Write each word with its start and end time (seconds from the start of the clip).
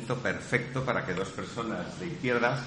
perfecto 0.00 0.84
para 0.84 1.04
que 1.04 1.14
dos 1.14 1.28
personas 1.28 1.98
de 2.00 2.06
izquierdas 2.06 2.60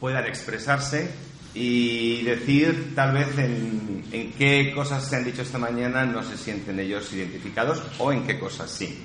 puedan 0.00 0.26
expresarse 0.26 1.10
y 1.54 2.22
decir 2.22 2.92
tal 2.94 3.14
vez 3.14 3.38
en, 3.38 4.04
en, 4.12 4.32
qué 4.32 4.72
cosas 4.74 5.08
se 5.08 5.16
han 5.16 5.24
dicho 5.24 5.42
esta 5.42 5.58
mañana 5.58 6.04
no 6.04 6.22
se 6.22 6.36
sienten 6.36 6.78
ellos 6.80 7.10
identificados 7.12 7.82
o 7.98 8.12
en 8.12 8.26
qué 8.26 8.38
cosas 8.38 8.70
sí. 8.70 9.02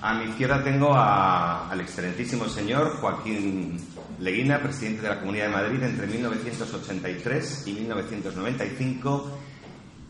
A 0.00 0.14
mi 0.14 0.30
izquierda 0.30 0.62
tengo 0.62 0.94
al 0.94 1.80
excelentísimo 1.80 2.46
señor 2.46 2.98
Joaquín 2.98 3.78
Leguina, 4.20 4.60
presidente 4.60 5.02
de 5.02 5.08
la 5.08 5.18
Comunidad 5.18 5.46
de 5.46 5.52
Madrid 5.52 5.82
entre 5.82 6.06
1983 6.06 7.66
y 7.66 7.72
1995, 7.72 9.38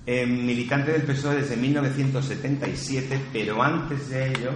eh, 0.05 0.27
militante 0.27 0.93
del 0.93 1.03
PSOE 1.03 1.37
desde 1.37 1.57
1977, 1.57 3.21
pero 3.33 3.63
antes 3.63 4.11
de 4.11 4.29
ello 4.29 4.51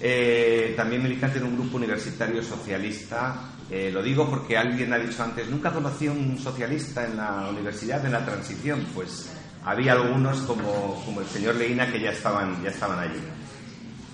eh, 0.00 0.74
también 0.76 1.02
militante 1.02 1.38
de 1.38 1.44
un 1.44 1.56
grupo 1.56 1.76
universitario 1.76 2.42
socialista. 2.42 3.52
Eh, 3.70 3.90
lo 3.92 4.02
digo 4.02 4.28
porque 4.28 4.56
alguien 4.56 4.92
ha 4.92 4.98
dicho 4.98 5.22
antes, 5.22 5.48
nunca 5.48 5.72
conocí 5.72 6.06
a 6.06 6.12
un 6.12 6.38
socialista 6.38 7.04
en 7.04 7.16
la 7.16 7.48
universidad 7.48 8.04
en 8.04 8.12
la 8.12 8.24
transición. 8.24 8.86
Pues 8.94 9.32
había 9.64 9.92
algunos 9.92 10.38
como, 10.40 11.02
como 11.04 11.20
el 11.20 11.26
señor 11.26 11.56
Leguina 11.56 11.90
que 11.90 12.00
ya 12.00 12.10
estaban, 12.10 12.62
ya 12.62 12.70
estaban 12.70 12.98
allí. 12.98 13.20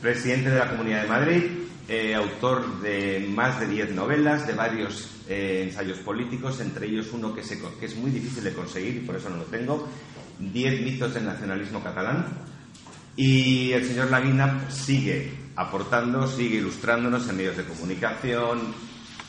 Presidente 0.00 0.50
de 0.50 0.58
la 0.58 0.70
Comunidad 0.70 1.02
de 1.02 1.08
Madrid, 1.08 1.42
eh, 1.88 2.14
autor 2.14 2.80
de 2.80 3.28
más 3.34 3.60
de 3.60 3.68
10 3.68 3.90
novelas, 3.92 4.46
de 4.46 4.54
varios 4.54 5.08
ensayos 5.28 5.98
políticos, 5.98 6.60
entre 6.60 6.86
ellos 6.86 7.08
uno 7.12 7.34
que, 7.34 7.42
se, 7.42 7.58
que 7.80 7.86
es 7.86 7.96
muy 7.96 8.10
difícil 8.10 8.44
de 8.44 8.52
conseguir 8.52 8.96
y 8.96 9.00
por 9.00 9.16
eso 9.16 9.30
no 9.30 9.36
lo 9.36 9.44
tengo, 9.44 9.88
10 10.38 10.82
mitos 10.82 11.14
del 11.14 11.24
nacionalismo 11.24 11.82
catalán. 11.82 12.26
Y 13.16 13.72
el 13.72 13.86
señor 13.86 14.10
Leguina 14.10 14.70
sigue 14.70 15.32
aportando, 15.56 16.26
sigue 16.26 16.56
ilustrándonos 16.56 17.28
en 17.28 17.36
medios 17.36 17.56
de 17.56 17.64
comunicación, 17.64 18.74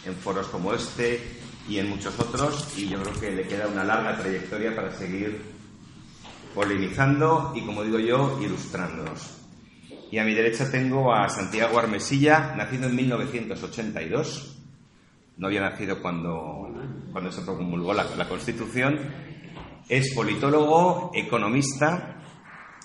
en 0.06 0.16
foros 0.16 0.48
como 0.48 0.74
este 0.74 1.42
y 1.68 1.80
en 1.80 1.90
muchos 1.90 2.18
otros, 2.20 2.78
y 2.78 2.90
yo 2.90 3.02
creo 3.02 3.20
que 3.20 3.32
le 3.32 3.48
queda 3.48 3.68
una 3.68 3.84
larga 3.84 4.18
trayectoria 4.18 4.76
para 4.76 4.92
seguir 4.92 5.42
polinizando 6.56 7.54
y, 7.56 7.62
como 7.62 7.84
digo 7.84 8.00
yo, 8.00 8.40
ilustrándonos. 8.42 9.40
Y 10.12 10.18
a 10.18 10.24
mi 10.24 10.34
derecha 10.34 10.70
tengo 10.70 11.14
a 11.14 11.28
Santiago 11.28 11.80
Armesilla, 11.80 12.54
nacido 12.56 12.88
en 12.88 12.96
1982. 12.96 14.60
No 15.38 15.48
había 15.48 15.62
nacido 15.62 16.02
cuando, 16.02 16.70
cuando 17.12 17.32
se 17.32 17.42
promulgó 17.42 17.94
la 17.94 18.30
Constitución. 18.30 19.00
Es 19.90 20.14
politólogo, 20.14 21.12
economista 21.16 22.23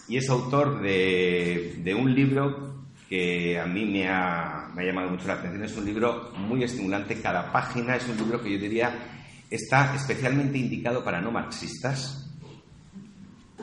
y 0.08 0.16
es 0.16 0.28
autor 0.30 0.80
de, 0.80 1.94
un 1.98 2.14
libro 2.14 2.86
que 3.08 3.58
a 3.58 3.66
mí 3.66 3.84
me 3.84 4.08
ha, 4.08 4.70
llamado 4.76 5.10
mucho 5.10 5.28
la 5.28 5.34
atención. 5.34 5.64
Es 5.64 5.76
un 5.76 5.84
libro 5.84 6.32
muy 6.36 6.64
estimulante. 6.64 7.20
Cada 7.20 7.52
página 7.52 7.96
es 7.96 8.08
un 8.08 8.16
libro 8.16 8.42
que 8.42 8.52
yo 8.52 8.58
diría 8.58 9.14
está 9.50 9.94
especialmente 9.94 10.58
indicado 10.58 11.04
para 11.04 11.20
no 11.20 11.30
marxistas. 11.30 12.24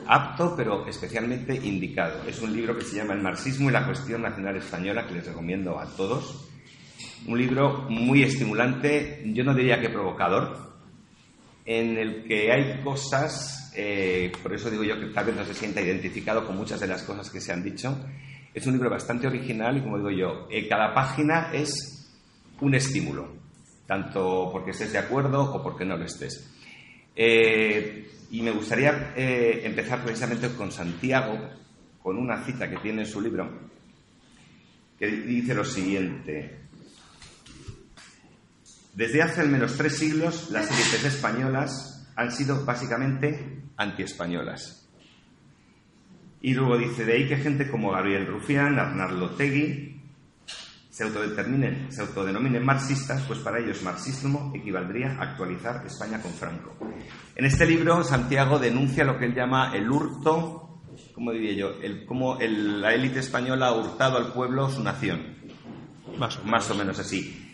Apto, 0.06 0.54
pero 0.56 0.86
especialmente 0.86 1.54
indicado. 1.54 2.22
Es 2.28 2.40
un 2.40 2.52
libro 2.52 2.76
que 2.76 2.84
se 2.84 2.96
llama 2.96 3.14
El 3.14 3.22
marxismo 3.22 3.68
y 3.68 3.72
la 3.72 3.84
cuestión 3.84 4.22
nacional 4.22 4.56
española, 4.56 5.06
que 5.06 5.14
les 5.14 5.26
recomiendo 5.26 5.80
a 5.80 5.86
todos. 5.96 6.48
Un 7.26 7.38
libro 7.38 7.86
muy 7.88 8.22
estimulante, 8.22 9.22
yo 9.34 9.42
no 9.42 9.52
diría 9.52 9.80
que 9.80 9.88
provocador, 9.88 10.75
en 11.66 11.98
el 11.98 12.24
que 12.24 12.52
hay 12.52 12.80
cosas, 12.82 13.72
eh, 13.76 14.30
por 14.40 14.54
eso 14.54 14.70
digo 14.70 14.84
yo 14.84 14.98
que 14.98 15.06
tal 15.06 15.26
vez 15.26 15.34
no 15.34 15.44
se 15.44 15.52
sienta 15.52 15.82
identificado 15.82 16.46
con 16.46 16.56
muchas 16.56 16.78
de 16.78 16.86
las 16.86 17.02
cosas 17.02 17.28
que 17.28 17.40
se 17.40 17.52
han 17.52 17.64
dicho, 17.64 17.98
es 18.54 18.64
un 18.66 18.74
libro 18.74 18.88
bastante 18.88 19.26
original 19.26 19.76
y, 19.76 19.80
como 19.82 19.98
digo 19.98 20.10
yo, 20.10 20.48
eh, 20.48 20.68
cada 20.68 20.94
página 20.94 21.50
es 21.52 22.08
un 22.60 22.74
estímulo, 22.74 23.28
tanto 23.84 24.48
porque 24.52 24.70
estés 24.70 24.92
de 24.92 24.98
acuerdo 24.98 25.52
o 25.52 25.62
porque 25.62 25.84
no 25.84 25.96
lo 25.96 26.04
estés. 26.04 26.54
Eh, 27.16 28.10
y 28.30 28.42
me 28.42 28.52
gustaría 28.52 29.14
empezar 29.16 30.02
precisamente 30.04 30.48
con 30.50 30.72
Santiago, 30.72 31.38
con 32.02 32.16
una 32.16 32.44
cita 32.44 32.68
que 32.68 32.76
tiene 32.76 33.02
en 33.02 33.06
su 33.06 33.20
libro, 33.20 33.48
que 34.98 35.06
dice 35.06 35.54
lo 35.54 35.64
siguiente. 35.64 36.65
Desde 38.96 39.22
hace 39.22 39.42
al 39.42 39.50
menos 39.50 39.76
tres 39.76 39.98
siglos, 39.98 40.50
las 40.50 40.70
élites 40.70 41.04
españolas 41.04 42.10
han 42.16 42.32
sido 42.32 42.64
básicamente 42.64 43.62
antiespañolas. 43.76 44.88
Y 46.40 46.54
luego 46.54 46.78
dice, 46.78 47.04
de 47.04 47.12
ahí 47.12 47.28
que 47.28 47.36
gente 47.36 47.70
como 47.70 47.90
Gabriel 47.92 48.26
Rufián, 48.26 48.78
Arnaldo 48.78 49.32
Tegui, 49.36 50.00
se 50.88 51.04
autodeterminen, 51.04 51.92
se 51.92 52.00
autodenominen 52.00 52.64
marxistas, 52.64 53.22
pues 53.26 53.40
para 53.40 53.58
ellos 53.58 53.82
marxismo 53.82 54.50
equivaldría 54.54 55.18
a 55.18 55.24
actualizar 55.24 55.84
España 55.84 56.22
con 56.22 56.32
Franco. 56.32 56.74
En 57.34 57.44
este 57.44 57.66
libro, 57.66 58.02
Santiago 58.02 58.58
denuncia 58.58 59.04
lo 59.04 59.18
que 59.18 59.26
él 59.26 59.34
llama 59.34 59.72
el 59.74 59.90
hurto, 59.90 60.80
¿cómo 61.14 61.32
diría 61.32 61.52
yo? 61.52 61.82
El, 61.82 62.06
cómo 62.06 62.38
el, 62.40 62.80
la 62.80 62.94
élite 62.94 63.18
española 63.18 63.66
ha 63.66 63.74
hurtado 63.74 64.16
al 64.16 64.32
pueblo 64.32 64.70
su 64.70 64.82
nación. 64.82 65.36
Más 66.18 66.38
o, 66.38 66.44
Más 66.44 66.70
o 66.70 66.74
menos 66.74 66.98
así. 66.98 67.45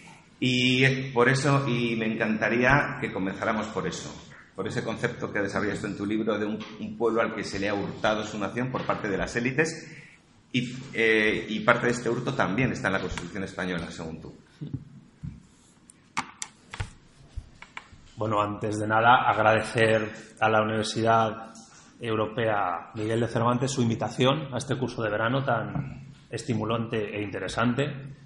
Y 0.44 1.12
por 1.12 1.28
eso, 1.28 1.68
y 1.68 1.94
me 1.94 2.12
encantaría 2.12 2.98
que 3.00 3.12
comenzáramos 3.12 3.68
por 3.68 3.86
eso 3.86 4.12
por 4.56 4.66
ese 4.66 4.82
concepto 4.82 5.32
que 5.32 5.40
desarrollaste 5.40 5.86
en 5.86 5.96
tu 5.96 6.04
libro 6.04 6.36
de 6.36 6.44
un, 6.44 6.58
un, 6.80 6.98
pueblo 6.98 7.22
al 7.22 7.34
que 7.34 7.44
se 7.44 7.60
le 7.60 7.68
ha 7.68 7.74
hurtado 7.74 8.24
su 8.24 8.38
nación 8.38 8.70
por 8.70 8.82
parte 8.82 9.08
de 9.08 9.16
las 9.16 9.34
élites 9.36 9.90
y, 10.52 10.76
eh, 10.92 11.46
y, 11.48 11.60
parte 11.60 11.86
de 11.86 11.92
este 11.92 12.10
hurto 12.10 12.34
también 12.34 12.72
está 12.72 12.88
en 12.88 12.94
la 12.94 13.00
Constitución 13.00 13.44
española, 13.44 13.90
según 13.90 14.20
tú. 14.20 14.34
Bueno, 18.16 18.42
antes 18.42 18.78
de 18.78 18.86
nada, 18.86 19.22
agradecer 19.30 20.10
a 20.40 20.50
la 20.50 20.60
Universidad 20.60 21.54
Europea 22.00 22.90
Miguel 22.94 23.20
de 23.20 23.28
Cervantes 23.28 23.70
su 23.70 23.80
invitación 23.80 24.52
a 24.52 24.58
este 24.58 24.76
curso 24.76 25.02
de 25.02 25.10
verano 25.10 25.44
tan 25.44 26.08
estimulante 26.28 27.16
e 27.16 27.22
interesante. 27.22 28.21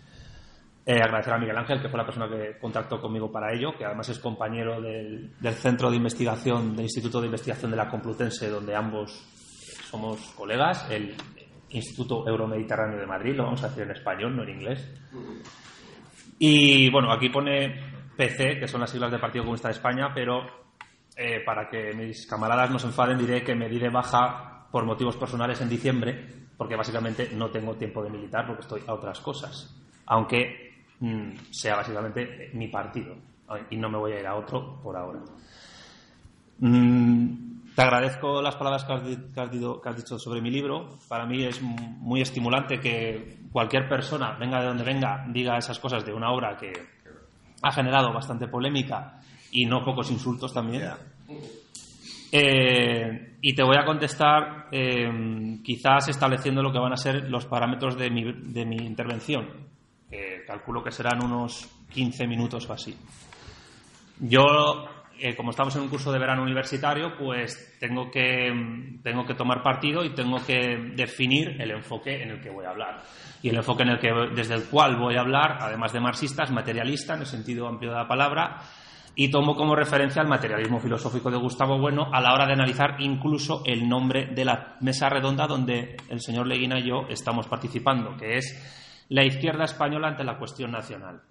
Eh, 0.89 1.03
agradecer 1.03 1.35
a 1.35 1.39
Miguel 1.39 1.57
Ángel, 1.57 1.83
que 1.83 1.89
fue 1.89 1.99
la 1.99 2.07
persona 2.07 2.29
que 2.29 2.59
contactó 2.61 3.01
conmigo 3.01 3.33
para 3.33 3.53
ello, 3.53 3.77
que 3.77 3.85
además 3.85 4.09
es 4.09 4.21
compañero 4.21 4.81
del, 4.81 5.33
Centro 5.55 5.91
de 5.91 5.97
Investigación, 5.97 6.77
del 6.77 6.85
Instituto 6.85 7.21
de 7.21 7.27
Investigación 7.27 7.73
de 7.73 7.77
la 7.77 7.89
Complutense, 7.89 8.49
donde 8.49 8.77
ambos 8.77 9.11
somos 9.91 10.21
colegas, 10.37 10.89
el 10.89 11.17
Instituto 11.71 12.29
Euromediterráneo 12.29 13.01
de 13.01 13.07
Madrid, 13.07 13.35
lo 13.35 13.47
vamos 13.47 13.65
a 13.65 13.69
decir 13.69 13.83
en 13.83 13.91
español, 13.91 14.37
no 14.37 14.45
en 14.45 14.51
inglés. 14.51 14.89
Y 16.39 16.89
bueno, 16.93 17.13
aquí 17.13 17.31
pone 17.31 17.81
PC, 18.17 18.61
que 18.61 18.69
son 18.69 18.81
las 18.81 18.91
siglas 18.91 19.11
del 19.11 19.21
Partido 19.21 19.43
Comunista 19.43 19.67
de 19.67 19.75
España, 19.75 20.13
pero 20.15 20.47
eh, 21.17 21.43
para 21.45 21.69
que 21.69 21.95
mis 21.95 22.29
camaradas 22.29 22.71
no 22.71 22.79
se 22.79 22.87
enfaden, 22.87 23.19
diré 23.19 23.43
que 23.43 23.57
me 23.57 23.69
diré 23.69 23.91
baja 23.91 24.69
por 24.71 24.85
motivos 24.85 25.17
personales 25.17 25.61
en 25.61 25.69
diciembre, 25.69 26.47
porque 26.57 26.77
básicamente 26.77 27.31
no 27.33 27.51
tengo 27.51 27.75
tiempo 27.75 28.05
de 28.05 28.11
militar 28.11 28.47
porque 28.47 28.63
estoy 28.63 28.83
a 28.87 28.95
otras 28.95 29.19
cosas. 29.19 29.83
Aunque 30.07 30.66
sea 31.51 31.77
básicamente 31.77 32.51
mi 32.55 32.69
partido 32.69 33.15
y 33.71 33.77
no 33.77 33.89
me 33.89 33.99
voy 33.99 34.12
a 34.12 34.21
ir 34.21 34.27
a 34.27 34.34
otro 34.34 34.81
por 34.83 34.97
ahora. 34.97 35.21
te 36.59 37.83
agradezco 37.83 38.43
las 38.43 38.57
palabras 38.57 38.84
que 38.84 38.93
has, 38.93 39.03
que, 39.51 39.89
has 39.89 39.97
dicho, 39.97 40.19
sobre 40.19 40.41
mi 40.41 40.51
libro. 40.51 40.99
Para 41.09 41.27
mí 41.27 41.45
es 41.45 41.61
muy 41.62 42.21
estimulante 42.21 42.81
que 42.81 43.39
cualquier 43.53 43.89
persona, 43.89 44.37
venga 44.39 44.61
de 44.61 44.67
donde 44.67 44.85
venga, 44.85 45.25
diga 45.29 45.56
esas 45.59 45.79
cosas 45.79 46.05
de 46.05 46.12
una 46.12 46.33
obra 46.33 46.56
que 46.56 46.73
ha 47.62 47.73
generado 47.73 48.12
bastante 48.12 48.49
polémica 48.49 49.21
y 49.53 49.67
no 49.67 49.85
pocos 49.85 50.11
insultos 50.11 50.53
también. 50.53 50.83
Yeah. 50.83 50.99
Eh, 52.33 53.37
y 53.41 53.55
te 53.55 53.62
voy 53.62 53.77
a 53.77 53.85
contestar 53.85 54.67
eh, 54.73 55.59
quizás 55.62 56.09
estableciendo 56.09 56.61
lo 56.62 56.73
que 56.73 56.79
van 56.79 56.93
a 56.93 56.97
ser 56.97 57.31
los 57.31 57.47
parámetros 57.47 57.97
de 57.97 58.11
mi, 58.11 58.33
de 58.33 58.67
mi 58.67 58.77
intervención 58.77 59.75
calculo 60.47 60.83
que 60.83 60.93
serán 60.93 61.23
unos 61.23 61.69
15 61.93 62.26
minutos 62.26 62.69
o 62.69 62.73
así. 62.73 62.97
Yo, 64.20 64.44
eh, 65.19 65.35
como 65.37 65.50
estamos 65.50 65.75
en 65.76 65.82
un 65.82 65.88
curso 65.88 66.11
de 66.12 66.19
verano 66.19 66.43
universitario, 66.43 67.17
pues 67.19 67.76
tengo 67.79 68.11
que, 68.11 68.99
tengo 69.03 69.26
que 69.26 69.35
tomar 69.35 69.62
partido 69.62 70.05
y 70.05 70.15
tengo 70.15 70.38
que 70.44 70.93
definir 70.94 71.61
el 71.61 71.73
enfoque 71.73 72.23
en 72.23 72.31
el 72.31 72.41
que 72.41 72.50
voy 72.50 72.65
a 72.65 72.70
hablar. 72.70 73.03
Y 73.43 73.50
el 73.50 73.56
enfoque 73.56 73.82
en 73.82 73.91
el 73.91 73.99
que, 73.99 74.11
desde 74.35 74.55
el 74.55 74.65
cual 74.65 74.97
voy 74.97 75.17
a 75.17 75.20
hablar, 75.20 75.59
además 75.61 75.93
de 75.93 76.00
marxista, 76.00 76.44
es 76.44 76.50
materialista 76.50 77.15
en 77.15 77.20
el 77.20 77.26
sentido 77.26 77.69
amplio 77.69 77.91
de 77.91 77.97
la 77.97 78.09
palabra, 78.09 78.62
y 79.19 79.31
tomo 79.31 79.56
como 79.56 79.75
referencia 79.75 80.20
el 80.20 80.29
materialismo 80.29 80.79
filosófico 80.79 81.31
de 81.31 81.38
Gustavo 81.38 81.79
Bueno 81.79 82.11
a 82.12 82.20
la 82.20 82.35
hora 82.35 82.47
de 82.47 82.53
analizar 82.53 82.97
incluso 82.99 83.62
el 83.65 83.88
nombre 83.88 84.26
de 84.26 84.44
la 84.44 84.76
mesa 84.82 85.09
redonda 85.09 85.47
donde 85.47 85.97
el 86.11 86.20
señor 86.20 86.47
Leguina 86.47 86.79
y 86.79 86.88
yo 86.88 87.06
estamos 87.09 87.47
participando, 87.49 88.15
que 88.19 88.37
es 88.37 88.86
la 89.08 89.25
izquierda 89.25 89.64
española 89.64 90.08
ante 90.08 90.25
la 90.25 90.38
cuestión 90.38 90.73
nacional. 90.73 91.23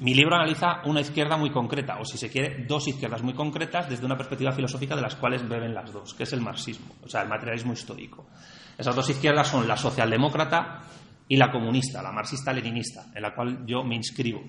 Mi 0.00 0.14
libro 0.14 0.36
analiza 0.36 0.80
una 0.86 1.02
izquierda 1.02 1.36
muy 1.36 1.50
concreta, 1.50 1.98
o 2.00 2.04
si 2.06 2.16
se 2.16 2.30
quiere, 2.30 2.64
dos 2.64 2.88
izquierdas 2.88 3.22
muy 3.22 3.34
concretas 3.34 3.88
desde 3.88 4.06
una 4.06 4.16
perspectiva 4.16 4.52
filosófica 4.52 4.96
de 4.96 5.02
las 5.02 5.14
cuales 5.16 5.46
beben 5.46 5.74
las 5.74 5.92
dos, 5.92 6.14
que 6.14 6.22
es 6.22 6.32
el 6.32 6.40
marxismo, 6.40 6.94
o 7.04 7.08
sea, 7.08 7.22
el 7.22 7.28
materialismo 7.28 7.74
histórico. 7.74 8.26
Esas 8.78 8.96
dos 8.96 9.10
izquierdas 9.10 9.48
son 9.48 9.68
la 9.68 9.76
socialdemócrata 9.76 10.80
y 11.28 11.36
la 11.36 11.50
comunista, 11.50 12.02
la 12.02 12.12
marxista-leninista, 12.12 13.08
en 13.14 13.20
la 13.20 13.34
cual 13.34 13.66
yo 13.66 13.84
me 13.84 13.94
inscribo. 13.94 14.40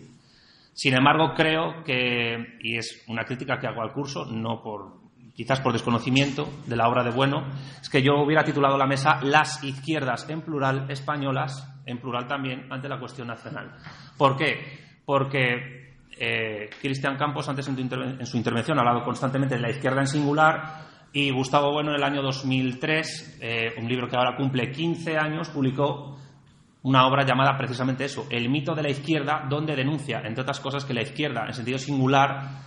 Sin 0.74 0.94
embargo, 0.94 1.34
creo 1.36 1.84
que, 1.84 2.58
y 2.62 2.78
es 2.78 3.04
una 3.08 3.26
crítica 3.26 3.60
que 3.60 3.68
hago 3.68 3.82
al 3.82 3.92
curso, 3.92 4.26
no 4.26 4.62
por 4.64 5.01
quizás 5.34 5.62
por 5.62 5.74
desconocimiento 5.74 6.50
de 6.68 6.76
la 6.76 6.88
obra 6.88 7.04
de 7.04 7.12
Bueno, 7.12 7.48
es 7.82 7.90
que 7.90 8.02
yo 8.02 8.14
hubiera 8.24 8.44
titulado 8.44 8.78
la 8.78 8.86
mesa 8.86 9.20
Las 9.24 9.64
izquierdas 9.64 10.30
en 10.30 10.42
plural 10.42 10.90
españolas, 10.90 11.68
en 11.86 12.00
plural 12.00 12.28
también, 12.28 12.72
ante 12.72 12.90
la 12.90 13.00
cuestión 13.00 13.28
nacional. 13.28 13.72
¿Por 14.18 14.36
qué? 14.38 14.80
Porque 15.06 15.96
eh, 16.18 16.70
Cristian 16.82 17.18
Campos, 17.18 17.48
antes 17.50 17.68
en, 17.68 18.26
su 18.26 18.38
intervención, 18.38 18.78
ha 18.78 18.82
hablado 18.82 19.04
constantemente 19.04 19.56
de 19.56 19.62
la 19.62 19.72
izquierda 19.72 20.02
en 20.02 20.08
singular 20.08 20.92
y 21.14 21.32
Gustavo 21.32 21.72
Bueno, 21.72 21.92
en 21.92 21.98
el 21.98 22.04
año 22.04 22.22
2003, 22.22 23.40
eh, 23.42 23.74
un 23.78 23.88
libro 23.88 24.08
que 24.08 24.16
ahora 24.16 24.36
cumple 24.38 24.72
15 24.72 25.18
años, 25.18 25.50
publicó 25.50 26.18
una 26.84 27.06
obra 27.06 27.26
llamada 27.26 27.58
precisamente 27.58 28.06
eso, 28.06 28.26
El 28.30 28.50
mito 28.50 28.74
de 28.74 28.84
la 28.84 28.90
izquierda, 28.90 29.46
donde 29.50 29.76
denuncia, 29.76 30.22
entre 30.24 30.42
otras 30.42 30.60
cosas, 30.60 30.86
que 30.86 30.94
la 30.94 31.04
izquierda, 31.04 31.46
en 31.46 31.54
sentido 31.54 31.78
singular, 31.78 32.62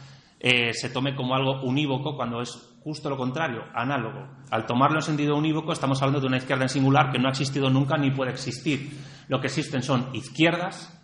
eh, 0.46 0.74
se 0.74 0.90
tome 0.90 1.14
como 1.14 1.34
algo 1.34 1.62
unívoco 1.62 2.14
cuando 2.16 2.42
es 2.42 2.76
justo 2.84 3.08
lo 3.08 3.16
contrario, 3.16 3.62
análogo. 3.74 4.28
Al 4.50 4.66
tomarlo 4.66 4.98
en 4.98 5.02
sentido 5.02 5.38
unívoco, 5.38 5.72
estamos 5.72 6.02
hablando 6.02 6.20
de 6.20 6.26
una 6.26 6.36
izquierda 6.36 6.64
en 6.64 6.68
singular 6.68 7.10
que 7.10 7.18
no 7.18 7.28
ha 7.28 7.30
existido 7.30 7.70
nunca 7.70 7.96
ni 7.96 8.10
puede 8.10 8.32
existir. 8.32 8.90
Lo 9.28 9.40
que 9.40 9.46
existen 9.46 9.82
son 9.82 10.14
izquierdas 10.14 11.02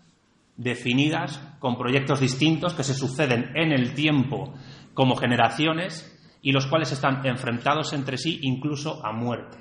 definidas 0.57 1.41
con 1.57 1.75
proyectos 1.75 2.19
distintos 2.19 2.75
que 2.75 2.83
se 2.83 2.93
suceden 2.93 3.51
en 3.55 3.71
el 3.71 3.95
tiempo 3.95 4.53
como 4.93 5.15
generaciones 5.15 6.15
y 6.43 6.51
los 6.51 6.67
cuales 6.67 6.91
están 6.91 7.25
enfrentados 7.25 7.93
entre 7.93 8.19
sí 8.19 8.41
incluso 8.43 9.03
a 9.03 9.11
muerte. 9.11 9.57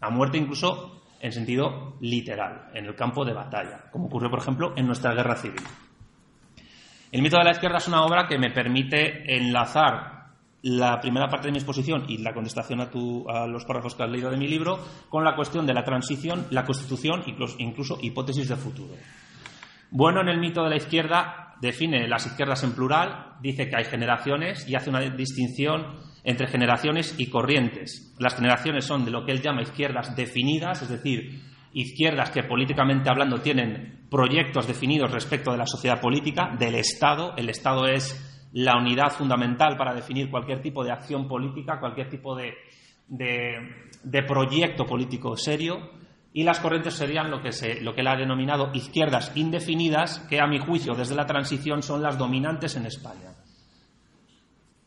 A 0.00 0.10
muerte 0.10 0.38
incluso 0.38 1.02
en 1.20 1.30
sentido 1.30 1.98
literal, 2.00 2.68
en 2.74 2.86
el 2.86 2.96
campo 2.96 3.24
de 3.24 3.32
batalla, 3.32 3.84
como 3.92 4.06
ocurrió, 4.06 4.28
por 4.28 4.40
ejemplo, 4.40 4.72
en 4.76 4.88
nuestra 4.88 5.14
guerra 5.14 5.36
civil. 5.36 5.62
El 7.14 7.22
mito 7.22 7.38
de 7.38 7.44
la 7.44 7.52
izquierda 7.52 7.78
es 7.78 7.86
una 7.86 8.02
obra 8.02 8.26
que 8.26 8.40
me 8.40 8.50
permite 8.50 9.36
enlazar 9.36 10.32
la 10.62 10.98
primera 11.00 11.28
parte 11.28 11.46
de 11.46 11.52
mi 11.52 11.58
exposición 11.58 12.06
y 12.08 12.18
la 12.18 12.34
contestación 12.34 12.80
a, 12.80 12.90
a, 13.28 13.46
los 13.46 13.64
párrafos 13.64 13.94
que 13.94 14.02
has 14.02 14.10
leído 14.10 14.32
de 14.32 14.36
mi 14.36 14.48
libro 14.48 14.80
con 15.08 15.22
la 15.22 15.36
cuestión 15.36 15.64
de 15.64 15.74
la 15.74 15.84
transición, 15.84 16.48
la 16.50 16.64
constitución 16.64 17.22
e 17.24 17.62
incluso 17.62 17.98
hipótesis 18.02 18.48
de 18.48 18.56
futuro. 18.56 18.94
Bueno, 19.92 20.22
en 20.22 20.28
el 20.28 20.40
mito 20.40 20.64
de 20.64 20.70
la 20.70 20.76
izquierda 20.76 21.54
define 21.60 22.08
las 22.08 22.26
izquierdas 22.26 22.64
en 22.64 22.72
plural, 22.72 23.36
dice 23.40 23.68
que 23.68 23.76
hay 23.76 23.84
generaciones 23.84 24.68
y 24.68 24.74
hace 24.74 24.90
una 24.90 24.98
distinción 24.98 26.00
entre 26.24 26.48
generaciones 26.48 27.14
y 27.16 27.30
corrientes. 27.30 28.12
Las 28.18 28.34
generaciones 28.34 28.86
son 28.86 29.04
de 29.04 29.12
lo 29.12 29.24
que 29.24 29.30
él 29.30 29.40
llama 29.40 29.62
izquierdas 29.62 30.16
definidas, 30.16 30.82
es 30.82 30.88
decir, 30.88 31.53
izquierdas 31.74 32.30
que 32.30 32.44
políticamente 32.44 33.10
hablando 33.10 33.40
tienen 33.40 34.06
proyectos 34.08 34.66
definidos 34.66 35.10
respecto 35.10 35.50
de 35.50 35.58
la 35.58 35.66
sociedad 35.66 36.00
política, 36.00 36.54
del 36.58 36.76
Estado. 36.76 37.34
El 37.36 37.50
Estado 37.50 37.86
es 37.86 38.48
la 38.52 38.76
unidad 38.78 39.10
fundamental 39.10 39.76
para 39.76 39.92
definir 39.92 40.30
cualquier 40.30 40.62
tipo 40.62 40.84
de 40.84 40.92
acción 40.92 41.26
política, 41.26 41.80
cualquier 41.80 42.08
tipo 42.08 42.36
de, 42.36 42.54
de, 43.08 44.22
proyecto 44.22 44.86
político 44.86 45.36
serio. 45.36 45.90
Y 46.32 46.44
las 46.44 46.60
corrientes 46.60 46.94
serían 46.94 47.30
lo 47.30 47.42
que, 47.42 47.52
se, 47.52 47.80
lo 47.80 47.94
que 47.94 48.00
él 48.00 48.08
ha 48.08 48.16
denominado 48.16 48.70
izquierdas 48.72 49.32
indefinidas, 49.36 50.20
que 50.30 50.40
a 50.40 50.46
mi 50.46 50.58
juicio 50.58 50.94
desde 50.94 51.14
la 51.14 51.26
transición 51.26 51.82
son 51.82 52.02
las 52.02 52.16
dominantes 52.16 52.76
en 52.76 52.86
España 52.86 53.33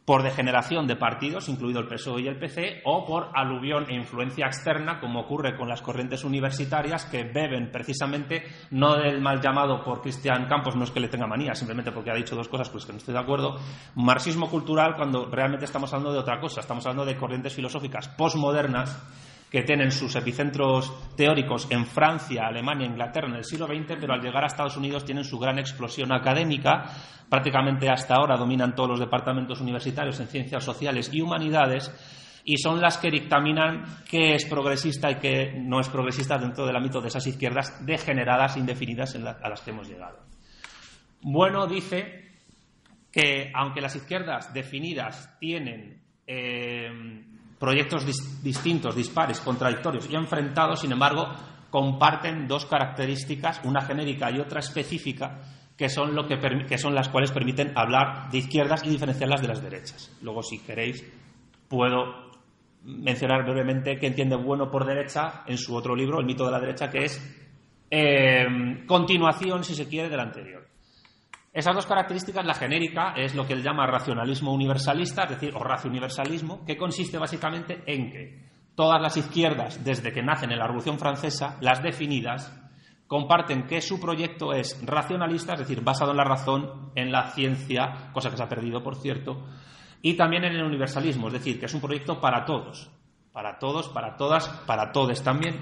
por 0.07 0.23
degeneración 0.23 0.87
de 0.87 0.95
partidos, 0.95 1.49
incluido 1.49 1.81
el 1.81 1.87
PSOE 1.89 2.21
y 2.21 2.27
el 2.29 2.39
PC, 2.39 2.79
o 2.85 3.03
por 3.03 3.27
aluvión 3.33 3.87
e 3.89 3.93
influencia 3.93 4.45
externa, 4.45 5.01
como 5.01 5.19
ocurre 5.19 5.57
con 5.57 5.67
las 5.67 5.81
corrientes 5.81 6.23
universitarias 6.23 7.03
que 7.03 7.25
beben 7.25 7.73
precisamente 7.73 8.43
no 8.71 8.95
del 8.95 9.19
mal 9.19 9.41
llamado 9.41 9.83
por 9.83 10.01
Cristian 10.01 10.47
Campos, 10.47 10.77
no 10.77 10.85
es 10.85 10.91
que 10.91 11.01
le 11.01 11.09
tenga 11.09 11.27
manía, 11.27 11.53
simplemente 11.55 11.91
porque 11.91 12.09
ha 12.09 12.15
dicho 12.15 12.37
dos 12.37 12.47
cosas 12.47 12.69
pues 12.69 12.85
que 12.85 12.93
no 12.93 12.99
estoy 12.99 13.15
de 13.15 13.19
acuerdo, 13.19 13.57
marxismo 13.95 14.49
cultural 14.49 14.95
cuando 14.95 15.25
realmente 15.25 15.65
estamos 15.65 15.91
hablando 15.91 16.13
de 16.13 16.19
otra 16.19 16.39
cosa, 16.39 16.61
estamos 16.61 16.85
hablando 16.85 17.03
de 17.03 17.17
corrientes 17.17 17.53
filosóficas 17.53 18.07
postmodernas 18.07 19.03
que 19.49 19.63
tienen 19.63 19.91
sus 19.91 20.15
epicentros 20.15 20.93
teóricos 21.15 21.67
en 21.71 21.85
Francia, 21.85 22.47
Alemania, 22.47 22.85
Inglaterra 22.85 23.27
en 23.29 23.35
el 23.35 23.45
siglo 23.45 23.65
XX, 23.65 23.97
pero 23.99 24.13
al 24.13 24.21
llegar 24.21 24.43
a 24.43 24.47
Estados 24.47 24.75
Unidos 24.75 25.05
tienen 25.05 25.23
su 25.23 25.39
gran 25.39 25.57
explosión 25.57 26.11
académica. 26.11 26.85
Prácticamente 27.29 27.89
hasta 27.89 28.15
ahora 28.15 28.37
dominan 28.37 28.75
todos 28.75 28.89
los 28.89 28.99
departamentos 28.99 29.61
universitarios 29.61 30.19
en 30.19 30.27
ciencias 30.27 30.63
sociales 30.63 31.09
y 31.13 31.21
humanidades 31.21 31.91
y 32.43 32.57
son 32.57 32.79
las 32.79 32.97
que 32.97 33.11
dictaminan 33.11 33.83
qué 34.09 34.33
es 34.35 34.45
progresista 34.45 35.11
y 35.11 35.15
qué 35.15 35.53
no 35.57 35.79
es 35.81 35.89
progresista 35.89 36.37
dentro 36.37 36.65
del 36.65 36.77
ámbito 36.77 37.01
de 37.01 37.09
esas 37.09 37.27
izquierdas 37.27 37.85
degeneradas, 37.85 38.55
indefinidas 38.55 39.15
a 39.15 39.49
las 39.49 39.61
que 39.61 39.71
hemos 39.71 39.89
llegado. 39.89 40.19
Bueno 41.21 41.67
dice 41.67 42.31
que 43.11 43.51
aunque 43.53 43.81
las 43.81 43.95
izquierdas 43.95 44.53
definidas 44.53 45.37
tienen 45.39 46.01
eh, 46.25 46.89
proyectos 47.59 48.05
distintos, 48.43 48.95
dispares, 48.95 49.39
contradictorios 49.39 50.09
y 50.09 50.15
enfrentados, 50.15 50.81
sin 50.81 50.91
embargo, 50.91 51.27
comparten 51.69 52.47
dos 52.47 52.65
características, 52.65 53.61
una 53.63 53.81
genérica 53.81 54.31
y 54.31 54.39
otra 54.39 54.59
específica, 54.59 55.41
que 55.75 55.89
son, 55.89 56.15
lo 56.15 56.27
que, 56.27 56.39
que 56.67 56.77
son 56.77 56.95
las 56.95 57.09
cuales 57.09 57.31
permiten 57.31 57.71
hablar 57.75 58.29
de 58.31 58.39
izquierdas 58.39 58.83
y 58.85 58.89
diferenciarlas 58.89 59.41
de 59.41 59.47
las 59.47 59.61
derechas. 59.61 60.11
Luego, 60.21 60.41
si 60.41 60.59
queréis, 60.59 61.03
puedo 61.67 62.31
mencionar 62.83 63.43
brevemente 63.43 63.97
qué 63.97 64.07
entiende 64.07 64.35
bueno 64.35 64.71
por 64.71 64.85
derecha 64.85 65.43
en 65.45 65.57
su 65.57 65.75
otro 65.75 65.95
libro, 65.95 66.19
El 66.19 66.25
mito 66.25 66.45
de 66.45 66.51
la 66.51 66.59
derecha, 66.59 66.89
que 66.89 67.05
es 67.05 67.45
eh, 67.91 68.83
continuación, 68.85 69.63
si 69.63 69.75
se 69.75 69.87
quiere, 69.87 70.09
del 70.09 70.19
anterior. 70.19 70.66
Esas 71.57 71.73
dos 71.73 71.87
características, 71.87 72.45
la 72.45 72.53
genérica 72.53 73.13
es 73.15 73.33
lo 73.33 73.47
que 73.47 73.53
él 73.53 73.63
llama 73.63 73.87
racionalismo 73.87 74.53
universalista, 74.53 75.23
es 75.23 75.31
decir, 75.31 75.55
o 75.55 75.63
racio-universalismo, 75.63 76.63
que 76.63 76.77
consiste 76.77 77.17
básicamente 77.17 77.81
en 77.87 78.11
que 78.11 78.45
todas 78.75 79.01
las 79.01 79.17
izquierdas, 79.17 79.83
desde 79.83 80.11
que 80.11 80.21
nacen 80.21 80.51
en 80.51 80.59
la 80.59 80.67
Revolución 80.67 80.99
Francesa, 80.99 81.57
las 81.61 81.81
definidas, 81.81 82.55
comparten 83.07 83.65
que 83.65 83.81
su 83.81 83.99
proyecto 83.99 84.53
es 84.53 84.79
racionalista, 84.85 85.53
es 85.53 85.61
decir, 85.61 85.81
basado 85.81 86.11
en 86.11 86.17
la 86.17 86.25
razón, 86.25 86.91
en 86.93 87.11
la 87.11 87.31
ciencia, 87.31 88.11
cosa 88.13 88.29
que 88.29 88.37
se 88.37 88.43
ha 88.43 88.47
perdido, 88.47 88.83
por 88.83 88.97
cierto, 88.97 89.47
y 90.03 90.15
también 90.15 90.43
en 90.43 90.53
el 90.53 90.63
universalismo, 90.63 91.25
es 91.25 91.33
decir, 91.33 91.59
que 91.59 91.65
es 91.65 91.73
un 91.73 91.81
proyecto 91.81 92.21
para 92.21 92.45
todos, 92.45 92.91
para 93.33 93.57
todos, 93.57 93.89
para 93.89 94.15
todas, 94.15 94.47
para 94.67 94.91
todos 94.91 95.23
también, 95.23 95.55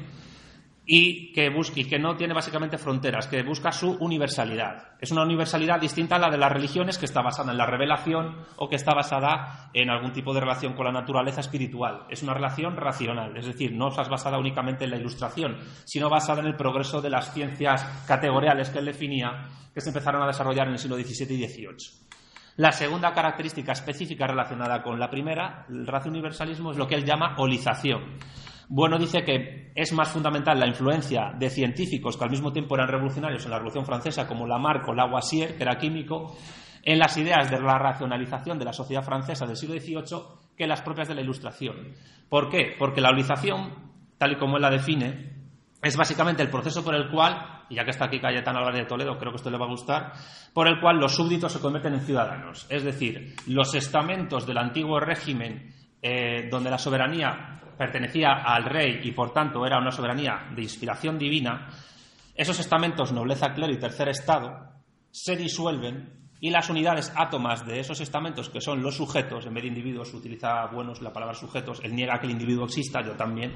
y 0.88 1.32
que, 1.34 1.50
busque, 1.50 1.88
que 1.88 1.98
no 1.98 2.16
tiene 2.16 2.34
básicamente 2.34 2.78
fronteras, 2.78 3.28
que 3.28 3.42
busca 3.42 3.72
su 3.72 3.98
universalidad. 4.00 4.96
Es 5.00 5.12
una 5.12 5.24
universalidad 5.24 5.80
distinta 5.80 6.18
a 6.18 6.20
la 6.20 6.30
de 6.30 6.38
las 6.38 6.52
religiones, 6.52 6.98
que 6.98 7.06
está 7.06 7.22
basada 7.22 7.52
en 7.52 7.58
la 7.58 7.66
revelación 7.66 8.36
o 8.58 8.70
que 8.70 8.76
está 8.76 8.94
basada 8.94 9.70
en 9.74 9.90
algún 9.90 10.14
tipo 10.14 10.34
de 10.34 10.42
relación 10.42 10.74
con 10.74 10.86
la 10.86 10.92
naturaleza 10.92 11.42
espiritual. 11.42 12.06
Es 12.10 12.22
una 12.22 12.36
relación 12.36 12.78
racional, 12.78 13.36
es 13.36 13.48
decir, 13.48 13.74
no 13.74 13.88
es 13.88 14.10
basada 14.10 14.38
únicamente 14.38 14.86
en 14.86 14.92
la 14.92 14.98
ilustración, 14.98 15.58
sino 15.86 16.10
basada 16.10 16.42
en 16.42 16.48
el 16.48 16.56
progreso 16.56 17.02
de 17.02 17.10
las 17.10 17.34
ciencias 17.34 17.84
categoriales 18.08 18.70
que 18.70 18.80
él 18.80 18.86
definía, 18.86 19.50
que 19.74 19.82
se 19.82 19.90
empezaron 19.90 20.22
a 20.22 20.28
desarrollar 20.28 20.68
en 20.68 20.74
el 20.74 20.80
siglo 20.80 20.98
XVII 20.98 21.36
y 21.36 21.48
XVIII. 21.48 22.06
La 22.58 22.72
segunda 22.72 23.14
característica 23.14 23.74
específica 23.74 24.28
relacionada 24.28 24.82
con 24.82 24.98
la 25.00 25.10
primera, 25.10 25.66
el 25.68 25.86
racio 25.86 26.10
universalismo, 26.10 26.72
es 26.72 26.78
lo 26.78 26.88
que 26.88 26.96
él 26.96 27.04
llama 27.04 27.36
holización 27.38 28.18
bueno 28.68 28.98
dice 28.98 29.24
que 29.24 29.72
es 29.76 29.94
más 29.94 30.10
fundamental 30.10 30.60
la 30.60 30.68
influencia 30.68 31.34
de 31.38 31.50
científicos 31.50 32.18
que 32.18 32.24
al 32.24 32.30
mismo 32.30 32.52
tiempo 32.52 32.76
eran 32.76 32.88
revolucionarios 32.88 33.44
en 33.46 33.52
la 33.52 33.58
Revolución 33.58 33.86
Francesa, 33.86 34.28
como 34.28 34.48
Lamarck 34.48 34.88
o 34.88 34.94
Lavoisier, 34.94 35.56
que 35.56 35.64
era 35.64 35.78
químico, 35.78 36.36
en 36.84 37.00
las 37.00 37.18
ideas 37.18 37.50
de 37.50 37.60
la 37.60 37.78
racionalización 37.78 38.60
de 38.60 38.66
la 38.66 38.74
sociedad 38.74 39.04
francesa 39.04 39.46
del 39.46 39.58
siglo 39.58 39.80
XVIII 39.80 40.22
que 40.56 40.68
las 40.68 40.82
propias 40.82 41.08
de 41.08 41.16
la 41.16 41.22
Ilustración. 41.22 41.94
¿Por 42.30 42.50
qué? 42.50 42.76
Porque 42.78 43.02
la 43.02 43.10
holización, 43.10 43.74
tal 44.18 44.34
y 44.34 44.38
como 44.38 44.56
él 44.58 44.62
la 44.62 44.70
define, 44.70 45.34
es 45.82 45.98
básicamente 45.98 46.42
el 46.42 46.50
proceso 46.50 46.84
por 46.84 46.96
el 46.96 47.10
cual, 47.10 47.64
y 47.70 47.76
ya 47.76 47.84
que 47.84 47.92
está 47.92 48.06
aquí 48.06 48.20
Cayetano 48.20 48.60
Álvarez 48.60 48.82
de 48.82 48.88
Toledo, 48.88 49.18
creo 49.18 49.32
que 49.32 49.38
esto 49.38 49.50
le 49.50 49.58
va 49.58 49.66
a 49.66 49.70
gustar, 49.70 50.14
por 50.54 50.68
el 50.68 50.80
cual 50.80 50.98
los 50.98 51.16
súbditos 51.16 51.52
se 51.52 51.60
convierten 51.60 51.96
en 51.96 52.02
ciudadanos. 52.02 52.66
Es 52.70 52.84
decir, 52.84 53.36
los 53.48 53.74
estamentos 53.76 54.48
del 54.48 54.58
antiguo 54.58 55.00
régimen 55.00 55.74
eh, 56.02 56.48
donde 56.50 56.70
la 56.70 56.78
soberanía 56.78 57.62
pertenecía 57.78 58.44
al 58.46 58.66
rey 58.66 59.02
y 59.04 59.12
por 59.12 59.34
tanto 59.34 59.66
era 59.66 59.78
una 59.78 59.92
soberanía 59.92 60.48
de 60.56 60.62
inspiración 60.62 61.18
divina, 61.18 61.70
esos 62.36 62.60
estamentos 62.60 63.12
nobleza, 63.12 63.54
clero 63.54 63.74
y 63.74 63.80
tercer 63.80 64.10
estado 64.10 64.76
se 65.12 65.36
disuelven 65.38 66.26
y 66.42 66.50
las 66.50 66.70
unidades 66.70 67.14
átomas 67.16 67.66
de 67.66 67.80
esos 67.80 68.02
estamentos, 68.02 68.50
que 68.50 68.60
son 68.60 68.84
los 68.84 68.98
sujetos, 68.98 69.46
en 69.46 69.54
vez 69.54 69.64
de 69.64 69.70
individuos 69.70 70.14
utiliza 70.14 70.66
buenos 70.68 71.02
la 71.02 71.14
palabra 71.14 71.34
sujetos, 71.34 71.80
él 71.84 71.96
niega 71.96 72.20
que 72.20 72.26
el 72.26 72.34
individuo 72.34 72.66
exista, 72.66 73.02
yo 73.02 73.14
también, 73.14 73.56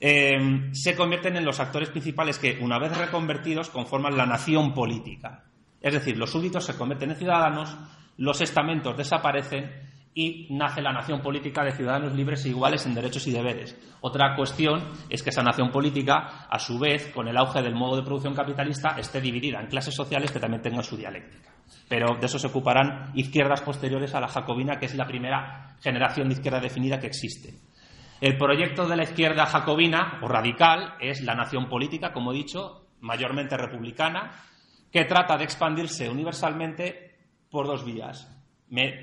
eh, 0.00 0.70
se 0.72 0.96
convierten 0.96 1.36
en 1.36 1.44
los 1.44 1.60
actores 1.60 1.90
principales 1.90 2.38
que, 2.38 2.58
una 2.60 2.78
vez 2.78 2.96
reconvertidos, 2.96 3.70
conforman 3.70 4.16
la 4.16 4.26
nación 4.26 4.74
política. 4.74 5.44
Es 5.80 5.92
decir, 5.92 6.16
los 6.16 6.30
súbditos 6.30 6.64
se 6.64 6.76
convierten 6.76 7.10
en 7.10 7.16
ciudadanos, 7.16 7.76
los 8.16 8.40
estamentos 8.40 8.96
desaparecen 8.96 9.91
y 10.14 10.46
nace 10.50 10.82
la 10.82 10.92
nación 10.92 11.22
política 11.22 11.64
de 11.64 11.72
ciudadanos 11.72 12.14
libres 12.14 12.44
e 12.44 12.50
iguales 12.50 12.84
en 12.84 12.94
derechos 12.94 13.26
y 13.26 13.32
deberes. 13.32 13.76
Otra 14.02 14.36
cuestión 14.36 14.82
es 15.08 15.22
que 15.22 15.30
esa 15.30 15.42
nación 15.42 15.70
política, 15.70 16.46
a 16.50 16.58
su 16.58 16.78
vez, 16.78 17.10
con 17.14 17.28
el 17.28 17.36
auge 17.36 17.62
del 17.62 17.74
modo 17.74 17.96
de 17.96 18.02
producción 18.02 18.34
capitalista, 18.34 18.96
esté 18.98 19.20
dividida 19.20 19.60
en 19.60 19.68
clases 19.68 19.94
sociales 19.94 20.30
que 20.30 20.40
también 20.40 20.62
tengan 20.62 20.82
su 20.82 20.96
dialéctica. 20.96 21.54
Pero 21.88 22.16
de 22.20 22.26
eso 22.26 22.38
se 22.38 22.48
ocuparán 22.48 23.12
izquierdas 23.14 23.62
posteriores 23.62 24.14
a 24.14 24.20
la 24.20 24.28
jacobina, 24.28 24.78
que 24.78 24.86
es 24.86 24.94
la 24.94 25.06
primera 25.06 25.76
generación 25.80 26.28
de 26.28 26.34
izquierda 26.34 26.60
definida 26.60 27.00
que 27.00 27.06
existe. 27.06 27.54
El 28.20 28.36
proyecto 28.36 28.86
de 28.86 28.96
la 28.96 29.04
izquierda 29.04 29.46
jacobina 29.46 30.18
o 30.22 30.28
radical 30.28 30.94
es 31.00 31.22
la 31.22 31.34
nación 31.34 31.68
política, 31.68 32.12
como 32.12 32.32
he 32.32 32.36
dicho, 32.36 32.86
mayormente 33.00 33.56
republicana, 33.56 34.30
que 34.92 35.06
trata 35.06 35.38
de 35.38 35.44
expandirse 35.44 36.08
universalmente 36.08 37.16
por 37.50 37.66
dos 37.66 37.84
vías 37.84 38.31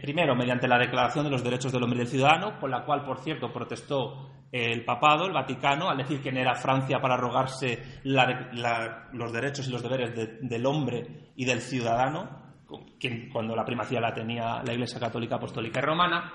primero, 0.01 0.35
mediante 0.35 0.67
la 0.67 0.79
Declaración 0.79 1.25
de 1.25 1.31
los 1.31 1.43
Derechos 1.43 1.71
del 1.71 1.83
Hombre 1.83 1.97
y 1.97 1.99
del 1.99 2.07
Ciudadano, 2.07 2.59
por 2.59 2.69
la 2.69 2.83
cual, 2.83 3.03
por 3.03 3.19
cierto, 3.19 3.53
protestó 3.53 4.29
el 4.51 4.83
papado, 4.83 5.27
el 5.27 5.33
Vaticano, 5.33 5.89
al 5.89 5.97
decir 5.97 6.21
quién 6.21 6.37
era 6.37 6.55
Francia 6.55 6.99
para 6.99 7.13
arrogarse 7.13 7.99
los 8.03 9.31
derechos 9.31 9.67
y 9.67 9.71
los 9.71 9.83
deberes 9.83 10.39
del 10.41 10.65
hombre 10.65 11.31
y 11.35 11.45
del 11.45 11.61
ciudadano, 11.61 12.49
cuando 13.31 13.55
la 13.55 13.63
primacía 13.63 14.01
la 14.01 14.13
tenía 14.13 14.63
la 14.63 14.73
Iglesia 14.73 14.99
Católica, 14.99 15.35
Apostólica 15.35 15.79
y 15.79 15.83
Romana. 15.83 16.33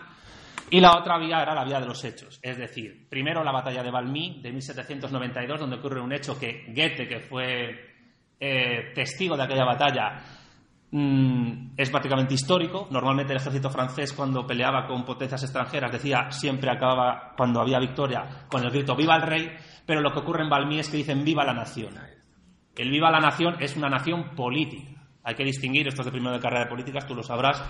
Y 0.71 0.81
la 0.81 0.97
otra 0.97 1.19
vía 1.19 1.43
era 1.43 1.55
la 1.55 1.65
vía 1.65 1.81
de 1.81 1.87
los 1.87 2.03
hechos, 2.05 2.41
es 2.43 2.57
decir, 2.57 3.07
primero 3.09 3.45
la 3.45 3.53
batalla 3.53 3.83
de 3.83 3.91
Valmy 3.91 4.41
de 4.41 4.51
1792, 4.51 5.61
donde 5.61 5.77
ocurre 5.77 6.01
un 6.01 6.13
hecho 6.13 6.39
que 6.39 6.65
Goethe, 6.69 7.07
que 7.07 7.21
fue 7.21 7.95
eh, 8.41 8.93
testigo 8.95 9.37
de 9.37 9.43
aquella 9.43 9.65
batalla, 9.65 10.23
Mm, 10.97 11.73
es 11.77 11.91
prácticamente 11.91 12.35
histórico. 12.35 12.87
Normalmente 12.89 13.33
el 13.33 13.41
ejército 13.41 13.69
francés 13.69 14.13
cuando 14.13 14.47
peleaba 14.47 14.87
con 14.87 15.05
potencias 15.05 15.43
extranjeras 15.43 15.91
decía 15.91 16.31
siempre 16.31 16.71
acababa 16.71 17.33
cuando 17.37 17.61
había 17.61 17.81
victoria 17.81 18.47
con 18.47 18.63
el 18.63 18.71
grito 18.71 18.95
viva 18.95 19.17
el 19.17 19.23
rey, 19.23 19.51
pero 19.85 20.01
lo 20.01 20.13
que 20.13 20.21
ocurre 20.21 20.45
en 20.45 20.51
Valmy 20.51 20.79
es 20.79 20.89
que 20.89 20.99
dicen 20.99 21.25
viva 21.25 21.45
la 21.45 21.53
nación. 21.53 21.95
El 22.77 22.91
viva 22.91 23.11
la 23.11 23.19
nación 23.19 23.57
es 23.59 23.75
una 23.75 23.89
nación 23.89 24.37
política. 24.37 25.03
Hay 25.25 25.35
que 25.35 25.43
distinguir, 25.43 25.89
esto 25.89 26.03
es 26.03 26.07
de 26.07 26.13
primero 26.13 26.37
de 26.37 26.41
carrera 26.41 26.67
de 26.67 26.71
políticas, 26.71 27.09
tú 27.09 27.17
lo 27.17 27.25
sabrás, 27.25 27.61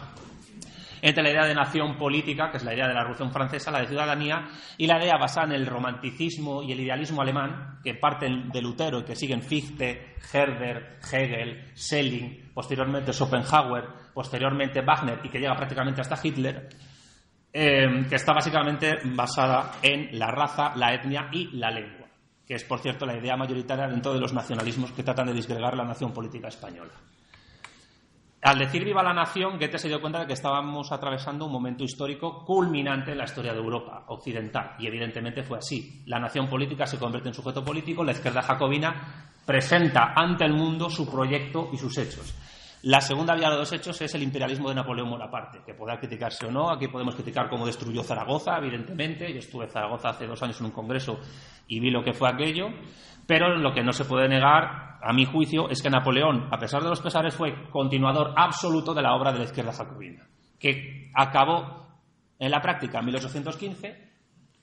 entre 1.04 1.22
la 1.22 1.30
idea 1.30 1.44
de 1.44 1.54
nación 1.54 1.98
política, 1.98 2.50
que 2.50 2.56
es 2.56 2.64
la 2.64 2.72
idea 2.72 2.88
de 2.88 2.94
la 2.94 3.00
Revolución 3.00 3.30
Francesa, 3.30 3.70
la 3.70 3.80
de 3.80 3.88
ciudadanía, 3.88 4.48
y 4.78 4.86
la 4.86 4.98
idea 4.98 5.18
basada 5.18 5.48
en 5.48 5.52
el 5.60 5.66
romanticismo 5.66 6.62
y 6.62 6.72
el 6.72 6.80
idealismo 6.80 7.20
alemán, 7.20 7.78
que 7.84 7.94
parten 7.94 8.48
de 8.48 8.62
Lutero 8.62 9.00
y 9.00 9.04
que 9.04 9.14
siguen 9.14 9.42
Fichte, 9.42 10.14
Herder, 10.32 10.98
Hegel, 11.12 11.76
Schelling, 11.76 12.52
posteriormente 12.54 13.12
Schopenhauer, 13.12 13.84
posteriormente 14.14 14.80
Wagner 14.80 15.20
y 15.22 15.28
que 15.28 15.38
llega 15.38 15.54
prácticamente 15.54 16.00
hasta 16.00 16.18
Hitler, 16.22 16.70
eh, 17.52 18.06
que 18.08 18.16
está 18.16 18.32
básicamente 18.32 18.94
basada 19.04 19.72
en 19.82 20.18
la 20.18 20.30
raza, 20.30 20.74
la 20.74 20.94
etnia 20.94 21.28
y 21.30 21.50
la 21.58 21.70
lengua, 21.70 22.06
que 22.46 22.54
es, 22.54 22.64
por 22.64 22.78
cierto, 22.78 23.04
la 23.04 23.18
idea 23.18 23.36
mayoritaria 23.36 23.88
dentro 23.88 24.14
de 24.14 24.20
los 24.20 24.32
nacionalismos 24.32 24.92
que 24.92 25.02
tratan 25.02 25.26
de 25.26 25.34
disgregar 25.34 25.76
la 25.76 25.84
nación 25.84 26.14
política 26.14 26.48
española. 26.48 26.92
Al 28.44 28.58
decir 28.58 28.84
viva 28.84 29.02
la 29.02 29.14
nación, 29.14 29.56
Goethe 29.58 29.78
se 29.78 29.88
dio 29.88 30.02
cuenta 30.02 30.20
de 30.20 30.26
que 30.26 30.34
estábamos 30.34 30.92
atravesando 30.92 31.46
un 31.46 31.52
momento 31.52 31.82
histórico 31.82 32.44
culminante 32.44 33.12
en 33.12 33.16
la 33.16 33.24
historia 33.24 33.54
de 33.54 33.58
Europa 33.58 34.04
occidental. 34.08 34.76
Y 34.78 34.86
evidentemente 34.86 35.42
fue 35.42 35.56
así. 35.56 36.02
La 36.04 36.18
nación 36.18 36.46
política 36.46 36.84
se 36.84 36.98
convierte 36.98 37.30
en 37.30 37.34
sujeto 37.34 37.64
político, 37.64 38.04
la 38.04 38.12
izquierda 38.12 38.42
jacobina 38.42 39.30
presenta 39.46 40.12
ante 40.14 40.44
el 40.44 40.52
mundo 40.52 40.90
su 40.90 41.10
proyecto 41.10 41.70
y 41.72 41.78
sus 41.78 41.96
hechos. 41.96 42.34
La 42.82 43.00
segunda 43.00 43.34
vía 43.34 43.48
de 43.48 43.56
los 43.56 43.72
hechos 43.72 43.98
es 44.02 44.14
el 44.14 44.22
imperialismo 44.22 44.68
de 44.68 44.74
Napoleón 44.74 45.08
Bonaparte, 45.08 45.62
que 45.64 45.72
podrá 45.72 45.98
criticarse 45.98 46.44
o 46.44 46.50
no. 46.50 46.70
Aquí 46.70 46.88
podemos 46.88 47.14
criticar 47.14 47.48
cómo 47.48 47.64
destruyó 47.64 48.02
Zaragoza, 48.02 48.58
evidentemente. 48.58 49.32
Yo 49.32 49.38
estuve 49.38 49.64
en 49.64 49.70
Zaragoza 49.70 50.10
hace 50.10 50.26
dos 50.26 50.42
años 50.42 50.60
en 50.60 50.66
un 50.66 50.72
congreso 50.72 51.18
y 51.66 51.80
vi 51.80 51.90
lo 51.90 52.04
que 52.04 52.12
fue 52.12 52.28
aquello. 52.28 52.68
Pero 53.26 53.56
lo 53.56 53.72
que 53.72 53.82
no 53.82 53.92
se 53.92 54.04
puede 54.04 54.28
negar, 54.28 54.98
a 55.02 55.12
mi 55.12 55.26
juicio, 55.26 55.68
es 55.68 55.82
que 55.82 55.90
Napoleón, 55.90 56.48
a 56.50 56.58
pesar 56.58 56.82
de 56.82 56.88
los 56.88 57.00
pesares, 57.00 57.34
fue 57.34 57.68
continuador 57.70 58.32
absoluto 58.36 58.94
de 58.94 59.02
la 59.02 59.14
obra 59.14 59.32
de 59.32 59.38
la 59.38 59.44
izquierda 59.44 59.72
jacobina, 59.72 60.26
que 60.58 61.10
acabó 61.14 61.84
en 62.38 62.50
la 62.50 62.60
práctica 62.60 62.98
en 63.00 63.06
1815 63.06 64.04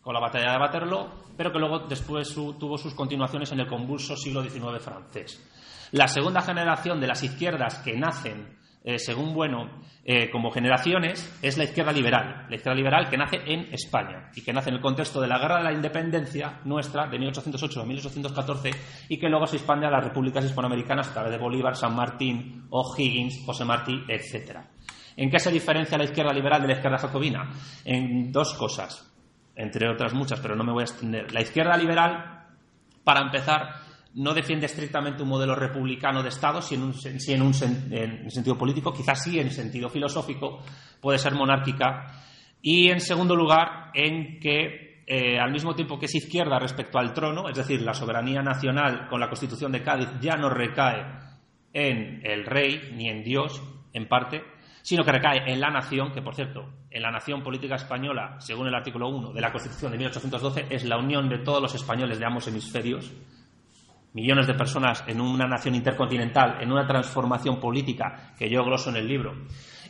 con 0.02 0.14
la 0.16 0.20
batalla 0.20 0.54
de 0.54 0.58
Waterloo, 0.58 1.10
pero 1.38 1.52
que 1.52 1.60
luego 1.60 1.80
después 1.88 2.34
tuvo 2.34 2.78
sus 2.78 2.96
continuaciones 2.96 3.52
en 3.52 3.60
el 3.60 3.68
convulso 3.68 4.16
siglo 4.16 4.42
XIX 4.42 4.84
francés. 4.84 5.48
La 5.92 6.08
segunda 6.08 6.42
generación 6.42 7.00
de 7.00 7.08
las 7.08 7.22
izquierdas 7.22 7.80
que 7.80 7.98
nacen, 7.98 8.58
eh, 8.84 8.98
según 8.98 9.34
Bueno, 9.34 9.70
eh, 10.04 10.32
como 10.32 10.50
generaciones, 10.50 11.38
es 11.44 11.58
la 11.58 11.66
izquierda 11.66 11.92
liberal. 11.92 12.48
La 12.50 12.56
izquierda 12.56 12.76
liberal 12.76 13.10
que 13.10 13.18
nace 13.18 13.38
en 13.46 13.72
España 13.72 14.32
y 14.36 14.42
que 14.42 14.52
nace 14.52 14.70
en 14.70 14.78
el 14.78 14.82
contexto 14.82 15.22
de 15.22 15.28
la 15.28 15.38
Guerra 15.38 15.58
de 15.58 15.66
la 15.66 15.74
Independencia 15.74 16.60
nuestra, 16.66 17.08
de 17.08 17.20
1808 17.20 17.82
a 17.82 17.86
1814, 17.86 18.72
y 19.10 19.18
que 19.18 19.30
luego 19.30 19.46
se 19.46 19.58
expande 19.58 19.86
a 19.86 19.92
las 19.92 20.04
repúblicas 20.04 20.44
hispanoamericanas 20.44 21.10
a 21.10 21.14
través 21.14 21.32
de 21.32 21.38
Bolívar, 21.38 21.76
San 21.76 21.96
Martín, 21.96 22.66
O'Higgins, 22.72 23.44
José 23.46 23.66
Martí, 23.66 24.04
etc. 24.08 24.58
¿En 25.16 25.30
qué 25.30 25.40
se 25.40 25.52
diferencia 25.52 25.98
la 25.98 26.06
izquierda 26.06 26.34
liberal 26.34 26.62
de 26.62 26.70
la 26.70 26.74
izquierda 26.74 26.98
jacobina? 26.98 27.52
En 27.86 28.32
dos 28.32 28.56
cosas, 28.56 29.14
entre 29.56 29.88
otras 29.88 30.16
muchas, 30.16 30.40
pero 30.40 30.56
no 30.56 30.64
me 30.64 30.72
voy 30.72 30.82
a 30.82 30.86
extender. 30.86 31.32
La 31.32 31.42
izquierda 31.42 31.78
liberal, 31.78 32.48
para 33.04 33.22
empezar, 33.22 33.81
no 34.14 34.34
defiende 34.34 34.66
estrictamente 34.66 35.24
un 35.24 35.30
modelo 35.30 35.56
republicano 35.56 36.22
de 36.22 36.30
Estado, 36.30 36.62
si 36.62 36.76
en 36.76 36.84
un, 36.84 36.94
en 37.06 38.24
un 38.24 38.32
sentido 38.32 38.58
político, 38.58 38.94
quizás 38.94 39.24
sí 39.24 39.40
en 39.40 39.52
sentido 39.52 39.90
filosófico, 39.90 40.60
puede 41.00 41.18
ser 41.18 41.34
monárquica. 41.34 42.08
Y 42.62 42.90
en 42.90 43.00
segundo 43.00 43.36
lugar, 43.36 43.92
en 43.94 44.40
que 44.40 45.04
eh, 45.08 45.40
al 45.40 45.52
mismo 45.52 45.76
tiempo 45.76 45.98
que 46.00 46.06
es 46.06 46.16
izquierda 46.16 46.60
respecto 46.60 47.00
al 47.00 47.14
trono, 47.14 47.50
es 47.50 47.58
decir, 47.58 47.82
la 47.82 47.94
soberanía 47.94 48.42
nacional 48.42 49.08
con 49.10 49.20
la 49.20 49.28
Constitución 49.28 49.72
de 49.72 49.84
Cádiz 49.84 50.10
ya 50.22 50.36
no 50.36 50.50
recae 50.50 51.06
en 51.74 52.22
el 52.24 52.46
rey 52.46 52.92
ni 52.94 53.10
en 53.10 53.24
Dios, 53.24 53.62
en 53.94 54.08
parte, 54.08 54.44
sino 54.82 55.04
que 55.04 55.12
recae 55.12 55.52
en 55.52 55.60
la 55.60 55.70
nación, 55.70 56.12
que 56.12 56.22
por 56.22 56.36
cierto, 56.36 56.66
en 56.90 57.02
la 57.02 57.12
nación 57.12 57.44
política 57.44 57.76
española, 57.76 58.38
según 58.40 58.68
el 58.68 58.76
artículo 58.76 59.10
1 59.10 59.34
de 59.34 59.42
la 59.42 59.52
Constitución 59.52 59.92
de 59.92 59.98
1812, 59.98 60.68
es 60.70 60.86
la 60.86 60.98
unión 60.98 61.30
de 61.30 61.40
todos 61.40 61.62
los 61.62 61.76
españoles 61.76 62.20
de 62.20 62.26
ambos 62.26 62.48
hemisferios, 62.48 63.12
millones 64.14 64.48
de 64.48 64.54
personas 64.54 65.04
en 65.08 65.22
una 65.22 65.48
nación 65.48 65.76
intercontinental, 65.76 66.62
en 66.62 66.72
una 66.72 66.86
transformación 66.86 67.60
política 67.60 68.34
que 68.38 68.50
yo 68.50 68.64
gloso 68.64 68.90
en 68.90 68.98
el 68.98 69.08
libro, 69.08 69.34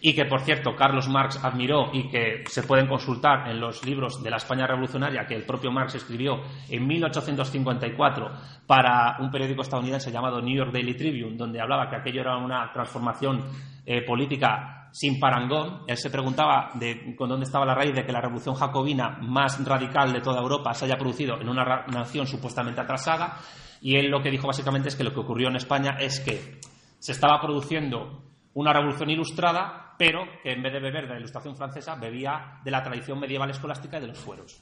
y 0.02 0.16
que, 0.16 0.26
por 0.26 0.42
cierto, 0.42 0.76
Carlos 0.76 1.08
Marx 1.08 1.40
admiró 1.44 1.92
y 1.94 2.10
que 2.10 2.44
se 2.48 2.64
pueden 2.64 2.88
consultar 2.88 3.48
en 3.50 3.60
los 3.60 3.86
libros 3.86 4.22
de 4.24 4.32
la 4.32 4.38
España 4.38 4.66
revolucionaria 4.66 5.28
que 5.28 5.36
el 5.36 5.46
propio 5.46 5.72
Marx 5.72 5.94
escribió 5.94 6.42
en 6.68 6.88
1854 6.88 8.32
para 8.66 9.18
un 9.20 9.30
periódico 9.30 9.62
estadounidense 9.62 10.12
llamado 10.12 10.42
New 10.42 10.58
York 10.58 10.72
Daily 10.74 10.96
Tribune, 10.96 11.38
donde 11.38 11.62
hablaba 11.62 11.88
que 11.88 11.98
aquello 11.98 12.22
era 12.22 12.38
una 12.38 12.72
transformación 12.74 13.46
eh, 13.86 14.02
política 14.02 14.90
sin 14.92 15.20
parangón. 15.20 15.84
Él 15.88 15.98
se 15.98 16.10
preguntaba 16.10 16.72
de, 16.74 17.16
con 17.16 17.30
dónde 17.30 17.46
estaba 17.46 17.66
la 17.66 17.76
raíz 17.76 17.94
de 17.94 18.04
que 18.04 18.12
la 18.12 18.22
revolución 18.22 18.56
jacobina 18.56 19.20
más 19.22 19.64
radical 19.64 20.12
de 20.12 20.22
toda 20.22 20.42
Europa 20.42 20.74
se 20.74 20.86
haya 20.86 20.98
producido 20.98 21.40
en 21.40 21.48
una 21.48 21.86
nación 21.88 22.26
supuestamente 22.26 22.82
atrasada 22.82 23.38
y 23.82 23.96
él 23.96 24.10
lo 24.10 24.22
que 24.22 24.30
dijo 24.30 24.48
básicamente 24.48 24.90
es 24.90 24.96
que 24.96 25.04
lo 25.04 25.14
que 25.14 25.20
ocurrió 25.20 25.50
en 25.50 25.56
España 25.56 25.98
es 26.00 26.20
que 26.20 26.60
se 27.00 27.12
estaba 27.12 27.42
produciendo 27.42 28.24
una 28.54 28.72
revolución 28.74 29.10
ilustrada, 29.10 29.96
pero 29.98 30.24
que 30.44 30.52
en 30.52 30.62
vez 30.62 30.72
de 30.72 30.80
beber 30.80 31.08
de 31.08 31.14
la 31.14 31.20
ilustración 31.20 31.56
francesa, 31.56 31.96
bebía 31.96 32.60
de 32.64 32.72
la 32.72 32.84
tradición 32.84 33.20
medieval 33.20 33.50
escolástica 33.50 33.98
y 33.98 34.02
de 34.02 34.08
los 34.08 34.20
fueros. 34.20 34.62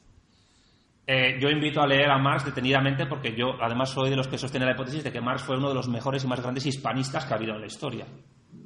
Eh, 1.05 1.37
yo 1.41 1.49
invito 1.49 1.81
a 1.81 1.87
leer 1.87 2.09
a 2.09 2.17
Marx 2.17 2.45
detenidamente 2.45 3.07
porque 3.07 3.35
yo 3.35 3.55
además 3.61 3.89
soy 3.89 4.09
de 4.09 4.15
los 4.15 4.27
que 4.27 4.37
sostiene 4.37 4.65
la 4.65 4.73
hipótesis 4.73 5.03
de 5.03 5.11
que 5.11 5.21
Marx 5.21 5.43
fue 5.43 5.57
uno 5.57 5.69
de 5.69 5.75
los 5.75 5.89
mejores 5.89 6.23
y 6.23 6.27
más 6.27 6.39
grandes 6.39 6.65
hispanistas 6.65 7.25
que 7.25 7.33
ha 7.33 7.37
habido 7.37 7.55
en 7.55 7.61
la 7.61 7.67
historia 7.67 8.05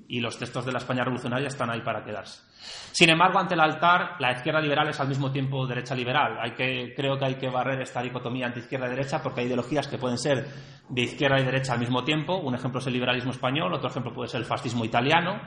y 0.07 0.19
los 0.19 0.37
textos 0.37 0.65
de 0.65 0.71
la 0.71 0.79
España 0.79 1.03
revolucionaria 1.03 1.47
están 1.47 1.69
ahí 1.69 1.81
para 1.81 2.03
quedarse. 2.03 2.41
Sin 2.91 3.09
embargo, 3.09 3.39
ante 3.39 3.55
el 3.55 3.59
altar, 3.59 4.15
la 4.19 4.31
izquierda 4.31 4.61
liberal 4.61 4.87
es 4.89 4.99
al 4.99 5.07
mismo 5.07 5.31
tiempo 5.31 5.65
derecha 5.65 5.95
liberal. 5.95 6.37
Hay 6.39 6.51
que, 6.51 6.93
creo 6.95 7.17
que 7.17 7.25
hay 7.25 7.35
que 7.35 7.49
barrer 7.49 7.81
esta 7.81 8.01
dicotomía 8.01 8.47
entre 8.47 8.61
izquierda 8.61 8.87
y 8.87 8.91
derecha 8.91 9.21
porque 9.21 9.41
hay 9.41 9.47
ideologías 9.47 9.87
que 9.87 9.97
pueden 9.97 10.17
ser 10.17 10.47
de 10.89 11.01
izquierda 11.01 11.39
y 11.39 11.43
derecha 11.43 11.73
al 11.73 11.79
mismo 11.79 12.03
tiempo. 12.03 12.37
Un 12.37 12.55
ejemplo 12.55 12.79
es 12.79 12.87
el 12.87 12.93
liberalismo 12.93 13.31
español, 13.31 13.73
otro 13.73 13.89
ejemplo 13.89 14.13
puede 14.13 14.29
ser 14.29 14.41
el 14.41 14.45
fascismo 14.45 14.85
italiano. 14.85 15.41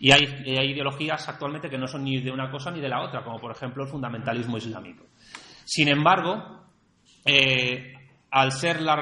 Y 0.00 0.12
hay, 0.12 0.24
hay 0.58 0.72
ideologías 0.72 1.28
actualmente 1.28 1.68
que 1.68 1.78
no 1.78 1.86
son 1.86 2.04
ni 2.04 2.20
de 2.20 2.30
una 2.30 2.50
cosa 2.50 2.70
ni 2.70 2.80
de 2.80 2.88
la 2.88 3.02
otra, 3.02 3.22
como 3.22 3.38
por 3.38 3.50
ejemplo 3.50 3.84
el 3.84 3.88
fundamentalismo 3.88 4.56
islámico. 4.56 5.06
Sin 5.64 5.88
embargo, 5.88 6.66
eh, 7.24 7.95
al 8.36 8.52
ser 8.52 8.82
la, 8.82 8.96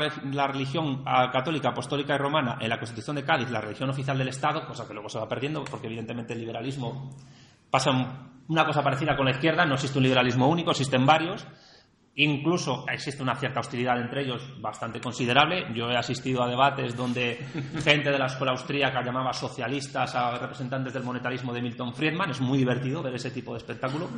religión 0.46 1.02
ah, 1.04 1.28
católica, 1.32 1.70
apostólica 1.70 2.14
y 2.14 2.18
romana 2.18 2.56
en 2.60 2.68
la 2.68 2.78
Constitución 2.78 3.16
de 3.16 3.24
Cádiz 3.24 3.50
la 3.50 3.60
religión 3.60 3.90
oficial 3.90 4.16
del 4.16 4.28
Estado, 4.28 4.64
cosa 4.64 4.86
que 4.86 4.94
luego 4.94 5.08
se 5.08 5.18
va 5.18 5.28
perdiendo 5.28 5.64
porque 5.64 5.88
evidentemente 5.88 6.34
el 6.34 6.38
liberalismo 6.38 7.10
pasa 7.68 7.90
una 8.46 8.64
cosa 8.64 8.80
parecida 8.80 9.16
con 9.16 9.24
la 9.24 9.32
izquierda, 9.32 9.66
no 9.66 9.74
existe 9.74 9.98
un 9.98 10.04
liberalismo 10.04 10.48
único, 10.48 10.70
existen 10.70 11.04
varios, 11.04 11.44
Incluso 12.16 12.84
existe 12.86 13.24
una 13.24 13.34
cierta 13.34 13.58
hostilidad 13.58 14.00
entre 14.00 14.22
ellos 14.22 14.40
bastante 14.60 15.00
considerable. 15.00 15.66
Yo 15.74 15.90
he 15.90 15.96
asistido 15.96 16.44
a 16.44 16.48
debates 16.48 16.96
donde 16.96 17.44
gente 17.82 18.08
de 18.08 18.18
la 18.20 18.26
escuela 18.26 18.52
austríaca 18.52 19.02
llamaba 19.02 19.32
socialistas 19.32 20.14
a 20.14 20.38
representantes 20.38 20.94
del 20.94 21.02
monetarismo 21.02 21.52
de 21.52 21.60
Milton 21.60 21.92
Friedman. 21.92 22.30
Es 22.30 22.40
muy 22.40 22.58
divertido 22.58 23.02
ver 23.02 23.16
ese 23.16 23.32
tipo 23.32 23.50
de 23.50 23.58
espectáculo. 23.58 24.08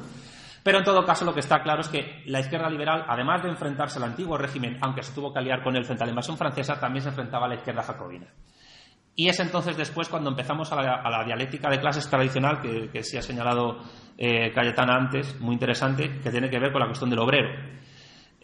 Pero 0.67 0.79
en 0.79 0.85
todo 0.85 1.05
caso 1.05 1.25
lo 1.25 1.33
que 1.33 1.39
está 1.39 1.63
claro 1.63 1.83
es 1.83 1.89
que 1.89 2.25
la 2.27 2.41
izquierda 2.41 2.69
liberal, 2.69 3.05
además 3.07 3.41
de 3.41 3.51
enfrentarse 3.51 4.01
al 4.01 4.05
antiguo 4.07 4.37
régimen, 4.37 4.77
aunque 4.81 5.01
se 5.05 5.15
tuvo 5.15 5.33
que 5.33 5.39
aliar 5.39 5.63
con 5.63 5.77
él 5.77 5.85
frente 5.85 6.03
a 6.03 6.07
la 6.07 6.11
invasión 6.11 6.37
francesa, 6.37 6.81
también 6.81 7.05
se 7.05 7.11
enfrentaba 7.11 7.47
a 7.47 7.51
la 7.51 7.55
izquierda 7.55 7.85
jacobina. 7.85 8.27
Y 9.15 9.29
es 9.29 9.39
entonces 9.39 9.77
después 9.77 10.09
cuando 10.09 10.31
empezamos 10.31 10.73
a 10.73 10.83
la, 10.83 11.25
dialéctica 11.25 11.71
de 11.71 11.79
clases 11.79 12.11
tradicional, 12.11 12.61
que, 12.61 12.91
que 12.91 13.05
sí 13.05 13.17
ha 13.17 13.23
señalado 13.23 13.79
eh, 14.19 14.51
Cayetana 14.53 14.97
antes, 14.97 15.41
muy 15.41 15.53
interesante, 15.53 16.19
que 16.21 16.31
tiene 16.33 16.51
que 16.51 16.59
ver 16.59 16.73
con 16.73 16.81
la 16.81 16.89
cuestión 16.89 17.11
del 17.11 17.21
obrero. 17.21 17.49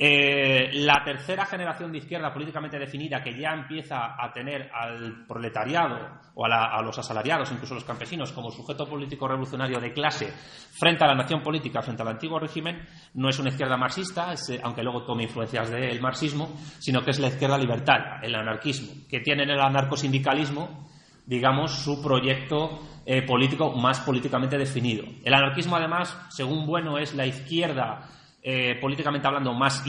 Eh, 0.04 0.70
la 0.72 1.04
tercera 1.04 1.46
generación 1.46 1.92
de 1.92 1.98
izquierda 1.98 2.32
políticamente 2.32 2.76
definida 2.76 3.22
que 3.22 3.38
ya 3.38 3.52
empieza 3.52 4.20
a 4.20 4.32
tener 4.32 4.68
al 4.74 5.24
proletariado 5.28 6.18
o 6.34 6.44
a, 6.44 6.82
los 6.82 6.98
asalariados, 6.98 7.52
incluso 7.52 7.74
los 7.74 7.84
campesinos, 7.84 8.32
como 8.32 8.50
sujeto 8.50 8.84
político 8.84 9.28
revolucionario 9.28 9.78
de 9.78 9.92
clase 9.92 10.26
frente 10.26 11.04
a 11.04 11.06
la 11.06 11.14
nación 11.14 11.40
política, 11.40 11.82
frente 11.82 12.02
al 12.02 12.08
antiguo 12.08 12.40
régimen, 12.40 12.84
no 13.14 13.28
es 13.28 13.38
una 13.38 13.50
izquierda 13.50 13.76
marxista, 13.76 14.34
eh, 14.34 14.60
aunque 14.64 14.82
luego 14.82 15.04
tome 15.04 15.22
influencias 15.22 15.70
del 15.70 16.00
marxismo, 16.00 16.52
sino 16.80 17.04
que 17.04 17.12
es 17.12 17.20
la 17.20 17.28
izquierda 17.28 17.56
libertaria, 17.56 18.18
el 18.24 18.34
anarquismo, 18.34 19.06
que 19.08 19.20
tiene 19.20 19.44
en 19.44 19.50
el 19.50 19.60
anarcosindicalismo 19.60 20.90
digamos, 21.24 21.70
su 21.70 22.02
proyecto 22.02 22.80
eh, 23.06 23.22
político 23.22 23.70
más 23.70 24.00
políticamente 24.00 24.58
definido. 24.58 25.04
El 25.22 25.32
anarquismo, 25.32 25.76
además, 25.76 26.18
según 26.30 26.66
Bueno, 26.66 26.98
es 26.98 27.14
la 27.14 27.24
izquierda 27.24 28.08
eh, 28.42 28.78
políticamente 28.80 29.26
hablando, 29.26 29.54
más, 29.54 29.84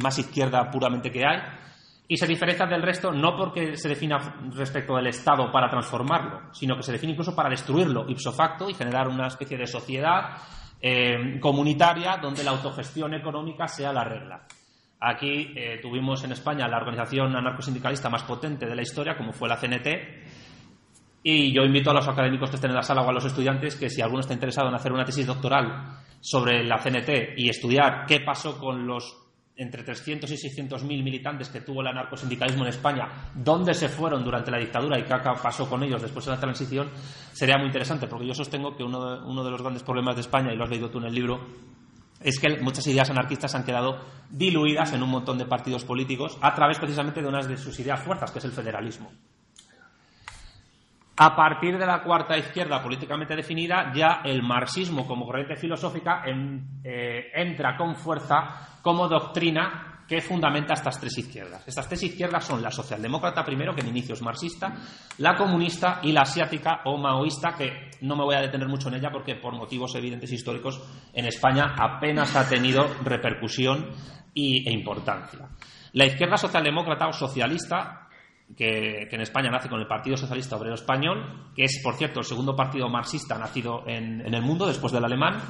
más 0.00 0.18
izquierda 0.18 0.70
puramente 0.70 1.10
que 1.10 1.26
hay, 1.26 1.40
y 2.08 2.16
se 2.16 2.26
diferencia 2.26 2.66
del 2.66 2.82
resto 2.82 3.10
no 3.10 3.36
porque 3.36 3.76
se 3.76 3.88
defina 3.88 4.18
respecto 4.52 4.94
del 4.96 5.08
Estado 5.08 5.50
para 5.50 5.68
transformarlo, 5.68 6.52
sino 6.52 6.76
que 6.76 6.82
se 6.82 6.92
define 6.92 7.12
incluso 7.12 7.34
para 7.34 7.48
destruirlo 7.48 8.08
ipso 8.08 8.32
facto 8.32 8.70
y 8.70 8.74
generar 8.74 9.08
una 9.08 9.26
especie 9.26 9.56
de 9.56 9.66
sociedad 9.66 10.36
eh, 10.80 11.40
comunitaria 11.40 12.18
donde 12.18 12.44
la 12.44 12.52
autogestión 12.52 13.14
económica 13.14 13.66
sea 13.66 13.92
la 13.92 14.04
regla. 14.04 14.46
Aquí 15.00 15.52
eh, 15.56 15.78
tuvimos 15.82 16.22
en 16.24 16.32
España 16.32 16.68
la 16.68 16.78
organización 16.78 17.34
anarcosindicalista 17.34 18.08
más 18.08 18.22
potente 18.22 18.66
de 18.66 18.74
la 18.74 18.82
historia, 18.82 19.16
como 19.16 19.32
fue 19.32 19.48
la 19.48 19.56
CNT, 19.56 19.88
y 21.24 21.52
yo 21.52 21.62
invito 21.62 21.90
a 21.90 21.94
los 21.94 22.06
académicos 22.06 22.50
que 22.50 22.56
estén 22.56 22.70
en 22.70 22.76
la 22.76 22.82
sala 22.82 23.02
o 23.02 23.08
a 23.08 23.12
los 23.12 23.24
estudiantes 23.24 23.74
que 23.74 23.90
si 23.90 24.00
alguno 24.00 24.20
está 24.20 24.32
interesado 24.32 24.68
en 24.68 24.76
hacer 24.76 24.92
una 24.92 25.04
tesis 25.04 25.26
doctoral 25.26 25.98
sobre 26.26 26.64
la 26.64 26.78
CNT 26.78 27.38
y 27.38 27.48
estudiar 27.48 28.04
qué 28.04 28.18
pasó 28.18 28.58
con 28.58 28.84
los 28.84 29.16
entre 29.54 29.84
300 29.84 30.28
y 30.28 30.36
600 30.36 30.82
mil 30.82 31.04
militantes 31.04 31.48
que 31.50 31.60
tuvo 31.60 31.82
el 31.82 31.86
anarcosindicalismo 31.86 32.64
en 32.64 32.70
España, 32.70 33.30
dónde 33.32 33.74
se 33.74 33.88
fueron 33.88 34.24
durante 34.24 34.50
la 34.50 34.58
dictadura 34.58 34.98
y 34.98 35.04
qué 35.04 35.14
pasó 35.40 35.70
con 35.70 35.84
ellos 35.84 36.02
después 36.02 36.24
de 36.24 36.32
la 36.32 36.40
transición, 36.40 36.90
sería 37.32 37.56
muy 37.58 37.66
interesante, 37.66 38.08
porque 38.08 38.26
yo 38.26 38.34
sostengo 38.34 38.76
que 38.76 38.82
uno 38.82 39.18
de, 39.18 39.24
uno 39.24 39.44
de 39.44 39.50
los 39.52 39.62
grandes 39.62 39.84
problemas 39.84 40.16
de 40.16 40.22
España, 40.22 40.52
y 40.52 40.56
lo 40.56 40.64
has 40.64 40.70
leído 40.70 40.90
tú 40.90 40.98
en 40.98 41.04
el 41.04 41.14
libro, 41.14 41.46
es 42.20 42.40
que 42.40 42.60
muchas 42.60 42.86
ideas 42.88 43.08
anarquistas 43.08 43.54
han 43.54 43.64
quedado 43.64 44.00
diluidas 44.28 44.92
en 44.94 45.04
un 45.04 45.10
montón 45.10 45.38
de 45.38 45.46
partidos 45.46 45.84
políticos 45.84 46.36
a 46.42 46.54
través 46.56 46.80
precisamente 46.80 47.22
de 47.22 47.28
unas 47.28 47.46
de 47.46 47.56
sus 47.56 47.78
ideas 47.78 48.02
fuerzas, 48.02 48.32
que 48.32 48.40
es 48.40 48.44
el 48.44 48.52
federalismo. 48.52 49.12
A 51.18 51.34
partir 51.34 51.78
de 51.78 51.86
la 51.86 52.02
cuarta 52.02 52.36
izquierda 52.36 52.82
políticamente 52.82 53.34
definida, 53.34 53.90
ya 53.94 54.20
el 54.22 54.42
marxismo 54.42 55.06
como 55.06 55.24
corriente 55.24 55.56
filosófica 55.56 56.22
eh, 56.26 57.30
entra 57.34 57.74
con 57.74 57.96
fuerza 57.96 58.78
como 58.82 59.08
doctrina 59.08 60.02
que 60.06 60.20
fundamenta 60.20 60.74
estas 60.74 61.00
tres 61.00 61.16
izquierdas. 61.18 61.66
Estas 61.66 61.88
tres 61.88 62.02
izquierdas 62.02 62.44
son 62.44 62.62
la 62.62 62.70
socialdemócrata 62.70 63.42
primero, 63.44 63.74
que 63.74 63.80
en 63.80 63.88
inicio 63.88 64.14
es 64.14 64.22
marxista, 64.22 64.74
la 65.18 65.34
comunista 65.34 66.00
y 66.02 66.12
la 66.12 66.20
asiática 66.20 66.82
o 66.84 66.96
maoísta, 66.98 67.54
que 67.54 67.90
no 68.02 68.14
me 68.14 68.24
voy 68.24 68.36
a 68.36 68.42
detener 68.42 68.68
mucho 68.68 68.88
en 68.88 68.96
ella 68.96 69.10
porque 69.10 69.36
por 69.36 69.54
motivos 69.54 69.94
evidentes 69.94 70.30
históricos 70.30 70.80
en 71.12 71.26
España 71.26 71.74
apenas 71.78 72.36
ha 72.36 72.48
tenido 72.48 72.86
repercusión 73.02 73.90
e 74.34 74.70
importancia. 74.70 75.48
La 75.94 76.04
izquierda 76.04 76.36
socialdemócrata 76.36 77.08
o 77.08 77.12
socialista 77.12 78.05
que, 78.54 79.08
en 79.10 79.20
España 79.20 79.50
nace 79.50 79.68
con 79.68 79.80
el 79.80 79.86
Partido 79.86 80.16
Socialista 80.16 80.56
Obrero 80.56 80.74
Español, 80.74 81.50
que 81.54 81.64
es, 81.64 81.80
por 81.82 81.94
cierto, 81.94 82.20
el 82.20 82.26
segundo 82.26 82.54
partido 82.54 82.88
marxista 82.88 83.38
nacido 83.38 83.84
en, 83.86 84.22
el 84.22 84.42
mundo 84.42 84.66
después 84.66 84.92
del 84.92 85.04
alemán. 85.04 85.40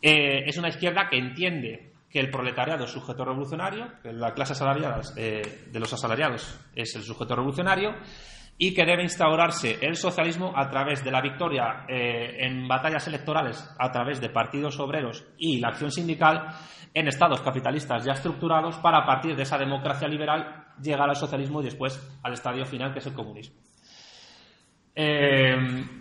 Eh, 0.00 0.44
es 0.46 0.58
una 0.58 0.68
izquierda 0.68 1.08
que 1.08 1.18
entiende 1.18 1.92
que 2.10 2.20
el 2.20 2.30
proletariado 2.30 2.84
es 2.84 2.90
sujeto 2.90 3.24
revolucionario, 3.24 3.88
que 4.02 4.12
la 4.12 4.34
clase 4.34 4.52
asalariada 4.52 5.00
eh, 5.16 5.66
de 5.70 5.80
los 5.80 5.92
asalariados 5.92 6.60
es 6.76 6.94
el 6.94 7.02
sujeto 7.02 7.34
revolucionario 7.34 7.94
y 8.56 8.72
que 8.72 8.84
debe 8.84 9.02
instaurarse 9.02 9.78
el 9.80 9.96
socialismo 9.96 10.52
a 10.54 10.68
través 10.70 11.02
de 11.02 11.10
la 11.10 11.20
victoria 11.20 11.84
eh, 11.88 12.36
en 12.46 12.68
batallas 12.68 13.08
electorales, 13.08 13.68
a 13.78 13.90
través 13.90 14.20
de 14.20 14.28
partidos 14.28 14.78
obreros 14.78 15.24
y 15.38 15.58
la 15.58 15.68
acción 15.68 15.90
sindical 15.90 16.50
en 16.92 17.08
estados 17.08 17.40
capitalistas 17.40 18.04
ya 18.04 18.12
estructurados 18.12 18.76
para 18.78 19.04
partir 19.04 19.34
de 19.34 19.42
esa 19.42 19.58
democracia 19.58 20.06
liberal 20.06 20.63
llegar 20.82 21.08
al 21.08 21.16
socialismo 21.16 21.60
y 21.60 21.64
después 21.64 22.00
al 22.22 22.32
estadio 22.32 22.64
final 22.64 22.92
que 22.92 22.98
es 22.98 23.06
el 23.06 23.14
comunismo. 23.14 23.56
Eh, 24.96 25.56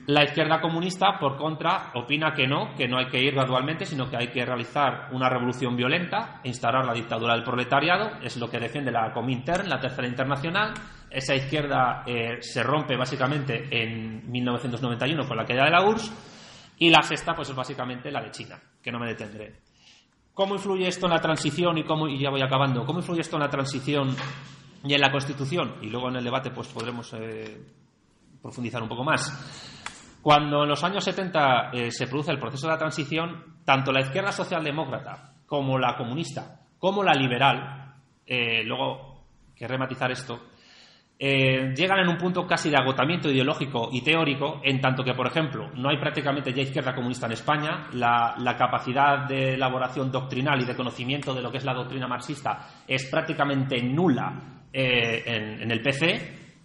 la 0.05 0.23
izquierda 0.23 0.61
comunista, 0.61 1.17
por 1.19 1.35
contra, 1.35 1.91
opina 1.95 2.31
que 2.33 2.45
no, 2.45 2.75
que 2.75 2.87
no 2.87 2.99
hay 2.99 3.07
que 3.07 3.19
ir 3.19 3.33
gradualmente, 3.33 3.87
sino 3.87 4.07
que 4.07 4.17
hay 4.17 4.27
que 4.27 4.45
realizar 4.45 5.09
una 5.13 5.29
revolución 5.29 5.75
violenta, 5.75 6.41
instaurar 6.43 6.85
la 6.85 6.93
dictadura 6.93 7.33
del 7.33 7.43
proletariado, 7.43 8.11
es 8.21 8.37
lo 8.37 8.49
que 8.49 8.59
defiende 8.59 8.91
la 8.91 9.11
Comintern, 9.11 9.67
la 9.67 9.79
Tercera 9.79 10.07
Internacional. 10.07 10.73
Esa 11.09 11.33
izquierda 11.33 12.03
eh, 12.05 12.37
se 12.41 12.61
rompe 12.61 12.95
básicamente 12.95 13.67
en 13.71 14.29
1991 14.31 15.27
con 15.27 15.37
la 15.37 15.45
caída 15.45 15.65
de 15.65 15.71
la 15.71 15.83
URSS, 15.83 16.13
y 16.77 16.89
la 16.89 17.01
sexta, 17.01 17.33
pues 17.33 17.49
es 17.49 17.55
básicamente 17.55 18.11
la 18.11 18.21
de 18.21 18.31
China, 18.31 18.59
que 18.81 18.91
no 18.91 18.99
me 18.99 19.07
detendré. 19.07 19.55
¿Cómo 20.33 20.55
influye 20.55 20.87
esto 20.87 21.05
en 21.05 21.13
la 21.13 21.21
transición 21.21 21.77
y 21.77 21.83
cómo, 21.83 22.07
y 22.07 22.19
ya 22.19 22.29
voy 22.29 22.41
acabando, 22.41 22.85
cómo 22.85 22.99
influye 22.99 23.21
esto 23.21 23.37
en 23.37 23.43
la 23.43 23.49
transición 23.49 24.15
y 24.83 24.93
en 24.93 25.01
la 25.01 25.11
Constitución? 25.11 25.75
Y 25.81 25.89
luego 25.89 26.09
en 26.09 26.17
el 26.17 26.23
debate 26.23 26.51
pues 26.51 26.67
podremos 26.67 27.13
eh, 27.13 27.57
profundizar 28.41 28.81
un 28.81 28.89
poco 28.89 29.03
más. 29.03 30.19
Cuando 30.21 30.63
en 30.63 30.69
los 30.69 30.83
años 30.83 31.03
70 31.03 31.71
eh, 31.73 31.91
se 31.91 32.07
produce 32.07 32.31
el 32.31 32.39
proceso 32.39 32.67
de 32.67 32.73
la 32.73 32.79
transición, 32.79 33.57
tanto 33.65 33.91
la 33.91 34.01
izquierda 34.01 34.31
socialdemócrata 34.31 35.35
como 35.45 35.77
la 35.77 35.95
comunista, 35.95 36.61
como 36.77 37.03
la 37.03 37.13
liberal, 37.13 37.95
eh, 38.25 38.63
luego 38.63 39.25
querré 39.55 39.77
matizar 39.77 40.11
esto, 40.11 40.39
llegan 41.19 41.99
en 41.99 42.09
un 42.09 42.17
punto 42.17 42.45
casi 42.45 42.69
de 42.69 42.75
agotamiento 42.75 43.29
ideológico 43.29 43.87
y 43.93 44.01
teórico, 44.01 44.59
en 44.61 44.81
tanto 44.81 45.05
que, 45.05 45.13
por 45.13 45.27
ejemplo, 45.27 45.69
no 45.73 45.89
hay 45.89 45.97
prácticamente 45.97 46.51
ya 46.51 46.63
izquierda 46.63 46.93
comunista 46.93 47.27
en 47.27 47.31
España, 47.31 47.87
la, 47.93 48.55
capacidad 48.57 49.25
de 49.25 49.53
elaboración 49.53 50.11
doctrinal 50.11 50.61
y 50.61 50.65
de 50.65 50.75
conocimiento 50.75 51.33
de 51.33 51.41
lo 51.41 51.49
que 51.49 51.59
es 51.59 51.63
la 51.63 51.73
doctrina 51.73 52.07
marxista 52.07 52.67
es 52.85 53.09
prácticamente 53.09 53.81
nula 53.81 54.62
eh, 54.73 55.23
en, 55.61 55.71
el 55.71 55.81
PC, 55.81 56.07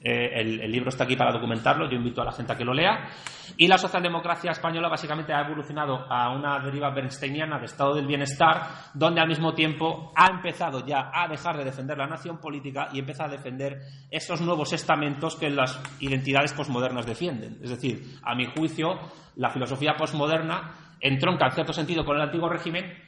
eh, 0.01 0.31
el, 0.41 0.73
libro 0.73 0.89
está 0.89 1.05
aquí 1.05 1.15
para 1.15 1.31
documentarlo, 1.31 1.91
yo 1.91 1.97
invito 1.97 2.23
a 2.23 2.25
la 2.25 2.33
gente 2.33 2.53
a 2.53 2.57
que 2.57 2.65
lo 2.65 2.73
lea. 2.73 3.11
Y 3.59 3.69
la 3.69 3.77
socialdemocracia 3.77 4.53
española 4.53 4.89
básicamente 4.89 5.35
ha 5.35 5.43
evolucionado 5.43 6.11
a 6.11 6.35
una 6.35 6.59
deriva 6.61 6.91
bernsteiniana 6.91 7.59
de 7.59 7.67
estado 7.67 7.95
del 7.95 8.07
bienestar, 8.07 8.63
donde 8.95 9.21
al 9.21 9.29
mismo 9.29 9.53
tiempo 9.53 10.13
ha 10.17 10.31
empezado 10.31 10.87
ya 10.87 11.11
a 11.13 11.29
dejar 11.29 11.59
de 11.59 11.65
defender 11.65 11.99
la 11.99 12.07
nación 12.07 12.39
política 12.39 12.89
y 12.93 13.01
empieza 13.01 13.25
a 13.25 13.29
defender 13.29 13.81
esos 14.11 14.41
nuevos 14.41 14.73
estamentos 14.73 15.37
que 15.37 15.51
las 15.51 15.79
identidades 16.01 16.55
posmodernas 16.55 17.05
defienden. 17.05 17.59
Es 17.63 17.71
decir, 17.71 18.19
a 18.23 18.35
mi 18.35 18.47
juicio, 18.47 18.99
la 19.37 19.51
filosofía 19.51 19.97
posmoderna 19.97 20.89
entronca 21.01 21.47
en 21.47 21.53
cierto 21.53 21.73
sentido 21.73 22.05
con 22.05 22.17
el 22.17 22.23
antiguo 22.23 22.49
régimen, 22.49 23.08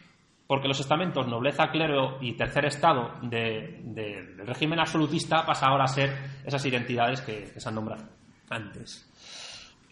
porque 0.51 0.67
los 0.67 0.81
estamentos 0.81 1.29
nobleza, 1.29 1.71
clero 1.71 2.19
y 2.21 2.33
tercer 2.33 2.65
estado 2.65 3.21
del 3.23 4.37
régimen 4.45 4.81
absolutista 4.81 5.47
pasa 5.47 5.67
ahora 5.67 5.85
a 5.85 5.87
ser 5.87 6.13
esas 6.45 6.67
identidades 6.67 7.21
que, 7.21 7.47
se 7.57 7.69
han 7.69 7.77
nombrado 7.77 8.03
antes. 8.49 9.09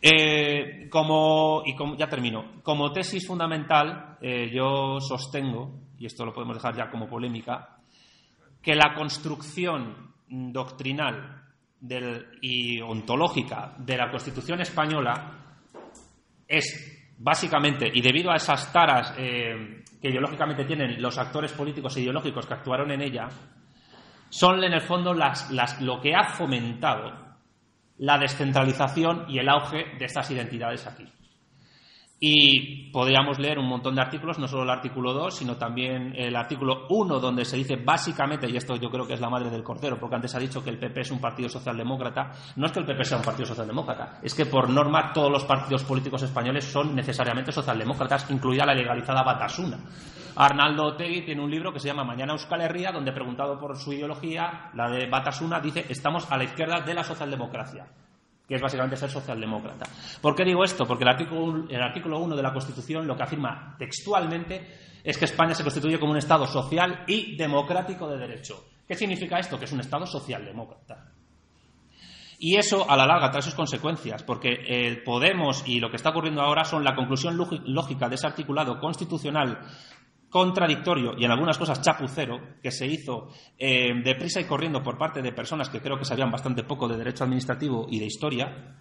Eh, 0.02 0.88
como, 0.90 1.62
y 1.64 1.76
como, 1.76 1.96
ya 1.96 2.08
termino. 2.08 2.60
Como 2.64 2.90
tesis 2.90 3.24
fundamental, 3.24 4.18
eh, 4.20 4.50
yo 4.52 4.98
sostengo, 4.98 5.78
y 5.96 6.06
esto 6.06 6.24
lo 6.24 6.34
podemos 6.34 6.56
dejar 6.56 6.74
ya 6.74 6.90
como 6.90 7.08
polémica, 7.08 7.78
que 8.60 8.74
la 8.74 8.94
construcción 8.96 10.12
doctrinal 10.26 11.40
y 12.40 12.80
ontológica 12.80 13.76
de 13.78 13.96
la 13.96 14.10
Constitución 14.10 14.60
española 14.60 15.38
es 16.48 17.14
básicamente, 17.16 17.88
y 17.92 18.00
debido 18.00 18.32
a 18.32 18.36
esas 18.36 18.72
taras 18.72 19.14
eh, 19.18 19.84
que 20.00 20.08
ideológicamente 20.08 20.64
tienen 20.64 21.00
los 21.00 21.18
actores 21.18 21.52
políticos 21.52 21.96
e 21.96 22.00
ideológicos 22.02 22.46
que 22.46 22.54
actuaron 22.54 22.90
en 22.90 23.02
ella, 23.02 23.28
son 24.30 24.62
en 24.62 24.72
el 24.72 24.80
fondo 24.80 25.14
las, 25.14 25.50
lo 25.80 26.00
que 26.00 26.14
ha 26.14 26.24
fomentado 26.24 27.28
la 27.98 28.18
descentralización 28.18 29.24
y 29.28 29.38
el 29.38 29.48
auge 29.48 29.96
de 29.98 30.04
estas 30.04 30.30
identidades 30.30 30.87
aquí. 30.87 31.11
Y 32.20 32.90
podríamos 32.90 33.38
leer 33.38 33.61
un 33.61 33.68
montón 33.68 33.94
de 33.94 34.00
artículos, 34.00 34.40
no 34.40 34.48
solo 34.48 34.64
el 34.64 34.70
artículo 34.70 35.12
2, 35.12 35.37
sino 35.37 35.57
también 35.57 36.14
el 36.16 36.35
artículo 36.35 36.87
1, 36.88 37.20
donde 37.20 37.44
se 37.44 37.57
dice 37.57 37.76
básicamente, 37.76 38.50
y 38.50 38.57
esto 38.57 38.74
yo 38.74 38.90
creo 38.90 39.07
que 39.07 39.14
es 39.14 39.20
la 39.20 39.31
madre 39.31 39.50
del 39.50 39.62
cordero, 39.62 40.00
porque 40.00 40.16
antes 40.16 40.35
ha 40.35 40.40
dicho 40.40 40.64
que 40.64 40.70
el 40.70 40.78
PP 40.78 41.02
es 41.02 41.11
un 41.12 41.20
partido 41.20 41.48
socialdemócrata. 41.48 42.33
No 42.57 42.66
es 42.66 42.72
que 42.72 42.81
el 42.81 42.87
PP 42.87 43.04
sea 43.04 43.18
un 43.18 43.24
partido 43.24 43.46
socialdemócrata, 43.46 44.18
es 44.20 44.35
que 44.35 44.46
por 44.46 44.68
norma 44.68 45.12
todos 45.12 45.31
los 45.31 45.44
partidos 45.44 45.85
políticos 45.85 46.22
españoles 46.22 46.64
son 46.64 46.96
necesariamente 46.96 47.52
socialdemócratas, 47.52 48.28
incluida 48.31 48.66
la 48.66 48.74
legalizada 48.74 49.22
Batasuna. 49.22 49.78
Arnaldo 50.35 50.87
Otegui 50.87 51.22
tiene 51.24 51.42
un 51.42 51.50
libro 51.50 51.72
que 51.72 51.78
se 51.78 51.87
llama 51.87 52.02
Mañana 52.02 52.33
Euskal 52.33 52.62
Herria, 52.62 52.90
donde 52.90 53.12
preguntado 53.12 53.61
por 53.61 53.76
su 53.76 53.92
ideología, 53.92 54.70
la 54.74 54.90
de 54.90 55.07
Batasuna, 55.09 55.61
dice 55.61 55.87
estamos 55.88 56.31
a 56.33 56.37
la 56.37 56.44
izquierda 56.44 56.81
de 56.81 56.94
la 56.94 57.04
socialdemocracia 57.04 57.87
que 58.48 58.54
es 58.54 58.62
básicamente 58.62 58.96
ser 58.96 59.11
socialdemócrata. 59.11 59.87
¿Por 60.22 60.34
qué 60.34 60.44
digo 60.44 60.64
esto? 60.64 60.87
Porque 60.87 61.04
el 61.04 61.11
artículo, 61.11 61.66
el 61.68 61.82
artículo 61.82 62.18
1 62.20 62.34
de 62.34 62.42
la 62.42 62.52
Constitución 62.52 63.06
lo 63.06 63.14
que 63.14 63.22
afirma 63.22 63.76
textualmente 63.78 64.88
es 65.04 65.18
que 65.18 65.26
España 65.26 65.54
se 65.54 65.62
constituye 65.62 65.98
como 65.98 66.12
un 66.12 66.18
Estado 66.18 66.46
social 66.46 67.04
y 67.06 67.37
democrático 67.37 68.08
de 68.08 68.18
derecho. 68.18 68.64
¿Qué 68.87 68.94
significa 68.94 69.38
esto? 69.38 69.58
Que 69.58 69.66
es 69.66 69.72
un 69.72 69.80
Estado 69.80 70.06
socialdemócrata. 70.06 71.12
Y 72.40 72.56
eso 72.56 72.88
a 72.88 72.96
la 72.96 73.04
larga 73.04 73.30
trae 73.30 73.42
sus 73.42 73.54
consecuencias, 73.54 74.22
porque 74.22 74.61
eh, 74.66 75.02
Podemos 75.04 75.64
y 75.66 75.80
lo 75.80 75.90
que 75.90 75.96
está 75.96 76.11
ocurriendo 76.11 76.40
ahora 76.40 76.64
son 76.64 76.84
la 76.84 76.94
conclusión 76.94 77.37
lógica 77.37 78.08
de 78.08 78.14
ese 78.14 78.28
articulado 78.28 78.78
constitucional 78.78 79.58
contradictorio 80.30 81.14
y 81.16 81.24
en 81.24 81.30
algunas 81.30 81.56
cosas 81.56 81.80
chapucero 81.80 82.38
que 82.62 82.70
se 82.70 82.86
hizo 82.86 83.28
eh, 83.58 83.92
deprisa 84.04 84.40
y 84.40 84.44
corriendo 84.44 84.82
por 84.82 84.98
parte 84.98 85.22
de 85.22 85.32
personas 85.32 85.70
que 85.70 85.80
creo 85.80 85.98
que 85.98 86.04
sabían 86.04 86.30
bastante 86.30 86.64
poco 86.64 86.86
de 86.86 86.98
derecho 86.98 87.24
administrativo 87.24 87.86
y 87.88 87.98
de 87.98 88.06
historia 88.06 88.74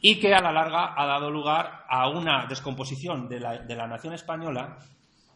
y 0.00 0.18
que 0.18 0.34
a 0.34 0.40
la 0.40 0.52
larga 0.52 0.94
ha 0.96 1.06
dado 1.06 1.30
lugar 1.30 1.84
a 1.88 2.08
una 2.08 2.46
descomposición 2.46 3.28
de 3.28 3.40
la, 3.40 3.58
de 3.58 3.76
la 3.76 3.86
nación 3.86 4.14
española 4.14 4.78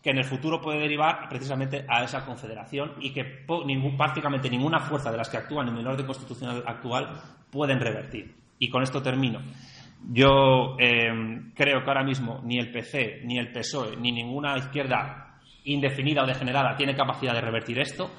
que 0.03 0.11
en 0.11 0.18
el 0.18 0.25
futuro 0.25 0.61
puede 0.61 0.81
derivar 0.81 1.29
precisamente 1.29 1.85
a 1.88 2.03
esa 2.03 2.25
confederación 2.25 2.94
y 3.01 3.12
que 3.12 3.44
ningún, 3.64 3.96
prácticamente 3.96 4.51
ninguna 4.51 4.81
fuerza 4.81 5.12
de 5.12 5.16
las 5.16 5.29
que 5.29 5.37
actúan 5.37 5.68
en 5.68 5.77
el 5.77 5.87
orden 5.87 6.07
constitucional 6.07 6.64
actual 6.66 7.20
pueden 7.51 7.79
revertir. 7.79 8.35
Y 8.59 8.68
con 8.68 8.83
esto 8.83 9.01
termino. 9.01 9.40
Yo 10.11 10.77
eh, 10.79 11.53
creo 11.55 11.83
que 11.83 11.88
ahora 11.88 12.03
mismo 12.03 12.41
ni 12.45 12.59
el 12.59 12.71
PC, 12.71 13.23
ni 13.25 13.38
el 13.38 13.53
PSOE, 13.53 13.97
ni 13.97 14.12
ninguna 14.12 14.57
izquierda 14.57 15.38
indefinida 15.65 16.25
o 16.25 16.27
degenerada 16.27 16.77
tiene 16.77 16.95
capacidad 16.95 17.33
de 17.33 17.41
revertir 17.41 17.79
esto. 17.79 18.11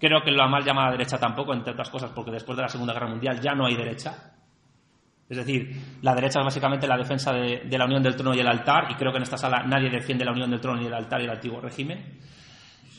Creo 0.00 0.22
que 0.22 0.30
la 0.30 0.46
mal 0.46 0.64
llamada 0.64 0.92
derecha 0.92 1.18
tampoco, 1.18 1.52
entre 1.52 1.72
otras 1.72 1.90
cosas, 1.90 2.10
porque 2.14 2.30
después 2.30 2.56
de 2.56 2.62
la 2.62 2.68
Segunda 2.68 2.92
Guerra 2.92 3.08
Mundial 3.08 3.40
ya 3.40 3.54
no 3.54 3.66
hay 3.66 3.76
derecha. 3.76 4.32
Es 5.28 5.36
decir, 5.36 5.98
la 6.02 6.14
derecha 6.14 6.38
es 6.38 6.44
básicamente 6.44 6.86
la 6.86 6.96
defensa 6.96 7.32
de, 7.32 7.62
de, 7.64 7.78
la 7.78 7.84
unión 7.84 8.02
del 8.02 8.14
trono 8.14 8.34
y 8.34 8.40
el 8.40 8.46
altar, 8.46 8.90
y 8.90 8.94
creo 8.94 9.10
que 9.10 9.18
en 9.18 9.24
esta 9.24 9.36
sala 9.36 9.64
nadie 9.66 9.90
defiende 9.90 10.24
la 10.24 10.32
unión 10.32 10.50
del 10.50 10.60
trono 10.60 10.80
y 10.80 10.86
el 10.86 10.94
altar 10.94 11.20
y 11.20 11.24
el 11.24 11.30
antiguo 11.30 11.60
régimen. 11.60 12.18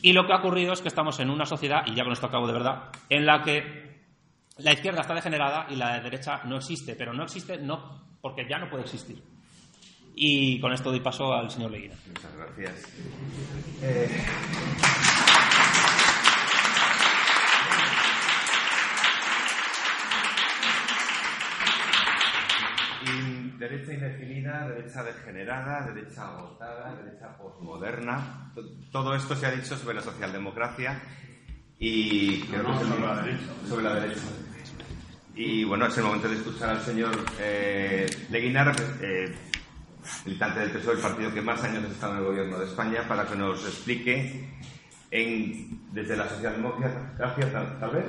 Y 0.02 0.13
lo 0.13 0.26
que 0.26 0.34
ha 0.34 0.38
ocurrido 0.38 0.73
es 0.73 0.82
que 0.82 0.89
estamos 0.89 1.19
en 1.19 1.30
una 1.30 1.45
sociedad, 1.45 1.84
y 1.86 1.95
ya 1.95 2.04
con 2.04 2.13
esto 2.13 2.28
acabo 2.28 2.45
de 2.45 2.54
verdad, 2.54 2.89
en 3.10 3.26
la 3.26 3.41
que 3.41 3.88
la 4.58 4.73
izquierda 4.73 5.02
está 5.02 5.13
degenerada 5.13 5.67
y 5.69 5.76
la 5.76 6.00
derecha 6.00 6.41
no 6.45 6.58
existe, 6.58 6.95
pero 6.95 7.13
no 7.13 7.23
existe 7.23 7.58
no 7.60 8.07
porque 8.27 8.45
ya 8.45 8.59
no 8.59 8.69
puede 8.69 8.83
existir. 8.83 9.23
Y 10.13 10.59
con 10.59 10.73
esto 10.73 10.89
doy 10.89 10.99
paso 10.99 11.31
al 11.33 11.49
señor 11.49 11.71
Leguina. 11.71 11.95
Muchas 12.07 12.35
gracias. 12.35 12.93
Eh... 13.81 14.21
derecha 23.57 23.93
indefinida, 23.93 24.67
derecha 24.67 25.03
degenerada, 25.03 25.91
derecha 25.91 26.27
agotada, 26.27 26.95
derecha 26.95 27.37
posmoderna. 27.37 28.51
Todo 28.91 29.15
esto 29.15 29.35
se 29.35 29.45
ha 29.45 29.51
dicho 29.51 29.77
sobre 29.77 29.95
la 29.95 30.01
socialdemocracia 30.01 31.01
y 31.79 32.41
creo 32.41 32.63
que 32.77 32.85
sobre, 32.85 33.01
la 33.01 33.21
derecha. 33.21 33.45
sobre 33.67 33.83
la 33.83 33.95
derecha. 33.95 34.21
Y 35.38 35.63
bueno, 35.65 35.86
es 35.86 35.95
el 36.00 36.04
momento 36.04 36.28
de 36.28 36.36
escuchar 36.36 36.71
al 36.71 36.82
señor 36.82 37.15
eh, 37.39 38.10
Leguinar, 38.32 38.76
eh, 39.02 39.36
militante 40.26 40.62
del 40.62 40.71
PSOE, 40.71 40.95
el 40.95 41.00
partido 41.00 41.32
que 41.32 41.43
más 41.43 41.63
años 41.63 41.84
ha 41.84 41.91
estado 41.91 42.13
en 42.13 42.19
el 42.19 42.26
gobierno 42.26 42.58
de 42.58 42.65
España, 42.65 43.08
para 43.08 43.28
que 43.28 43.36
nos 43.36 43.63
explique 43.63 44.50
en, 45.12 45.80
desde 45.93 46.17
la 46.17 46.28
socialdemocracia, 46.28 47.52
tal, 47.52 47.80
tal 47.80 47.91
vez. 47.91 48.06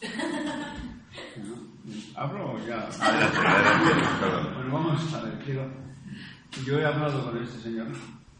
¿Hablo 2.16 2.58
ya? 2.66 2.88
Adelante, 2.88 3.36
adelante, 3.36 3.90
perdón. 4.18 4.54
Bueno, 4.54 4.72
vamos 4.72 5.14
a 5.14 5.22
ver, 5.24 5.34
quiero... 5.44 5.66
Yo 6.64 6.78
he 6.78 6.86
hablado 6.86 7.30
con 7.30 7.42
este 7.42 7.60
señor 7.60 7.88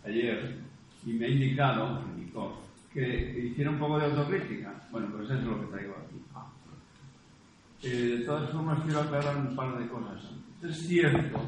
ayer 0.07 0.57
y 1.05 1.12
me 1.12 1.27
ha 1.27 1.29
indicado, 1.29 2.03
indicó, 2.16 2.62
que 2.95 3.51
hiciera 3.51 3.71
un 3.71 3.79
poco 3.79 3.99
de 3.99 4.07
autocrítica. 4.07 4.73
Bueno, 4.90 5.09
pues 5.12 5.25
eso 5.25 5.35
es 5.35 5.45
lo 5.45 5.61
que 5.61 5.66
traigo 5.66 5.97
aquí. 6.07 6.23
Eh, 7.83 8.16
de 8.18 8.25
todas 8.25 8.51
formas, 8.51 8.81
quiero 8.85 9.01
aclarar 9.01 9.37
un 9.37 9.57
par 9.57 9.79
de 9.79 9.88
cosas. 9.88 10.23
Es 10.62 10.87
cierto 10.87 11.40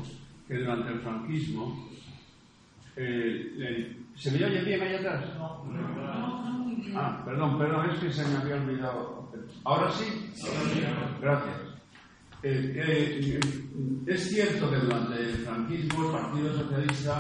que 0.49 0.59
durante 0.59 0.93
el 0.93 1.01
franquismo. 1.01 1.89
Eh, 2.97 3.97
¿Se 4.17 4.31
me 4.31 4.45
oye 4.45 4.63
bien 4.63 4.83
ahí 4.83 4.95
atrás? 4.95 5.25
No, 5.37 5.65
Ah, 6.97 7.23
perdón, 7.25 7.59
perdón, 7.59 7.91
es 7.91 7.99
que 7.99 8.13
se 8.13 8.25
me 8.25 8.37
había 8.37 8.55
olvidado. 8.57 9.29
¿Ahora 9.65 9.91
sí? 9.91 10.05
Gracias. 11.21 11.57
Eh, 12.43 13.41
es 14.07 14.29
cierto 14.29 14.71
que 14.71 14.77
durante 14.77 15.19
el 15.19 15.37
franquismo 15.39 16.07
el 16.07 16.13
Partido 16.13 16.55
Socialista 16.55 17.19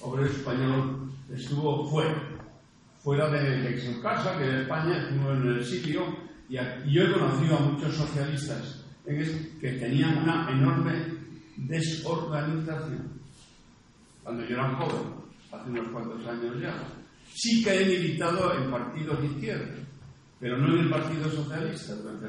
Obrero 0.00 0.28
Español 0.28 1.12
estuvo 1.32 1.88
fuera, 1.88 2.14
fuera 3.02 3.30
de, 3.30 3.80
su 3.80 4.02
casa, 4.02 4.36
que 4.36 4.44
de 4.44 4.62
España, 4.62 4.98
estuvo 4.98 5.30
en 5.30 5.46
el 5.46 5.64
sitio 5.64 6.02
y 6.48 6.92
yo 6.92 7.02
he 7.02 7.12
conocido 7.12 7.56
a 7.56 7.60
muchos 7.60 7.94
socialistas 7.94 8.84
que 9.04 9.72
tenían 9.72 10.22
una 10.22 10.50
enorme 10.50 10.92
desorganización. 11.56 13.12
Cuando 14.22 14.44
yo 14.44 14.54
era 14.54 14.74
joven, 14.76 15.12
hace 15.52 15.70
unos 15.70 15.92
cuantos 15.92 16.26
años 16.26 16.60
ya. 16.60 16.74
Sí 17.32 17.62
que 17.62 17.82
he 17.82 17.86
militado 17.86 18.54
en 18.56 18.70
partidos 18.70 19.20
de 19.20 19.26
izquierda, 19.26 19.74
pero 20.40 20.58
no 20.58 20.74
en 20.74 20.80
el 20.80 20.90
Partido 20.90 21.28
Socialista 21.30 21.94
durante 21.96 22.28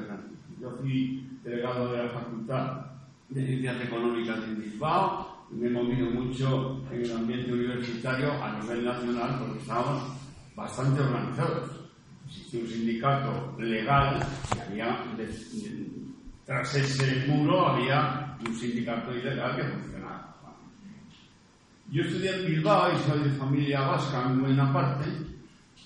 Yo 0.59 0.71
fui 0.81 1.27
delegado 1.43 1.91
de 1.91 2.03
la 2.03 2.09
Facultad 2.09 2.85
de 3.29 3.45
Ciencias 3.45 3.81
Económicas 3.81 4.43
en 4.43 4.61
Bilbao, 4.61 5.45
me 5.51 5.67
he 5.67 5.69
movido 5.69 6.09
mucho 6.09 6.81
en 6.91 7.01
el 7.01 7.11
ambiente 7.11 7.53
universitario 7.53 8.31
a 8.43 8.59
nivel 8.59 8.85
nacional 8.85 9.39
porque 9.39 9.59
estábamos 9.59 10.03
bastante 10.55 11.01
organizados 11.01 11.84
un 12.53 12.67
sindicato 12.67 13.55
legal 13.59 14.25
y 14.55 14.59
había, 14.59 15.05
tras 16.45 16.75
ese 16.75 17.25
muro 17.27 17.67
había 17.67 18.37
un 18.45 18.55
sindicato 18.55 19.13
ilegal 19.13 19.55
que 19.55 19.63
funcionaba. 19.63 20.35
Yo 21.91 22.01
estudié 22.01 22.35
en 22.35 22.45
Bilbao 22.47 22.93
y 22.93 23.09
soy 23.09 23.23
de 23.23 23.29
familia 23.31 23.81
vasca 23.81 24.23
en 24.25 24.41
buena 24.41 24.73
parte. 24.73 25.05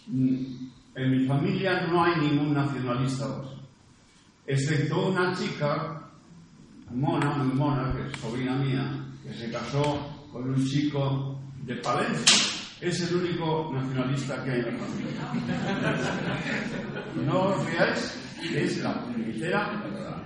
En 0.08 1.12
mi 1.12 1.26
familia 1.26 1.88
no 1.88 2.04
hay 2.04 2.20
ningún 2.20 2.54
nacionalista 2.54 3.28
vasco, 3.28 3.62
excepto 4.48 5.10
una 5.10 5.36
chica, 5.36 6.10
mona, 6.92 7.32
muy 7.32 7.54
mona, 7.56 7.94
que 7.94 8.08
es 8.08 8.18
sobrina 8.20 8.56
mía, 8.56 9.06
que 9.24 9.34
se 9.34 9.52
casó 9.52 10.28
con 10.32 10.50
un 10.50 10.66
chico 10.66 11.40
de 11.64 11.76
Palencia 11.76 12.59
es 12.82 13.10
el 13.10 13.18
único 13.18 13.72
nacionalista 13.74 14.44
que 14.44 14.52
hay 14.52 14.60
en 14.60 14.66
la 14.66 14.86
familia. 14.86 15.12
No 17.26 17.40
os 17.42 17.66
veáis, 17.66 18.20
es 18.56 18.78
la 18.84 19.04
puñetera 19.04 19.82
verdad. 19.84 20.24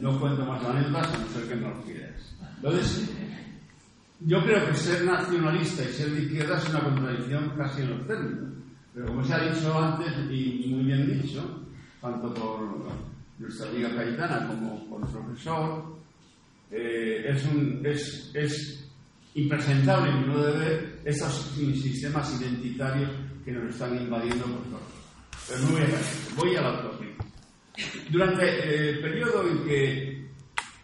No 0.00 0.20
cuento 0.20 0.44
más 0.44 0.62
anécdotas 0.64 1.14
a 1.14 1.18
no 1.18 1.26
ser 1.28 1.48
que 1.48 1.56
no 1.56 1.68
lo 1.70 1.82
quieras. 1.82 2.36
Entonces, 2.56 3.10
yo 4.20 4.42
creo 4.42 4.66
que 4.66 4.74
ser 4.74 5.04
nacionalista 5.04 5.82
y 5.82 5.92
ser 5.92 6.10
de 6.10 6.22
izquierda 6.22 6.58
es 6.58 6.68
una 6.68 6.84
contradicción 6.84 7.52
casi 7.56 7.82
en 7.82 7.90
los 7.90 8.06
términos. 8.06 8.52
Pero 8.94 9.06
como 9.06 9.24
se 9.24 9.34
ha 9.34 9.40
dicho 9.40 9.78
antes, 9.78 10.12
y 10.30 10.66
muy 10.68 10.84
bien 10.84 11.20
dicho, 11.20 11.64
tanto 12.00 12.32
por 12.34 12.60
nuestra 13.38 13.68
amiga 13.68 13.94
Caetana 13.94 14.46
como 14.46 14.88
por 14.88 15.00
el 15.02 15.08
profesor, 15.08 15.96
eh, 16.70 17.24
es, 17.28 17.44
un, 17.46 17.80
es, 17.84 18.30
es 18.34 18.83
impresentable 19.34 20.10
en 20.10 20.20
mi 20.20 20.26
modo 20.26 20.52
de 20.52 20.58
ver 20.58 21.00
esos 21.04 21.32
sistemas 21.56 22.40
identitarios 22.40 23.10
que 23.44 23.52
nos 23.52 23.74
están 23.74 23.96
invadiendo 23.96 24.44
por 24.44 24.62
todos. 24.64 25.04
Pero 25.48 25.60
no 25.60 25.68
voy 25.72 25.82
a, 25.82 26.36
voy 26.36 26.56
a 26.56 26.62
la 26.62 26.68
autocrítica. 26.68 27.24
Durante 28.10 28.44
eh, 28.44 28.90
el 28.90 29.00
periodo 29.00 29.48
en 29.48 29.64
que, 29.64 30.30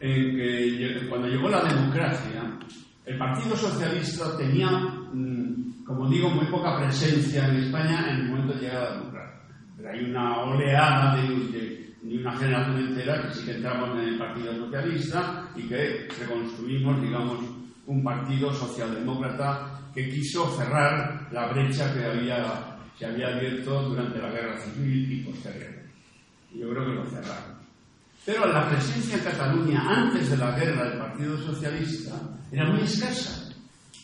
en 0.00 0.36
que, 0.36 1.06
cuando 1.08 1.28
llegó 1.28 1.48
la 1.48 1.62
democracia, 1.64 2.58
el 3.06 3.18
Partido 3.18 3.56
Socialista 3.56 4.36
tenía, 4.36 4.68
mm, 4.70 5.84
como 5.84 6.08
digo, 6.08 6.28
muy 6.30 6.46
poca 6.46 6.78
presencia 6.78 7.46
en 7.46 7.56
España 7.56 8.10
en 8.10 8.16
el 8.16 8.28
momento 8.28 8.54
de 8.54 8.60
llegar 8.60 8.76
a 8.76 8.90
la 8.90 8.96
democracia. 8.96 9.40
Pero 9.76 9.90
hay 9.90 10.04
una 10.04 10.42
oleada 10.42 11.16
de, 11.16 11.28
de, 11.28 11.94
de 12.02 12.18
una 12.18 12.36
generación 12.36 12.78
entera 12.78 13.22
que 13.22 13.34
sí 13.34 13.44
que 13.44 13.52
entramos 13.52 13.98
en 13.98 14.08
el 14.08 14.18
Partido 14.18 14.54
Socialista 14.56 15.48
y 15.56 15.62
que 15.62 16.08
reconstruimos, 16.18 17.00
digamos, 17.00 17.60
un 17.90 18.05
partido 18.05 18.55
socialdemócrata 18.55 19.81
que 19.92 20.09
quiso 20.09 20.48
cerrar 20.57 21.29
la 21.33 21.48
brecha 21.48 21.92
que 21.92 22.05
había, 22.05 22.79
se 22.96 23.05
había 23.05 23.35
abierto 23.35 23.83
durante 23.88 24.20
la 24.20 24.31
guerra 24.31 24.57
civil 24.59 25.12
y 25.12 25.24
posterior. 25.24 25.72
Yo 26.55 26.70
creo 26.70 26.87
que 26.87 26.94
lo 26.94 27.05
cerraron. 27.07 27.59
Pero 28.24 28.46
la 28.46 28.68
presencia 28.68 29.16
en 29.16 29.24
Cataluña 29.24 29.83
antes 29.88 30.31
de 30.31 30.37
la 30.37 30.57
guerra 30.57 30.88
del 30.88 30.98
Partido 30.98 31.37
Socialista 31.38 32.12
era 32.53 32.70
muy 32.70 32.83
escasa. 32.83 33.53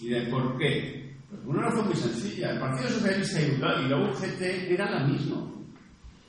¿Y 0.01 0.09
de 0.09 0.23
por 0.23 0.59
qué? 0.59 1.17
Pues 1.31 1.43
una 1.45 1.63
razón 1.63 1.87
muy 1.87 1.95
sencilla. 1.95 2.51
El 2.51 2.59
Partido 2.59 2.89
Socialista 2.89 3.41
y 3.41 3.89
la 3.89 3.99
UGT 3.99 4.43
eran 4.43 4.91
la 4.91 5.05
misma. 5.07 5.37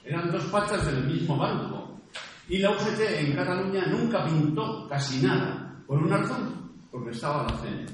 Eran 0.06 0.30
dos 0.30 0.44
patas 0.46 0.86
del 0.86 1.06
mismo 1.06 1.38
banco. 1.38 2.02
Y 2.50 2.60
la 2.60 2.70
UGT 2.70 3.00
en 3.18 3.36
Cataluña 3.36 3.88
nunca 3.88 4.24
pintó 4.26 4.88
casi 4.88 5.26
nada. 5.26 5.64
Por 5.88 6.04
una 6.04 6.18
razón, 6.18 6.67
porque 6.92 7.12
estaba 7.12 7.44
la 7.44 7.58
CNT, 7.58 7.92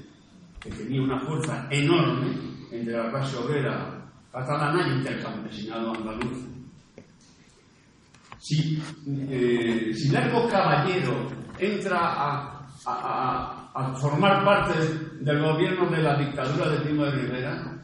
que 0.59 0.69
tenía 0.69 1.01
una 1.01 1.19
fuerza 1.19 1.67
enorme 1.69 2.37
entre 2.71 2.97
la 2.97 3.09
clase 3.09 3.37
obrera 3.37 4.03
catalana 4.31 4.87
y 4.87 4.91
entre 4.91 5.15
el 5.15 5.23
campesinado 5.23 5.93
andaluz. 5.93 6.37
Si, 8.39 8.81
eh, 9.07 9.93
si 9.95 10.09
Largo 10.09 10.49
Caballero 10.49 11.27
entra 11.57 11.99
a, 11.99 12.67
a, 12.85 13.71
a, 13.73 13.95
formar 13.95 14.43
parte 14.43 14.79
del 15.21 15.41
gobierno 15.41 15.89
de 15.89 16.01
la 16.01 16.17
dictadura 16.17 16.69
de 16.69 16.79
Primo 16.79 17.05
de 17.05 17.11
Rivera, 17.11 17.81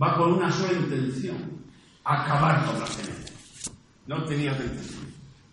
va 0.00 0.16
con 0.16 0.34
una 0.34 0.50
sola 0.52 0.72
intención, 0.78 1.36
acabar 2.04 2.64
con 2.66 2.78
la 2.78 2.86
CNT. 2.86 3.30
No 4.06 4.24
tenía 4.24 4.52
intención. 4.52 5.06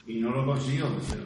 Y 0.08 0.20
no 0.20 0.32
lo 0.32 0.46
consiguió, 0.46 0.88
pero 1.10 1.24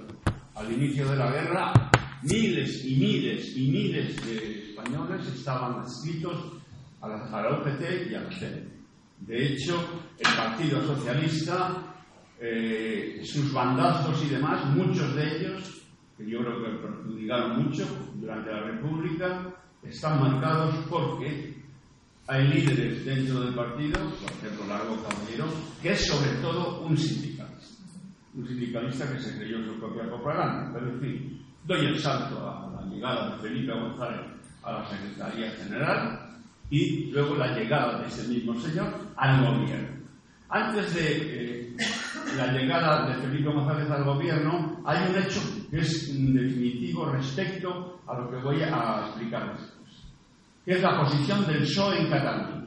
al 0.55 0.71
inicio 0.71 1.09
de 1.09 1.15
la 1.15 1.31
guerra, 1.31 1.88
miles 2.23 2.85
y 2.85 2.95
miles 2.95 3.55
y 3.55 3.71
miles 3.71 4.25
de 4.25 4.69
españoles 4.69 5.27
estaban 5.27 5.79
adscritos 5.81 6.53
a 7.01 7.07
la, 7.07 7.15
a 7.15 8.09
y 8.09 8.15
a 8.15 8.21
la 8.21 8.29
CNT. 8.29 8.79
De 9.19 9.53
hecho, 9.53 9.79
el 10.17 10.35
Partido 10.35 10.81
Socialista 10.81 11.89
eh, 12.41 13.21
sus 13.25 13.51
bandazos 13.51 14.23
y 14.23 14.29
demás, 14.29 14.65
muchos 14.73 15.13
de 15.13 15.37
ellos, 15.37 15.81
que 16.17 16.29
yo 16.29 16.39
creo 16.39 16.63
que 16.63 16.87
perjudicaron 16.87 17.63
mucho 17.63 17.85
durante 18.15 18.49
la 18.49 18.61
República, 18.61 19.55
están 19.83 20.21
marcados 20.21 20.73
porque 20.89 21.53
hay 22.27 22.47
líderes 22.47 23.03
dentro 23.03 23.41
del 23.41 23.53
partido, 23.53 23.99
por 23.99 24.31
ejemplo 24.31 24.67
Largo 24.67 25.03
Caballero, 25.03 25.47
que 25.81 25.91
es 25.91 26.07
sobre 26.07 26.31
todo 26.41 26.81
un 26.81 26.97
sindicalista. 26.97 27.83
Un 28.35 28.47
sindicalista 28.47 29.11
que 29.11 29.19
se 29.19 29.37
creyó 29.37 29.61
su 29.65 29.77
propia 29.77 30.03
propaganda. 30.03 30.71
Pero 30.73 30.93
en 30.93 31.01
fin, 31.01 31.45
doy 31.63 31.85
el 31.85 31.99
salto 31.99 32.37
a 32.47 32.81
la 32.81 32.87
llegada 32.87 33.35
de 33.35 33.41
Felipe 33.41 33.73
González 33.73 34.21
a 34.63 34.71
la 34.73 34.89
Secretaría 34.89 35.51
General 35.51 36.29
y 36.69 37.11
luego 37.11 37.35
la 37.35 37.55
llegada 37.55 37.99
de 37.99 38.07
ese 38.07 38.27
mismo 38.27 38.59
señor 38.59 38.93
al 39.15 39.45
gobierno. 39.45 39.99
Antes 40.49 40.93
de 40.95 41.03
eh, 41.11 41.77
la 42.35 42.51
llegada 42.51 43.07
de 43.07 43.21
Felipe 43.21 43.51
González 43.51 43.89
al 43.89 44.03
gobierno, 44.03 44.81
hay 44.85 45.09
un 45.09 45.17
hecho 45.17 45.41
que 45.69 45.79
es 45.79 46.07
definitivo 46.33 47.05
respecto 47.05 48.01
a 48.07 48.15
lo 48.15 48.29
que 48.29 48.37
voy 48.37 48.61
a 48.61 49.05
explicar 49.07 49.51
después, 49.51 49.89
que 50.65 50.71
es 50.73 50.81
la 50.81 50.99
posición 50.99 51.45
del 51.45 51.59
PSOE 51.59 52.01
en 52.01 52.09
Cataluña. 52.09 52.65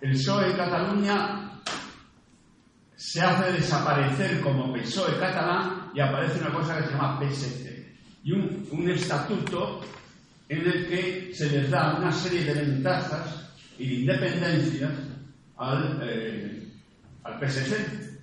El 0.00 0.10
PSOE 0.12 0.50
en 0.50 0.56
Cataluña 0.56 1.48
se 2.98 3.22
hace 3.22 3.52
desaparecer 3.52 4.40
como 4.40 4.72
PSOE 4.72 5.18
catalán 5.18 5.77
y 5.94 6.00
aparece 6.00 6.40
una 6.40 6.52
cosa 6.52 6.78
que 6.78 6.84
se 6.84 6.90
llama 6.90 7.20
PSC 7.20 7.78
y 8.24 8.32
un, 8.32 8.66
un 8.70 8.90
estatuto 8.90 9.80
en 10.48 10.58
el 10.58 10.86
que 10.88 11.30
se 11.34 11.50
les 11.50 11.70
da 11.70 11.96
una 11.98 12.12
serie 12.12 12.44
de 12.44 12.54
ventajas 12.54 13.50
y 13.78 13.86
de 13.86 13.94
independencias 13.94 14.92
al, 15.56 16.00
eh, 16.02 16.62
al 17.24 17.38
PSC. 17.40 18.18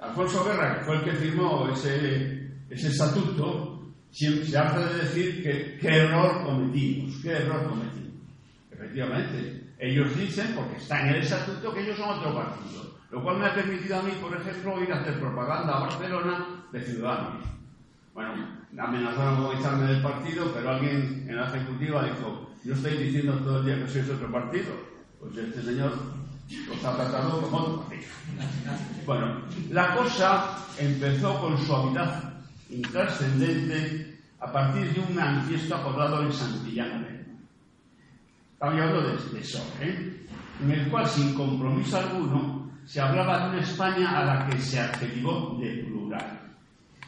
Alfonso 0.00 0.44
Guerra, 0.44 0.78
que 0.78 0.84
fue 0.84 0.96
el 0.96 1.04
que 1.04 1.12
firmó 1.12 1.68
ese, 1.68 2.50
ese 2.70 2.88
estatuto, 2.88 3.92
siempre 4.10 4.46
se 4.46 4.58
hace 4.58 4.78
de 4.78 4.94
decir 4.94 5.42
que 5.42 5.78
qué 5.78 5.88
error 5.88 6.44
cometimos, 6.44 7.14
qué 7.22 7.32
error 7.32 7.68
cometimos. 7.68 8.22
Efectivamente, 8.70 9.74
ellos 9.78 10.16
dicen, 10.16 10.54
porque 10.54 10.76
está 10.76 11.02
en 11.02 11.16
el 11.16 11.22
estatuto, 11.22 11.74
que 11.74 11.82
ellos 11.82 11.98
son 11.98 12.18
otro 12.18 12.34
partido, 12.34 12.96
lo 13.10 13.22
cual 13.22 13.38
me 13.38 13.46
ha 13.46 13.54
permitido 13.54 13.98
a 13.98 14.02
mí, 14.02 14.12
por 14.20 14.34
ejemplo, 14.34 14.82
ir 14.82 14.92
a 14.92 15.00
hacer 15.00 15.20
propaganda 15.20 15.76
a 15.76 15.80
Barcelona 15.80 16.59
de 16.72 16.80
Ciudadanos. 16.82 17.44
Bueno, 18.14 18.32
amenazaron 18.78 19.44
con 19.44 19.56
echarme 19.56 19.86
del 19.86 20.02
partido, 20.02 20.52
pero 20.54 20.70
alguien 20.70 21.26
en 21.28 21.36
la 21.36 21.48
ejecutiva 21.48 22.04
dijo, 22.04 22.50
yo 22.64 22.74
estoy 22.74 22.96
diciendo 22.96 23.34
todo 23.38 23.60
el 23.60 23.66
día 23.66 23.78
que 23.78 23.88
sois 23.88 24.10
otro 24.10 24.30
partido. 24.30 24.72
Pues 25.18 25.36
este 25.36 25.62
señor 25.62 25.92
los 26.68 26.84
ha 26.84 26.96
tratado 26.96 27.40
como 27.42 27.56
otro 27.56 27.80
partido. 27.82 28.08
Bueno, 29.06 29.42
la 29.70 29.94
cosa 29.96 30.56
empezó 30.78 31.40
con 31.40 31.58
suavidad 31.58 32.32
intrascendente 32.70 34.18
a 34.40 34.52
partir 34.52 34.92
de 34.92 35.00
un 35.00 35.14
manifiesto 35.14 35.74
acordado 35.76 36.22
en 36.22 36.32
Santillana. 36.32 37.06
Estaba 38.52 38.72
hablando 38.72 39.02
de, 39.02 39.40
eso, 39.40 39.58
¿eh? 39.80 40.26
en 40.62 40.70
el 40.70 40.90
cual, 40.90 41.06
sin 41.06 41.34
compromiso 41.34 41.98
alguno, 41.98 42.70
se 42.84 43.00
hablaba 43.00 43.44
de 43.44 43.50
una 43.50 43.60
España 43.60 44.18
a 44.18 44.24
la 44.24 44.46
que 44.46 44.58
se 44.58 44.80
adjetivó 44.80 45.56
de 45.60 45.84
plural. 45.84 46.39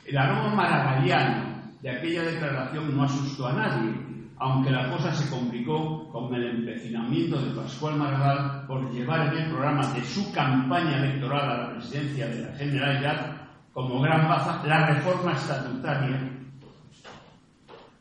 El 0.04 0.18
aroma 0.18 0.54
maragallano 0.54 1.52
de 1.80 1.90
aquella 1.90 2.22
declaración 2.22 2.96
no 2.96 3.04
asustó 3.04 3.46
a 3.46 3.52
nadie, 3.52 3.92
aunque 4.38 4.70
la 4.70 4.90
cosa 4.90 5.12
se 5.14 5.30
complicó 5.30 6.08
con 6.10 6.34
el 6.34 6.44
empecinamiento 6.44 7.40
de 7.40 7.54
Pascual 7.54 7.96
Maragall 7.96 8.66
por 8.66 8.92
llevar 8.92 9.32
en 9.32 9.42
el 9.42 9.50
programa 9.50 9.86
de 9.92 10.04
su 10.04 10.32
campaña 10.32 10.98
electoral 10.98 11.50
a 11.50 11.56
la 11.56 11.70
presidencia 11.74 12.26
de 12.26 12.40
la 12.42 12.56
Generalidad 12.56 13.36
como 13.72 14.00
gran 14.00 14.28
baza 14.28 14.62
la 14.66 14.86
reforma 14.86 15.32
estatutaria. 15.32 16.30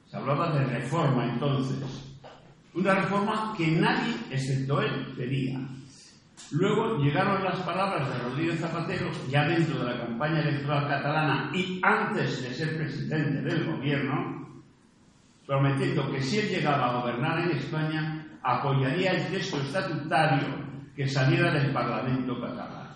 Se 0.10 0.18
hablaba 0.18 0.52
de 0.52 0.66
reforma 0.66 1.26
entonces. 1.26 1.78
Una 2.74 2.96
reforma 2.96 3.54
que 3.56 3.68
nadie, 3.68 4.16
excepto 4.30 4.82
él, 4.82 5.14
quería. 5.16 5.60
Luego 6.52 6.98
llegaron 6.98 7.44
las 7.44 7.60
palabras 7.60 8.10
de 8.10 8.20
Rodríguez 8.20 8.60
Zapatero, 8.60 9.10
ya 9.30 9.48
dentro 9.48 9.80
de 9.80 9.86
la 9.86 10.06
campaña 10.06 10.42
electoral 10.42 10.88
catalana 10.88 11.52
y 11.54 11.80
antes 11.84 12.42
de 12.42 12.54
ser 12.54 12.78
presidente 12.78 13.42
del 13.42 13.66
gobierno, 13.66 14.64
prometiendo 15.46 16.12
que 16.12 16.22
si 16.22 16.40
él 16.40 16.50
llegaba 16.50 16.88
a 16.88 17.02
gobernar 17.02 17.40
en 17.40 17.58
España, 17.58 18.28
apoyaría 18.44 19.12
el 19.12 19.32
texto 19.32 19.62
estatutario 19.62 20.48
que 20.96 21.08
saliera 21.08 21.52
del 21.52 21.72
Parlamento 21.72 22.40
catalán. 22.42 22.88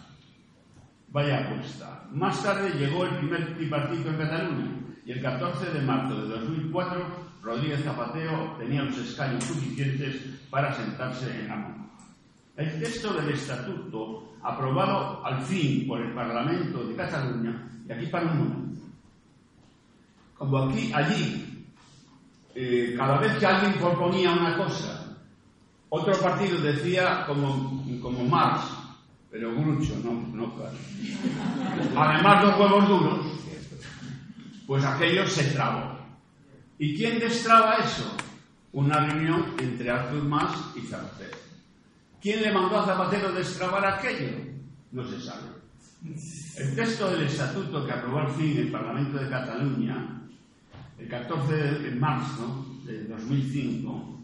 Vaya 1.09 1.45
apuesta. 1.45 2.03
Más 2.11 2.43
tarde 2.43 2.71
llegó 2.77 3.05
el 3.05 3.17
primer 3.17 3.55
tripartito 3.55 4.09
en 4.09 4.17
Cataluña 4.17 4.71
y 5.05 5.11
el 5.11 5.21
14 5.21 5.71
de 5.71 5.81
marzo 5.81 6.21
de 6.21 6.27
2004 6.27 7.25
Rodríguez 7.45 7.83
Zapatero 7.83 8.55
tenía 8.57 8.81
los 8.81 8.97
escaños 8.97 9.43
suficientes 9.43 10.15
para 10.49 10.73
sentarse 10.73 11.29
en 11.29 11.47
la 11.47 11.55
mano. 11.55 11.84
El 12.57 12.79
texto 12.79 13.13
del 13.13 13.33
estatuto, 13.33 14.35
aprobado 14.41 15.25
al 15.25 15.41
fin 15.41 15.87
por 15.87 16.01
el 16.01 16.13
Parlamento 16.13 16.85
de 16.85 16.95
Cataluña, 16.95 17.69
y 17.87 17.91
aquí 17.91 18.05
para 18.07 18.31
un 18.31 18.37
momento. 18.37 18.81
Como 20.37 20.57
aquí, 20.63 20.91
allí, 20.93 21.65
eh, 22.53 22.93
cada 22.97 23.17
vez 23.19 23.37
que 23.37 23.45
alguien 23.45 23.73
proponía 23.73 24.31
una 24.31 24.57
cosa, 24.57 25.17
otro 25.89 26.13
partido 26.19 26.59
decía 26.61 27.25
como, 27.25 27.83
como 28.01 28.23
Marx, 28.25 28.65
pero 29.29 29.53
Grucho, 29.53 29.95
no, 30.03 30.13
no 30.33 30.53
Además, 31.95 32.45
los 32.45 32.59
huevos 32.59 32.87
duros, 32.87 33.25
pues 34.65 34.83
aquello 34.83 35.27
se 35.27 35.43
trabó. 35.51 35.97
¿Y 36.77 36.95
quién 36.95 37.19
destraba 37.19 37.75
eso? 37.75 38.15
Una 38.71 39.05
reunión 39.05 39.53
entre 39.59 39.89
Artur 39.89 40.23
Mas 40.23 40.53
y 40.75 40.81
Zapatero. 40.81 41.44
¿Quién 42.25 42.41
le 42.41 42.51
mandó 42.51 42.79
a 42.79 42.85
Zapatero 42.87 43.31
destrabar 43.31 43.85
aquello? 43.85 44.31
No 44.93 45.07
se 45.07 45.21
sabe. 45.21 45.43
El 46.57 46.75
texto 46.75 47.11
del 47.11 47.27
estatuto 47.27 47.85
que 47.85 47.91
aprobó 47.91 48.17
al 48.17 48.31
fin 48.31 48.57
el 48.57 48.71
Parlamento 48.71 49.19
de 49.19 49.29
Cataluña, 49.29 50.23
el 50.97 51.07
14 51.07 51.53
de 51.53 51.91
marzo 51.91 52.65
de 52.83 53.03
2005, 53.03 54.19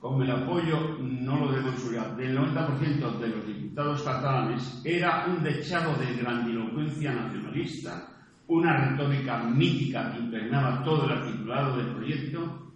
con 0.00 0.20
el 0.20 0.32
apoyo, 0.32 0.98
no 0.98 1.44
lo 1.44 1.52
debo 1.52 1.68
insurar, 1.68 2.16
del 2.16 2.36
90% 2.36 3.18
de 3.20 3.28
los 3.28 3.46
diputados 3.46 4.02
catalanes, 4.02 4.80
era 4.82 5.26
un 5.28 5.44
dechado 5.44 5.94
de 5.94 6.12
grandilocuencia 6.12 7.12
nacionalista, 7.12 8.08
una 8.48 8.84
retórica 8.84 9.44
mítica 9.44 10.10
que 10.10 10.18
impregnaba 10.18 10.82
todo 10.82 11.04
el 11.04 11.12
articulado 11.12 11.76
del 11.76 11.94
proyecto, 11.94 12.72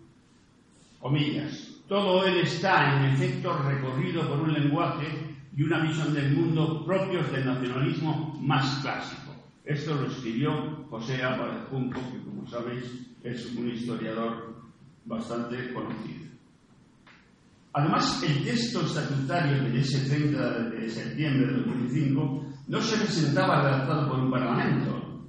comillas, 1.01 1.70
todo 1.91 2.25
él 2.25 2.37
está, 2.37 2.97
en 2.97 3.13
efecto, 3.15 3.53
recorrido 3.65 4.23
por 4.29 4.43
un 4.43 4.53
lenguaje 4.53 5.09
y 5.57 5.65
una 5.65 5.81
visión 5.81 6.15
del 6.15 6.37
mundo 6.37 6.85
propios 6.87 7.33
del 7.33 7.45
nacionalismo 7.45 8.39
más 8.41 8.79
clásico. 8.81 9.35
Esto 9.65 9.97
lo 9.97 10.07
escribió 10.07 10.87
José 10.89 11.21
Álvarez 11.21 11.65
Junco, 11.69 12.01
que 12.13 12.21
como 12.21 12.49
sabéis 12.49 12.85
es 13.25 13.45
un 13.57 13.71
historiador 13.71 14.63
bastante 15.05 15.73
conocido. 15.73 16.31
Además, 17.73 18.23
el 18.23 18.45
texto 18.45 18.83
estatutario 18.83 19.61
de 19.65 19.81
ese 19.81 20.09
30 20.09 20.61
de 20.71 20.89
septiembre 20.89 21.47
de 21.49 21.59
2005 21.59 22.47
no 22.69 22.81
se 22.81 22.99
presentaba 22.99 23.63
redactado 23.63 24.09
por 24.11 24.21
un 24.21 24.31
parlamento, 24.31 25.29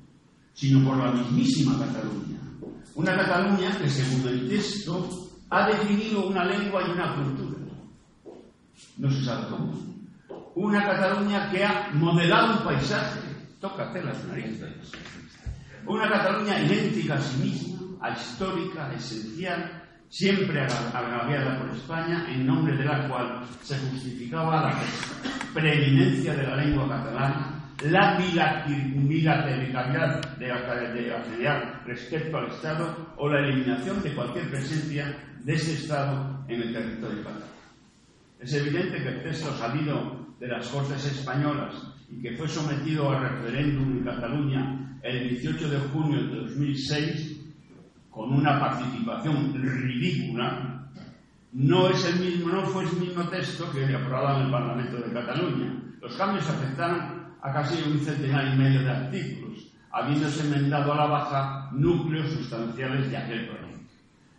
sino 0.54 0.88
por 0.88 0.98
la 0.98 1.12
mismísima 1.12 1.80
Cataluña. 1.80 2.38
Una 2.94 3.16
Cataluña 3.16 3.80
que, 3.80 3.90
según 3.90 4.28
el 4.28 4.48
texto, 4.48 5.31
ha 5.52 5.68
definido 5.68 6.26
una 6.28 6.46
lengua 6.46 6.82
y 6.88 6.92
una 6.92 7.14
cultura. 7.14 7.60
No 8.98 9.12
se 9.12 9.24
sabe 9.24 9.48
cómo. 9.50 9.74
Una 10.56 10.86
Cataluña 10.86 11.52
que 11.52 11.66
ha 11.66 11.90
modelado 11.94 12.58
un 12.58 12.64
paisaje. 12.64 13.20
Tócate 13.60 14.02
las 14.02 14.24
narices. 14.26 14.92
Una 15.86 16.10
Cataluña 16.10 16.60
idéntica 16.62 17.14
a 17.16 17.22
sí 17.22 17.44
misma, 17.44 18.10
histórica, 18.12 18.94
esencial, 18.94 19.84
siempre 20.08 20.62
agraviada 20.62 21.60
por 21.60 21.70
España, 21.76 22.26
en 22.30 22.48
nombre 22.48 22.78
de 22.78 22.86
la 22.86 23.10
cual 23.10 23.44
se 23.62 23.78
justificaba 23.78 24.62
la 24.62 24.74
preeminencia 25.54 26.34
de 26.34 26.44
la 26.44 26.56
lengua 26.56 26.88
catalana, 26.88 27.58
la 27.84 28.18
bilateralidad 28.18 30.38
de 30.38 30.48
la 30.48 31.22
federal 31.24 31.82
respecto 31.86 32.38
al 32.38 32.48
Estado 32.48 33.14
o 33.18 33.28
la 33.28 33.40
eliminación 33.40 34.02
de 34.02 34.14
cualquier 34.14 34.50
presencia 34.50 35.14
de 35.44 35.54
ese 35.54 35.74
Estado 35.74 36.44
en 36.48 36.62
el 36.62 36.74
territorio 36.74 37.24
catalán. 37.24 37.50
Es 38.40 38.54
evidente 38.54 39.02
que 39.02 39.10
el 39.10 39.24
texto 39.24 39.56
salido 39.58 40.28
de 40.40 40.48
las 40.48 40.68
Cortes 40.68 41.06
Españolas 41.06 41.76
y 42.10 42.22
que 42.22 42.36
fue 42.36 42.48
sometido 42.48 43.10
a 43.10 43.20
referéndum 43.20 43.98
en 43.98 44.04
Cataluña 44.04 44.98
el 45.04 45.30
18 45.30 45.70
de 45.70 45.80
junio 45.90 46.24
de 46.24 46.36
2006 46.48 47.38
con 48.10 48.34
una 48.34 48.60
participación 48.60 49.54
ridícula, 49.54 50.90
no, 51.54 51.90
es 51.90 52.06
el 52.06 52.20
mismo, 52.20 52.50
no 52.50 52.64
fue 52.64 52.84
el 52.84 52.94
mismo 52.94 53.24
texto 53.30 53.72
que 53.72 53.96
aprobado 53.96 54.40
en 54.40 54.46
el 54.46 54.52
Parlamento 54.52 54.98
de 54.98 55.14
Cataluña. 55.14 55.82
Los 56.02 56.16
cambios 56.16 56.50
afectaron 56.50 57.22
a 57.42 57.54
casi 57.54 57.82
un 57.84 58.00
centenar 58.00 58.54
y 58.54 58.58
medio 58.58 58.82
de 58.84 58.90
artículos, 58.90 59.68
habiéndose 59.92 60.46
enmendado 60.46 60.94
a 60.94 60.98
la 60.98 61.06
baja 61.06 61.70
núcleos 61.74 62.32
sustanciales 62.32 63.10
de 63.10 63.18
aquel 63.18 63.46
proyecto. 63.48 63.61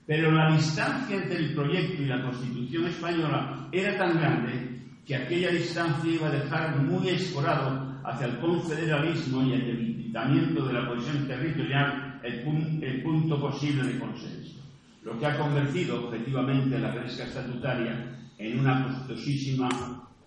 Pero 0.07 0.33
la 0.33 0.55
distancia 0.55 1.17
entre 1.17 1.37
el 1.39 1.55
proyecto 1.55 2.03
y 2.03 2.07
la 2.07 2.23
Constitución 2.23 2.87
española 2.87 3.69
era 3.71 3.97
tan 3.97 4.19
grande 4.19 4.81
que 5.07 5.17
aquella 5.17 5.51
distancia 5.51 6.11
iba 6.11 6.29
a 6.29 6.33
dejar 6.33 6.77
muy 6.79 7.09
escorado 7.09 8.01
hacia 8.05 8.27
el 8.27 8.39
confederalismo 8.39 9.43
y 9.43 9.53
el 9.53 9.67
debilitamiento 9.67 10.67
de 10.67 10.73
la 10.73 10.89
posición 10.89 11.27
territorial 11.27 12.21
el, 12.23 13.03
punto 13.03 13.41
posible 13.41 13.83
de 13.85 13.99
consenso, 13.99 14.61
lo 15.03 15.19
que 15.19 15.27
ha 15.27 15.39
convertido 15.39 16.07
objetivamente 16.07 16.79
la 16.79 16.95
gresca 16.95 17.25
estatutaria 17.25 18.17
en 18.39 18.61
una 18.61 18.85
costosísima 18.85 19.69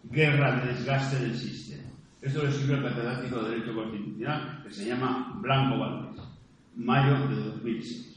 guerra 0.03 0.59
de 0.59 0.73
desgaste 0.73 1.19
del 1.19 1.35
sistema. 1.35 1.89
Esto 2.21 2.43
lo 2.43 2.49
escribió 2.49 2.77
el 2.77 2.83
catedrático 2.83 3.43
de 3.43 3.49
Derecho 3.51 3.75
Constitucional, 3.75 4.63
que 4.63 4.71
se 4.71 4.85
llama 4.87 5.39
Blanco 5.41 5.79
Valdés, 5.79 6.21
mayo 6.75 7.27
de 7.27 7.35
2006. 7.35 8.14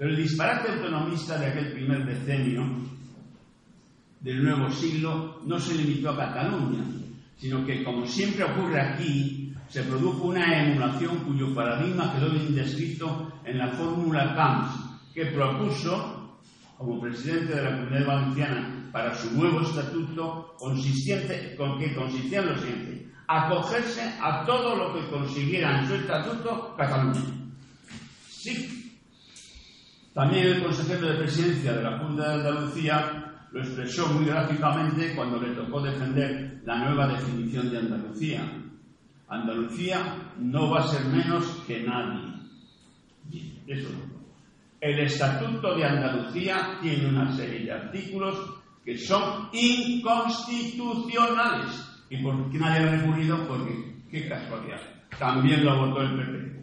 Pero 0.00 0.12
el 0.12 0.16
disparate 0.16 0.72
autonomista 0.72 1.36
de 1.36 1.48
aquel 1.48 1.72
primer 1.72 2.06
decenio 2.06 2.64
del 4.20 4.42
nuevo 4.42 4.70
siglo 4.70 5.42
no 5.44 5.60
se 5.60 5.74
limitó 5.74 6.08
a 6.08 6.16
Cataluña, 6.16 6.82
sino 7.36 7.66
que, 7.66 7.84
como 7.84 8.06
siempre 8.06 8.44
ocurre 8.44 8.80
aquí, 8.80 9.52
se 9.68 9.82
produjo 9.82 10.28
una 10.28 10.64
emulación 10.64 11.18
cuyo 11.18 11.54
paradigma 11.54 12.14
quedó 12.14 12.30
bien 12.30 12.54
descrito 12.54 13.30
en 13.44 13.58
la 13.58 13.68
fórmula 13.72 14.34
Camps, 14.34 14.72
que 15.12 15.26
propuso, 15.26 16.40
como 16.78 16.98
presidente 16.98 17.56
de 17.56 17.62
la 17.62 17.76
Comunidad 17.76 18.06
Valenciana, 18.06 18.88
para 18.90 19.14
su 19.14 19.30
nuevo 19.32 19.60
estatuto, 19.60 20.54
consistente, 20.58 21.54
con 21.56 21.78
que 21.78 21.94
consistía 21.94 22.40
en 22.40 22.46
lo 22.46 22.56
siguiente, 22.56 23.06
acogerse 23.28 24.14
a 24.18 24.46
todo 24.46 24.76
lo 24.76 24.94
que 24.94 25.10
consiguiera 25.10 25.78
en 25.78 25.88
su 25.88 25.94
estatuto 25.96 26.74
Cataluña. 26.74 27.20
Sí. 28.30 28.86
También 30.20 30.48
el 30.48 30.62
consejero 30.62 31.08
de 31.08 31.14
presidencia 31.14 31.72
de 31.72 31.82
la 31.82 31.98
Junta 31.98 32.28
de 32.28 32.34
Andalucía 32.34 33.24
lo 33.52 33.58
expresó 33.58 34.06
muy 34.08 34.26
gráficamente 34.26 35.14
cuando 35.14 35.40
le 35.40 35.54
tocó 35.54 35.80
defender 35.80 36.60
la 36.66 36.76
nueva 36.76 37.08
definición 37.08 37.70
de 37.70 37.78
Andalucía. 37.78 38.42
Andalucía 39.28 40.34
no 40.38 40.68
va 40.68 40.80
a 40.80 40.88
ser 40.88 41.06
menos 41.06 41.46
que 41.66 41.84
nadie. 41.84 42.34
Eso 43.66 43.88
El 44.82 45.00
Estatuto 45.00 45.74
de 45.74 45.86
Andalucía 45.86 46.76
tiene 46.82 47.08
una 47.08 47.34
serie 47.34 47.64
de 47.64 47.72
artículos 47.72 48.36
que 48.84 48.98
son 48.98 49.48
inconstitucionales. 49.54 51.82
¿Y 52.10 52.22
por 52.22 52.50
qué 52.50 52.58
nadie 52.58 52.86
ha 52.86 52.90
recurrido? 52.90 53.48
Porque, 53.48 53.94
qué 54.10 54.28
casualidad, 54.28 54.82
también 55.18 55.64
lo 55.64 55.78
votó 55.78 56.02
el 56.02 56.14
PP. 56.14 56.59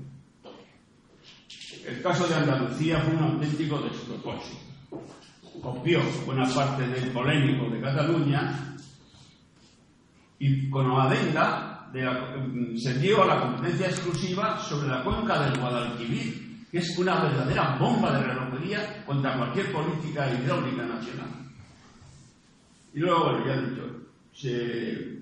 El 1.88 2.02
caso 2.02 2.28
de 2.28 2.36
Andalucía 2.36 3.00
fue 3.00 3.16
un 3.16 3.24
auténtico 3.24 3.80
despropósito 3.80 4.68
copió 5.62 6.02
buena 6.26 6.48
parte 6.54 6.88
del 6.88 7.12
polémico 7.12 7.70
de 7.70 7.82
Cataluña 7.82 8.76
y 10.40 10.70
con 10.70 10.92
adenda 10.92 11.90
se 12.78 13.00
dio 13.00 13.24
a 13.24 13.28
la 13.28 13.42
competencia 13.42 13.88
exclusiva 13.88 14.60
sobre 14.60 14.90
la 14.90 15.04
cuenca 15.04 15.42
del 15.42 15.60
Guadalquivir, 15.60 16.68
que 16.70 16.80
es 16.80 16.98
una 16.98 17.22
verdadera 17.22 17.76
bomba 17.78 18.12
de 18.12 18.24
relojería 18.24 19.06
contra 19.06 19.38
cualquier 19.38 19.72
política 19.72 20.32
hidráulica 20.32 20.84
nacional. 20.84 21.30
Y 22.94 23.00
luego, 23.00 23.24
bueno, 23.24 23.48
ya 23.48 23.54
he 23.54 23.70
dicho, 23.70 23.84
se 24.34 25.17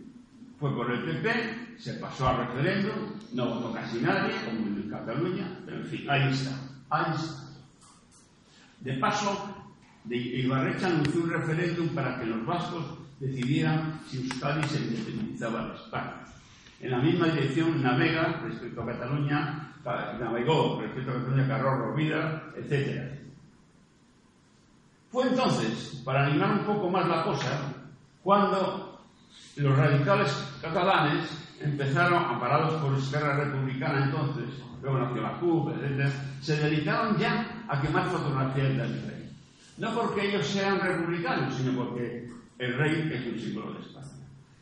fue 0.59 0.73
por 0.73 0.91
el 0.91 1.03
PP, 1.03 1.75
se 1.77 1.93
pasó 1.95 2.29
al 2.29 2.47
referéndum, 2.47 3.13
no 3.33 3.45
votó 3.47 3.73
casi 3.73 3.99
nadie, 3.99 4.33
como 4.45 4.67
en 4.67 4.89
Cataluña, 4.89 5.59
pero 5.65 5.77
en 5.77 5.85
fin, 5.85 6.09
ahí 6.09 6.31
está, 6.31 6.51
ahí 6.89 7.13
está. 7.13 7.43
De 8.79 8.93
paso, 8.93 9.55
de 10.05 10.15
Ibarrecha 10.15 10.87
anunció 10.87 11.23
un 11.23 11.29
referéndum 11.31 11.89
para 11.89 12.19
que 12.19 12.25
los 12.27 12.45
vascos 12.45 12.85
decidieran 13.19 13.99
si 14.07 14.17
Euskadi 14.17 14.63
se 14.67 14.77
independizaba 14.77 15.67
de 15.67 15.75
España. 15.75 16.25
En 16.79 16.91
la 16.91 16.99
misma 16.99 17.27
dirección 17.27 17.81
navega 17.81 18.41
respecto 18.43 18.81
a 18.81 18.85
Cataluña, 18.85 19.73
navegó 20.19 20.79
respecto 20.81 21.11
a 21.11 21.15
Cataluña 21.15 21.47
Carror 21.47 21.79
Rovira, 21.79 22.43
etc. 22.55 23.11
Fue 25.11 25.27
entonces, 25.27 26.01
para 26.03 26.27
animar 26.27 26.51
un 26.51 26.65
poco 26.65 26.89
más 26.89 27.07
la 27.07 27.23
cosa, 27.23 27.73
cuando 28.21 28.94
los 29.57 29.77
radicales 29.77 30.31
catalanes 30.61 31.29
empezaron, 31.61 32.23
amparados 32.25 32.81
por 32.81 32.97
Esquerra 32.97 33.37
Republicana 33.37 34.05
entonces, 34.05 34.45
luego 34.81 34.99
nació 34.99 35.21
la 35.21 35.39
CUP, 35.39 35.69
etc., 35.69 36.09
se 36.41 36.57
dedicaron 36.57 37.17
ya 37.17 37.63
a 37.67 37.81
quemar 37.81 38.05
fotografías 38.07 38.69
del 38.69 39.01
rey. 39.07 39.31
No 39.77 39.93
porque 39.93 40.29
ellos 40.29 40.45
sean 40.45 40.79
republicanos, 40.79 41.53
sino 41.55 41.73
porque 41.73 42.29
el 42.59 42.77
rey 42.77 43.11
es 43.13 43.33
un 43.33 43.39
símbolo 43.39 43.73
de 43.73 43.81
España. 43.81 44.05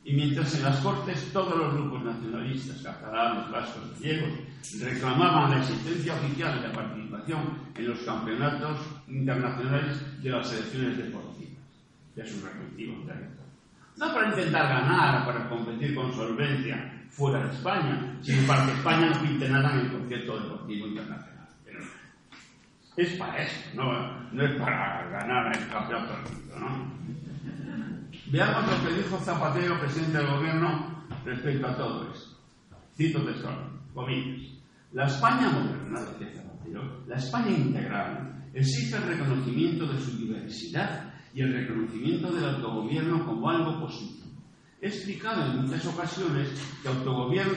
Y 0.05 0.13
mientras 0.13 0.53
en 0.55 0.63
las 0.63 0.77
Cortes 0.79 1.31
todos 1.31 1.57
los 1.57 1.73
grupos 1.73 2.03
nacionalistas, 2.03 2.81
catalanes, 2.81 3.51
vascos, 3.51 3.99
griegos, 3.99 4.31
reclamaban 4.79 5.51
la 5.51 5.59
existencia 5.59 6.15
oficial 6.15 6.62
de 6.62 6.67
la 6.67 6.73
participación 6.73 7.39
en 7.75 7.88
los 7.88 7.99
campeonatos 7.99 8.79
internacionales 9.07 10.21
de 10.21 10.29
las 10.29 10.47
selecciones 10.47 10.97
deportivas, 10.97 11.63
de 12.15 12.27
sus 12.27 12.41
respectivos 12.41 13.05
territorios. 13.05 13.42
No 14.04 14.13
para 14.13 14.30
intentar 14.30 14.68
ganar, 14.68 15.26
para 15.26 15.48
competir 15.48 15.96
con 15.96 16.12
solvencia 16.12 16.92
fuera 17.10 17.46
de 17.46 17.54
España, 17.54 18.18
sino 18.22 18.46
para 18.46 18.66
que 18.66 18.72
España 18.74 19.10
no 19.10 19.22
pinte 19.22 19.48
nada 19.48 19.72
en 19.72 19.80
el 19.80 19.92
concierto 19.94 20.39
deportivo 20.42 20.88
internacional. 20.88 21.48
Es 22.98 23.18
para 23.18 23.38
eso, 23.38 23.70
no, 23.76 24.44
es 24.44 24.52
para 24.60 25.08
ganar 25.10 25.58
el 25.58 25.68
campeonato 25.70 26.13
¿no? 26.60 26.94
Veamos 28.28 28.72
lo 28.72 28.88
que 28.88 28.96
dijo 28.96 29.18
Zapatero, 29.20 29.80
presidente 29.80 30.18
del 30.18 30.28
gobierno, 30.28 31.06
respecto 31.24 31.68
a 31.68 31.78
todo 31.78 32.12
esto. 32.12 32.38
Cito 32.98 33.24
textualmente, 33.24 33.78
comillas. 33.94 34.52
La 34.92 35.06
España 35.06 35.50
moderna, 35.50 36.02
decía 36.20 36.42
Zapatero, 36.42 37.04
la 37.08 37.16
España 37.16 37.52
integral, 37.52 38.50
exige 38.54 38.98
el 38.98 39.04
reconocimiento 39.04 39.88
de 39.88 40.00
su 40.00 40.18
diversidad 40.18 41.12
y 41.34 41.41
el 41.41 41.54
reconocimiento 41.54 42.32
del 42.32 42.46
autogobierno 42.46 43.26
como 43.26 43.50
algo 43.50 43.80
positivo. 43.82 44.24
He 44.82 44.88
explicado 44.88 45.45
en 45.45 45.62
muchas 45.62 45.86
ocasiones 45.86 46.49
que, 46.84 46.89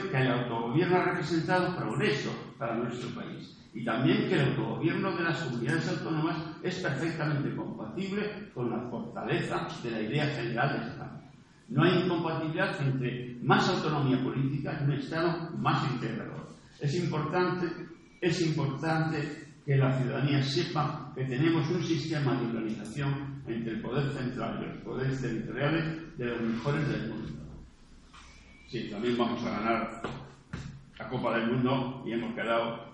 que 0.09 0.17
el 0.17 0.31
autogobierno 0.31 0.95
ha 0.95 1.05
representado 1.05 1.75
progreso 1.75 2.31
para 2.57 2.75
nuestro 2.75 3.09
país 3.09 3.57
y 3.73 3.83
también 3.83 4.27
que 4.27 4.35
el 4.35 4.49
autogobierno 4.49 5.15
de 5.15 5.23
las 5.23 5.37
comunidades 5.41 5.87
autónomas 5.89 6.37
es 6.63 6.75
perfectamente 6.79 7.55
compatible 7.55 8.49
con 8.53 8.69
la 8.69 8.79
fortaleza 8.89 9.67
de 9.83 9.91
la 9.91 10.01
idea 10.01 10.25
general 10.27 10.79
de 10.79 10.87
España. 10.87 11.31
No 11.69 11.83
hay 11.83 11.99
incompatibilidad 11.99 12.81
entre 12.81 13.37
más 13.43 13.67
autonomía 13.69 14.23
política 14.23 14.79
y 14.79 14.83
un 14.85 14.93
Estado 14.93 15.51
más 15.57 15.91
integrador. 15.91 16.47
Es 16.79 16.95
importante, 16.95 17.67
es 18.21 18.41
importante 18.41 19.47
que 19.65 19.75
la 19.75 19.91
ciudadanía 19.99 20.41
sepa 20.41 21.11
que 21.13 21.25
tenemos 21.25 21.69
un 21.69 21.83
sistema 21.83 22.39
de 22.39 22.47
organización 22.47 23.36
entre 23.47 23.73
el 23.73 23.81
poder 23.81 24.11
central 24.11 24.61
y 24.61 24.67
los 24.67 24.83
poderes 24.83 25.21
territoriales 25.21 26.17
de 26.17 26.25
los 26.25 26.41
mejores 26.41 26.87
del 26.89 27.09
mundo. 27.09 27.27
Sí, 28.69 28.89
también 28.91 29.17
vamos 29.17 29.43
a 29.45 29.51
ganar 29.51 30.01
la 30.99 31.09
Copa 31.09 31.37
del 31.37 31.51
Mundo 31.51 32.03
y 32.05 32.11
hemos 32.11 32.35
quedado 32.35 32.85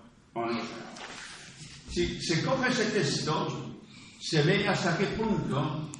Si 1.88 2.20
se 2.20 2.44
coge 2.44 2.68
ese 2.70 2.90
texto, 2.90 3.76
se 4.20 4.42
ve 4.42 4.68
hasta 4.68 4.96
qué 4.96 5.06
punto 5.06 5.90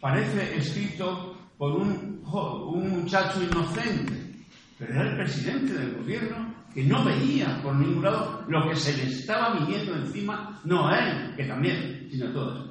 parece 0.00 0.56
escrito 0.58 1.36
por 1.56 1.72
un, 1.72 2.22
un 2.24 3.00
muchacho 3.00 3.42
inocente, 3.42 4.34
pero 4.78 4.92
era 4.92 5.10
el 5.10 5.16
presidente 5.16 5.72
del 5.72 5.94
gobierno 5.94 6.54
que 6.74 6.84
no 6.84 7.02
veía 7.02 7.62
por 7.62 7.74
ningún 7.74 8.04
lado 8.04 8.44
lo 8.48 8.68
que 8.68 8.76
se 8.76 8.94
le 8.98 9.04
estaba 9.10 9.54
viniendo 9.54 9.96
encima, 9.96 10.60
no 10.64 10.86
a 10.86 10.98
él, 10.98 11.34
que 11.34 11.44
también, 11.44 12.06
sino 12.10 12.28
a 12.28 12.32
todos. 12.34 12.65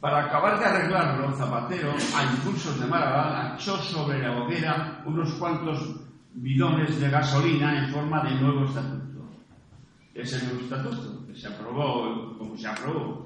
Para 0.00 0.26
acabar 0.26 0.58
de 0.58 0.64
arreglarlo, 0.64 1.36
Zapatero, 1.36 1.92
a 2.14 2.22
impulsos 2.24 2.78
de 2.78 2.86
Maragall, 2.86 3.54
echó 3.56 3.76
sobre 3.78 4.20
la 4.20 4.38
hoguera 4.38 5.02
unos 5.04 5.32
cuantos 5.34 5.96
bidones 6.34 7.00
de 7.00 7.10
gasolina 7.10 7.84
en 7.84 7.92
forma 7.92 8.22
de 8.22 8.40
nuevo 8.40 8.64
estatuto. 8.64 9.26
Ese 10.14 10.44
nuevo 10.44 10.60
estatuto, 10.60 11.26
que 11.26 11.34
se 11.34 11.48
aprobó 11.48 12.38
como 12.38 12.56
se 12.56 12.68
aprobó, 12.68 13.24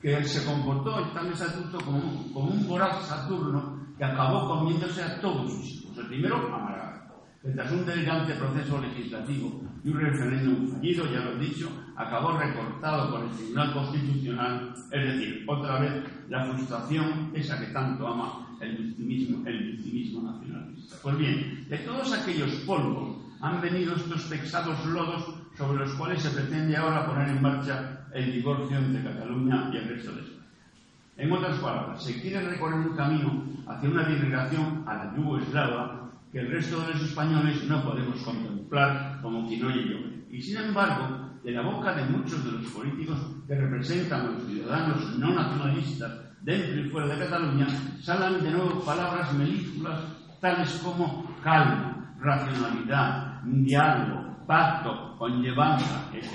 que 0.00 0.22
se 0.24 0.44
comportó 0.44 0.98
el 0.98 1.12
tal 1.12 1.32
estatuto 1.32 1.78
como, 1.78 1.98
un 1.98 2.68
voraz 2.68 3.06
Saturno 3.06 3.86
que 3.96 4.04
acabó 4.04 4.46
comiéndose 4.48 5.02
a 5.02 5.18
todos 5.20 5.50
sus 5.50 5.64
hijos. 5.66 5.96
El 5.96 6.08
primero, 6.08 6.36
a 6.54 6.76
que 6.76 6.85
tras 7.54 7.72
un 7.72 7.86
delirante 7.86 8.34
proceso 8.34 8.80
legislativo 8.80 9.62
y 9.84 9.90
un 9.90 10.00
referéndum 10.00 10.68
fallido, 10.68 11.04
ya 11.06 11.20
lo 11.20 11.32
he 11.32 11.38
dicho, 11.38 11.70
acabó 11.94 12.38
recortado 12.38 13.10
por 13.10 13.24
el 13.24 13.30
Tribunal 13.30 13.72
Constitucional, 13.72 14.74
es 14.90 15.04
decir, 15.04 15.44
otra 15.46 15.78
vez 15.80 15.92
la 16.28 16.44
frustración, 16.44 17.30
esa 17.34 17.58
que 17.60 17.72
tanto 17.72 18.06
ama 18.08 18.48
el 18.60 18.76
victimismo, 18.76 19.46
el 19.46 19.72
victimismo 19.72 20.30
nacionalista. 20.30 20.96
Pues 21.02 21.18
bien, 21.18 21.66
de 21.68 21.78
todos 21.78 22.12
aquellos 22.12 22.50
polvos 22.66 23.18
han 23.40 23.60
venido 23.60 23.94
estos 23.94 24.22
pesados 24.24 24.84
lodos 24.86 25.34
sobre 25.56 25.78
los 25.78 25.94
cuales 25.94 26.22
se 26.22 26.30
pretende 26.30 26.76
ahora 26.76 27.06
poner 27.06 27.28
en 27.28 27.42
marcha 27.42 28.06
el 28.12 28.32
divorcio 28.32 28.78
entre 28.78 29.04
Cataluña 29.04 29.70
y 29.72 29.76
el 29.76 29.88
resto 29.88 30.12
de 30.12 30.20
España. 30.22 30.36
En 31.18 31.32
otras 31.32 31.58
palabras, 31.58 32.04
se 32.04 32.20
quiere 32.20 32.40
recorrer 32.40 32.80
un 32.80 32.96
camino 32.96 33.44
hacia 33.66 33.88
una 33.88 34.06
disgregación 34.06 34.84
a 34.86 34.94
la 34.94 35.16
yugoslava 35.16 36.05
que 36.36 36.42
el 36.42 36.50
resto 36.50 36.78
de 36.82 36.92
los 36.92 37.02
españoles 37.02 37.64
no 37.64 37.82
podemos 37.82 38.20
contemplar 38.20 39.20
como 39.22 39.48
quien 39.48 39.64
oye 39.64 39.88
yo. 39.88 39.96
Y 40.30 40.42
sin 40.42 40.58
embargo, 40.58 41.30
de 41.42 41.50
la 41.50 41.62
boca 41.62 41.94
de 41.94 42.04
muchos 42.10 42.44
de 42.44 42.52
los 42.52 42.70
políticos 42.72 43.16
que 43.48 43.54
representan 43.54 44.20
a 44.20 44.30
los 44.32 44.42
ciudadanos 44.42 45.18
no 45.18 45.34
nacionalistas 45.34 46.12
dentro 46.42 46.78
y 46.78 46.90
fuera 46.90 47.06
de 47.06 47.24
Cataluña, 47.24 47.66
salen 48.02 48.44
de 48.44 48.50
nuevo 48.50 48.84
palabras 48.84 49.32
melífulas 49.32 49.98
tales 50.38 50.78
como 50.84 51.34
calma, 51.42 52.14
racionalidad, 52.20 53.40
diálogo, 53.44 54.36
pacto, 54.46 55.16
conllevanza, 55.16 56.10
etc. 56.12 56.28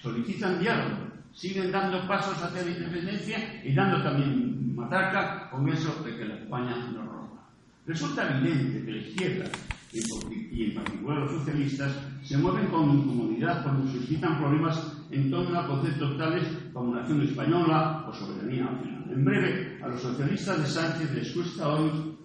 Solicitan 0.00 0.60
diálogo, 0.60 0.98
siguen 1.32 1.72
dando 1.72 2.06
pasos 2.06 2.40
hacia 2.44 2.62
la 2.62 2.70
independencia 2.70 3.60
y 3.64 3.74
dando 3.74 4.04
también 4.04 4.76
matraca 4.76 5.50
con 5.50 5.68
eso 5.68 6.00
de 6.04 6.16
que 6.16 6.26
la 6.26 6.36
España 6.36 6.76
nos 6.76 7.04
roba. 7.06 7.25
Resulta 7.86 8.38
evidente 8.38 8.84
que 8.84 8.90
la 8.90 8.98
izquierda, 8.98 9.44
y 9.92 10.64
en 10.64 10.74
particular 10.74 11.18
los 11.20 11.32
socialistas, 11.32 11.96
se 12.22 12.36
mueven 12.36 12.66
con 12.66 12.90
incomodidad 12.90 13.62
cuando 13.62 13.90
suscitan 13.90 14.38
problemas 14.38 14.92
en 15.10 15.30
torno 15.30 15.58
a 15.58 15.68
conceptos 15.68 16.18
tales 16.18 16.48
como 16.72 16.94
nación 16.94 17.22
española 17.22 18.04
o 18.08 18.12
soberanía 18.12 18.64
nacional. 18.64 19.04
En 19.12 19.24
breve, 19.24 19.78
a 19.82 19.88
los 19.88 20.02
socialistas 20.02 20.58
de 20.58 20.66
Sánchez 20.66 21.14
les 21.14 21.30
cuesta 21.32 21.68
hoy 21.68 22.16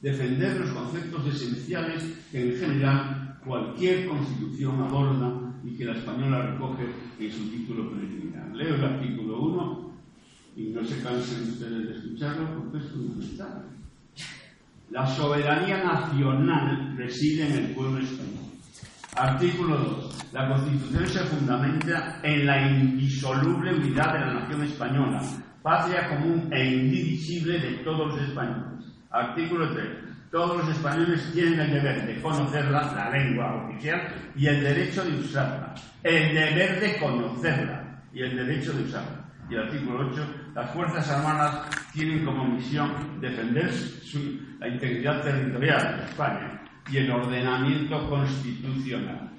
defender 0.00 0.60
los 0.60 0.70
conceptos 0.70 1.26
esenciales 1.26 2.04
que 2.30 2.52
en 2.52 2.56
general 2.56 3.38
cualquier 3.44 4.06
constitución 4.06 4.80
aborda 4.82 5.52
y 5.64 5.76
que 5.76 5.84
la 5.84 5.94
española 5.94 6.52
recoge 6.52 6.86
en 7.18 7.32
su 7.32 7.50
título 7.50 7.90
preliminar. 7.90 8.54
Leo 8.54 8.76
el 8.76 8.84
artículo 8.84 9.40
1 9.40 9.90
y 10.56 10.62
no 10.68 10.84
se 10.84 11.02
cansen 11.02 11.50
ustedes 11.50 11.88
de 11.88 11.94
escucharlo 11.96 12.62
porque 12.62 12.78
es 12.78 12.92
fundamental. 12.92 13.77
La 14.90 15.06
soberanía 15.06 15.84
nacional 15.84 16.96
reside 16.96 17.46
en 17.46 17.52
el 17.64 17.74
pueblo 17.74 17.98
español. 17.98 18.44
Artículo 19.16 19.76
2. 19.76 20.32
La 20.32 20.48
Constitución 20.48 21.06
se 21.06 21.20
fundamenta 21.24 22.20
en 22.22 22.46
la 22.46 22.70
indisoluble 22.70 23.74
unidad 23.74 24.12
de 24.12 24.20
la 24.20 24.34
nación 24.34 24.62
española, 24.62 25.22
patria 25.62 26.08
común 26.08 26.48
e 26.52 26.64
indivisible 26.64 27.58
de 27.58 27.70
todos 27.84 28.14
los 28.14 28.28
españoles. 28.28 28.84
Artículo 29.10 29.72
3 29.74 30.08
todos 30.30 30.58
los 30.58 30.76
españoles 30.76 31.30
tienen 31.32 31.58
el 31.58 31.72
deber 31.72 32.06
de 32.06 32.20
conocerla, 32.20 32.92
la 32.94 33.10
lengua 33.10 33.64
oficial, 33.64 34.30
y 34.36 34.46
el 34.46 34.62
derecho 34.62 35.02
de 35.04 35.18
usarla. 35.18 35.74
El 36.02 36.34
deber 36.34 36.80
de 36.80 36.98
conocerla 36.98 38.02
y 38.12 38.22
el 38.22 38.36
derecho 38.36 38.72
de 38.74 38.84
usarla. 38.84 39.24
Y 39.48 39.54
el 39.54 39.62
artículo 39.62 40.06
8, 40.10 40.26
las 40.58 40.70
Fuerzas 40.72 41.08
Armadas 41.08 41.68
tienen 41.92 42.24
como 42.24 42.44
misión 42.44 43.20
defender 43.20 43.72
la 44.58 44.66
integridad 44.66 45.22
territorial 45.22 45.98
de 45.98 46.04
España 46.06 46.60
y 46.90 46.96
el 46.96 47.12
ordenamiento 47.12 48.10
constitucional. 48.10 49.30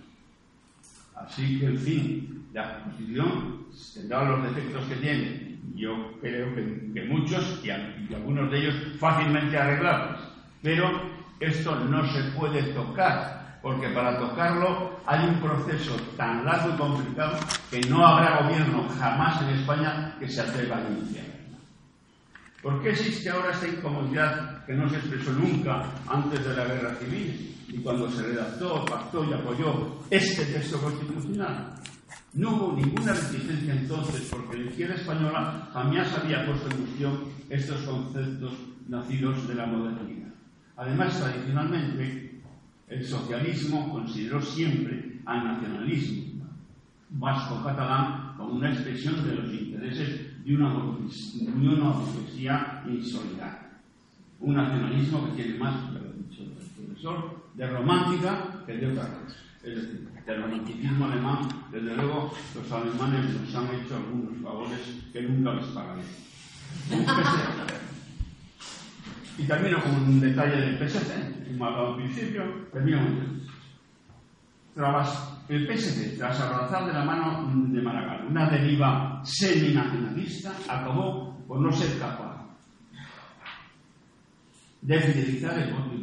Así 1.16 1.60
que, 1.60 1.66
en 1.66 1.78
fin, 1.78 2.48
la 2.54 2.84
Constitución 2.84 3.66
tendrá 3.94 4.24
los 4.24 4.44
defectos 4.44 4.86
que 4.86 4.96
tiene. 4.96 5.60
Yo 5.76 6.18
creo 6.22 6.56
que, 6.56 7.02
muchos 7.10 7.62
y, 7.66 7.68
y 7.68 8.16
algunos 8.16 8.50
de 8.50 8.60
ellos 8.60 8.76
fácilmente 8.98 9.58
arreglables 9.58 10.22
pero 10.62 11.02
esto 11.40 11.76
no 11.76 12.06
se 12.12 12.22
puede 12.32 12.64
tocar, 12.74 13.39
porque 13.62 13.90
para 13.90 14.18
tocarlo 14.18 15.00
hay 15.06 15.28
un 15.28 15.40
proceso 15.40 15.96
tan 16.16 16.46
largo 16.46 16.74
y 16.74 16.78
complicado 16.78 17.40
que 17.70 17.82
no 17.82 18.06
habrá 18.06 18.42
gobierno 18.44 18.88
jamás 18.98 19.42
en 19.42 19.50
España 19.50 20.16
que 20.20 20.30
se 20.30 20.42
atreva 20.42 20.78
a 20.78 20.90
iniciar. 20.90 21.26
¿Por 22.62 22.82
qué 22.82 22.90
existe 22.90 23.30
ahora 23.30 23.52
esta 23.52 23.68
incomodidad 23.68 24.66
que 24.66 24.74
no 24.74 24.90
se 24.90 24.98
expresó 24.98 25.32
nunca 25.32 25.86
antes 26.08 26.46
de 26.46 26.56
la 26.56 26.66
guerra 26.66 26.96
civil 26.96 27.56
y 27.70 27.78
cuando 27.78 28.12
se 28.12 28.24
redactó, 28.24 28.84
pactó 28.86 29.24
y 29.24 29.34
apoyó 29.34 29.98
este 30.10 30.46
texto 30.46 30.80
constitucional? 30.80 31.76
No 32.34 32.52
hubo 32.52 32.74
ninguna 32.74 33.14
reticencia 33.14 33.74
entonces 33.74 34.28
porque 34.30 34.58
la 34.58 34.70
izquierda 34.70 34.96
española 34.96 35.70
jamás 35.74 36.14
había 36.18 36.46
puesto 36.46 36.70
en 36.70 36.78
cuestión 36.78 37.20
estos 37.50 37.82
conceptos 37.82 38.54
nacidos 38.88 39.48
de 39.48 39.56
la 39.56 39.66
modernidad. 39.66 40.30
Además, 40.76 41.18
tradicionalmente, 41.20 42.29
el 42.90 43.06
socialismo 43.06 43.92
consideró 43.92 44.42
siempre 44.42 45.20
al 45.26 45.44
nacionalismo 45.44 46.46
vasco-catalán 47.12 48.36
como 48.38 48.54
una 48.54 48.72
expresión 48.72 49.24
de 49.26 49.36
los 49.36 49.54
intereses 49.54 50.44
de 50.44 50.56
una, 50.56 50.74
burguesía 50.74 52.84
insolidaria. 52.88 53.70
Un 54.40 54.56
nacionalismo 54.56 55.26
que 55.26 55.44
tiene 55.44 55.60
más, 55.60 55.92
lo 55.92 56.00
ha 56.00 56.14
dicho 56.14 56.44
el 56.44 56.86
profesor, 56.86 57.50
de 57.54 57.70
romántica 57.70 58.64
que 58.66 58.74
de 58.74 58.92
otra 58.92 59.04
cosa. 59.04 59.36
Es 59.64 59.76
decir, 59.76 60.10
del 60.26 60.42
romanticismo 60.42 61.06
alemán, 61.06 61.50
desde 61.72 61.96
luego, 61.96 62.34
los 62.56 62.72
alemanes 62.72 63.34
nos 63.34 63.56
han 63.56 63.76
hecho 63.76 63.98
algunos 63.98 64.42
favores 64.42 64.80
que 65.12 65.22
nunca 65.24 65.54
les 65.54 65.66
pagaré. 65.66 66.04
Y 69.40 69.44
termino 69.46 69.82
con 69.82 69.96
un 69.96 70.20
detalle 70.20 70.58
del 70.58 70.78
PSC, 70.78 71.48
como 71.48 71.66
hablado 71.66 71.94
al 71.94 71.96
principio, 71.96 72.44
termino 72.74 73.00
con 73.00 73.40
el 75.48 75.68
PSC, 75.68 76.18
tras 76.18 76.40
abrazar 76.42 76.86
de 76.86 76.94
la 76.94 77.06
mano 77.06 77.50
de 77.70 77.82
Maragall 77.82 78.28
una 78.28 78.50
deriva 78.50 79.22
semi-nacionalista, 79.24 80.52
acabó 80.68 81.38
por 81.48 81.60
no 81.60 81.72
ser 81.72 81.98
capaz 82.00 82.46
de 84.82 85.00
fidelizar 85.00 85.58
el 85.58 85.74
voto. 85.74 85.96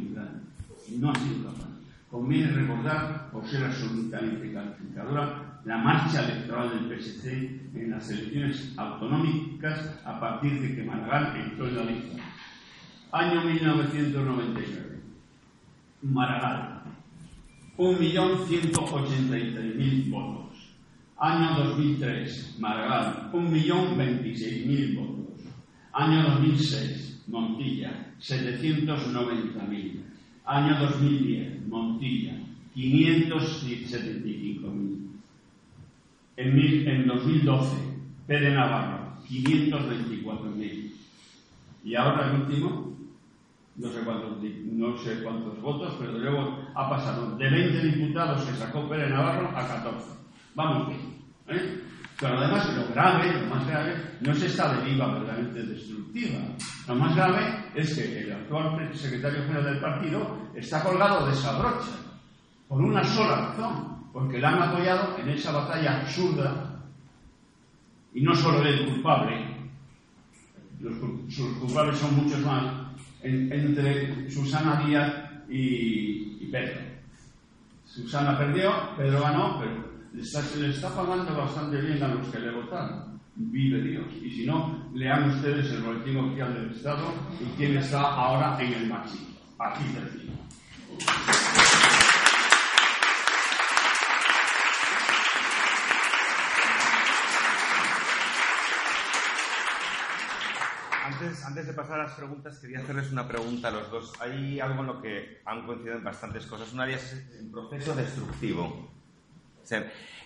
Y 0.88 0.98
no 0.98 1.10
ha 1.10 1.14
sido 1.16 1.50
capaz. 1.50 1.68
Conviene 2.10 2.52
recordar, 2.52 3.30
por 3.30 3.46
ser 3.46 3.64
absolutamente 3.64 4.52
calificadora, 4.52 5.60
la 5.64 5.78
marcha 5.78 6.22
electoral 6.22 6.70
del 6.70 6.98
PSC 6.98 7.26
en 7.74 7.90
las 7.90 8.08
elecciones 8.10 8.72
autonómicas 8.76 10.00
a 10.04 10.20
partir 10.20 10.60
de 10.60 10.76
que 10.76 10.84
Maragall 10.84 11.36
entró 11.36 11.66
en 11.66 11.76
la 11.76 11.84
lista 11.84 12.25
Año 13.12 13.42
1999. 13.42 15.00
Maragall. 16.02 16.82
1.183.000 17.78 20.10
votos. 20.10 20.56
Año 21.18 21.56
2003. 21.64 22.56
Maragall. 22.58 23.30
1.026.000 23.32 24.96
votos. 24.96 25.40
Año 25.92 26.22
2006. 26.30 27.22
Montilla. 27.28 28.06
790.000. 28.20 30.06
Año 30.46 30.78
2010, 30.78 31.66
Montilla, 31.66 32.38
575.000. 32.76 35.10
En, 36.36 36.88
en 36.88 37.06
2012, 37.08 37.76
Pere 38.28 38.54
Navarro, 38.54 39.16
524.000. 39.28 40.92
Y 41.84 41.94
ahora 41.96 42.30
el 42.30 42.42
último, 42.42 42.95
no 43.78 43.90
sé 43.90 44.00
cuántos, 44.00 44.42
no 44.42 44.96
sé 44.98 45.22
cuántos 45.22 45.60
votos, 45.60 45.96
pero 45.98 46.12
luego 46.12 46.58
ha 46.74 46.88
pasado 46.88 47.36
de 47.36 47.50
20 47.50 47.82
diputados 47.82 48.42
que 48.44 48.56
sacó 48.56 48.88
Pérez 48.88 49.10
Navarro 49.10 49.48
a 49.50 49.66
14. 49.66 50.06
Vamos 50.54 50.88
bien. 50.88 51.16
¿eh? 51.48 51.82
Pero 52.18 52.38
además 52.38 52.74
lo 52.74 52.88
grave, 52.94 53.40
lo 53.40 53.54
más 53.54 53.66
grave, 53.66 53.94
no 54.20 54.32
es 54.32 54.42
esta 54.42 54.74
deriva 54.74 55.12
verdaderamente 55.12 55.62
destructiva. 55.64 56.38
Lo 56.88 56.94
más 56.94 57.14
grave 57.14 57.64
es 57.74 57.94
que 57.94 58.22
el 58.22 58.32
actual 58.32 58.94
secretario 58.94 59.42
general 59.42 59.64
del 59.64 59.80
partido 59.80 60.38
está 60.54 60.82
colgado 60.82 61.26
de 61.26 61.32
esa 61.32 61.58
brocha, 61.58 61.92
por 62.68 62.80
una 62.80 63.04
sola 63.04 63.48
razón, 63.48 64.10
porque 64.14 64.38
le 64.38 64.46
han 64.46 64.62
apoyado 64.62 65.18
en 65.18 65.28
esa 65.28 65.52
batalla 65.52 66.00
absurda, 66.00 66.80
y 68.14 68.22
no 68.22 68.34
solo 68.34 68.62
el 68.62 68.86
culpable, 68.86 69.70
los, 70.80 70.94
culpables 71.60 71.98
son 71.98 72.16
muchos 72.16 72.40
más, 72.40 72.85
entre 73.26 74.30
Susana 74.30 74.82
Díaz 74.84 75.12
y, 75.48 76.46
Pedro. 76.50 76.80
Susana 77.84 78.38
perdió, 78.38 78.96
Pedro 78.96 79.20
ganó, 79.20 79.58
pero 79.58 80.24
se 80.24 80.60
le 80.60 80.70
está 80.70 80.94
pagando 80.94 81.36
bastante 81.36 81.80
bien 81.80 82.02
a 82.02 82.08
los 82.08 82.28
que 82.28 82.38
le 82.38 82.52
votaron. 82.52 83.16
Vive 83.34 83.82
Dios. 83.82 84.06
Y 84.22 84.30
si 84.30 84.46
no, 84.46 84.88
lean 84.94 85.30
ustedes 85.30 85.70
el 85.72 85.82
boletín 85.82 86.16
oficial 86.16 86.54
del 86.54 86.70
Estado 86.70 87.12
y 87.40 87.44
quién 87.56 87.76
está 87.76 88.00
ahora 88.00 88.56
en 88.60 88.72
el 88.72 88.88
máximo. 88.88 89.26
Aquí 89.58 89.84
termino. 89.92 90.36
Antes, 101.66 101.74
de 101.74 101.82
pasar 101.82 101.98
a 101.98 102.04
las 102.04 102.12
preguntas, 102.12 102.58
quería 102.60 102.78
hacerles 102.78 103.10
una 103.10 103.26
pregunta 103.26 103.66
a 103.66 103.70
los 103.72 103.90
dos. 103.90 104.12
Hay 104.20 104.60
algo 104.60 104.82
en 104.82 104.86
lo 104.86 105.02
que 105.02 105.40
han 105.44 105.66
coincidido 105.66 105.96
en 105.96 106.04
bastantes 106.04 106.46
cosas. 106.46 106.72
Una 106.72 106.84
de 106.84 106.92
ellas 106.92 107.12
es 107.12 107.40
el 107.40 107.50
proceso 107.50 107.92
destructivo. 107.92 108.88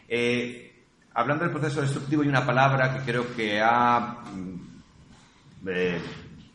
Eh, 0.06 0.84
hablando 1.14 1.44
del 1.44 1.52
proceso 1.54 1.80
destructivo, 1.80 2.20
hay 2.20 2.28
una 2.28 2.44
palabra 2.44 2.92
que 2.92 3.10
creo 3.10 3.34
que 3.34 3.58
ha. 3.58 4.18
Mm, 4.34 5.68
eh, 5.68 6.02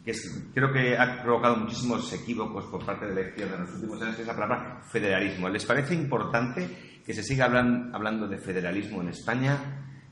que 0.05 0.13
creo 0.53 0.71
que 0.71 0.95
ha 0.95 1.23
provocado 1.23 1.55
muchísimos 1.55 2.13
equívocos 2.13 2.65
por 2.65 2.85
parte 2.85 3.07
de 3.07 3.15
la 3.15 3.27
izquierda 3.29 3.55
en 3.55 3.61
los 3.61 3.73
últimos 3.73 3.99
años, 4.03 4.15
que 4.17 4.21
es 4.21 4.27
la 4.27 4.35
palabra 4.35 4.81
federalismo. 4.83 5.49
¿Les 5.49 5.65
parece 5.65 5.95
importante 5.95 7.01
que 7.03 7.11
se 7.11 7.23
siga 7.23 7.45
hablando 7.45 8.27
de 8.27 8.37
federalismo 8.37 9.01
en 9.01 9.09
España? 9.09 9.57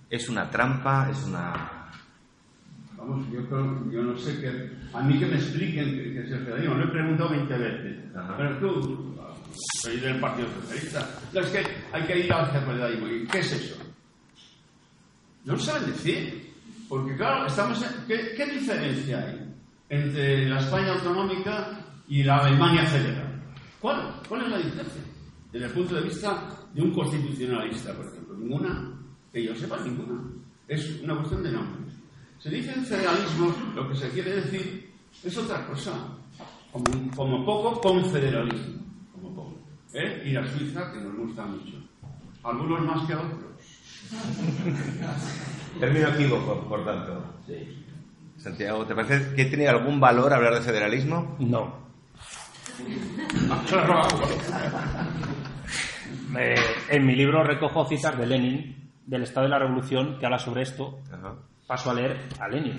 ¿Es 0.09 0.29
una 0.29 0.49
trampa? 0.49 1.09
¿Es 1.11 1.23
una 1.25 1.82
Vamos, 3.05 3.25
yo, 3.31 3.41
yo 3.91 4.01
no 4.01 4.17
sé 4.17 4.39
qué. 4.39 4.71
A 4.93 5.01
mí 5.01 5.19
que 5.19 5.25
me 5.25 5.35
expliquen 5.35 5.91
qué, 5.93 6.21
es 6.21 6.31
el 6.31 6.39
federalismo. 6.39 6.75
Lo 6.75 6.85
he 6.85 6.91
preguntado 6.91 7.29
20 7.31 7.57
veces. 7.57 7.97
Pero 8.37 8.57
tú, 8.59 9.15
soy 9.81 9.97
del 9.97 10.19
Partido 10.19 10.47
Socialista. 10.61 11.19
es 11.33 11.47
que 11.47 11.63
hay 11.91 12.03
que 12.03 12.19
ir 12.19 12.33
al 12.33 12.49
federalismo. 12.49 13.07
¿Y 13.07 13.27
qué 13.27 13.39
es 13.39 13.51
eso? 13.51 13.75
No 15.45 15.57
saben 15.57 15.91
decir. 15.91 16.53
Porque, 16.87 17.15
claro, 17.15 17.47
estamos 17.47 17.83
¿qué, 18.07 18.33
¿qué, 18.37 18.45
diferencia 18.45 19.19
hay 19.19 19.53
entre 19.89 20.47
la 20.47 20.59
España 20.59 20.93
autonómica 20.93 21.79
y 22.07 22.23
la 22.23 22.37
Alemania 22.37 22.85
federal? 22.85 23.41
¿Cuál? 23.79 24.21
¿Cuál 24.29 24.43
es 24.43 24.49
la 24.49 24.57
diferencia? 24.57 25.01
Desde 25.51 25.65
el 25.65 25.71
punto 25.71 25.95
de 25.95 26.01
vista 26.03 26.49
de 26.73 26.81
un 26.81 26.93
constitucionalista, 26.93 27.93
por 27.93 28.05
ejemplo. 28.05 28.37
Ninguna. 28.37 28.91
Que 29.31 29.43
yo 29.43 29.55
sepa, 29.55 29.79
ninguna. 29.83 30.21
Es 30.67 31.01
una 31.01 31.15
cuestión 31.15 31.43
de 31.43 31.51
nombre. 31.51 31.82
Se 32.43 32.49
dice 32.49 32.73
federalismo, 32.73 33.55
lo 33.73 33.87
que 33.87 33.95
se 33.95 34.09
quiere 34.09 34.41
decir 34.41 34.91
es 35.23 35.37
otra 35.37 35.65
cosa. 35.65 35.93
Como, 37.15 37.45
poco 37.45 37.79
confederalismo. 37.79 38.83
Como 39.13 39.33
poco. 39.33 39.53
¿Eh? 39.93 40.23
Ir 40.25 40.37
a 40.37 40.45
Suiza, 40.45 40.91
que 40.91 40.99
nos 40.99 41.15
gusta 41.15 41.45
mucho. 41.45 41.77
Algunos 42.43 42.81
más 42.81 43.07
que 43.07 43.15
otros. 43.15 43.39
Término 45.79 46.09
equívoco, 46.09 46.67
por 46.67 46.83
tanto. 46.83 47.23
Sí. 47.47 47.85
Santiago, 48.35 48.85
¿te 48.85 48.93
parece 48.93 49.33
que 49.35 49.45
tiene 49.45 49.69
algún 49.69 50.01
valor 50.01 50.33
hablar 50.33 50.55
de 50.55 50.61
federalismo? 50.61 51.37
No. 51.39 51.81
en 56.89 57.05
mi 57.05 57.15
libro 57.15 57.45
recojo 57.45 57.85
citas 57.85 58.17
de 58.17 58.25
Lenin, 58.25 58.91
del 59.05 59.23
Estado 59.23 59.45
de 59.45 59.51
la 59.51 59.59
Revolución, 59.59 60.19
que 60.19 60.25
habla 60.25 60.39
sobre 60.39 60.63
esto. 60.63 60.99
Ajá 61.09 61.37
paso 61.73 61.89
a 61.89 61.95
leer 61.95 62.19
a 62.39 62.47
Lenin. 62.47 62.77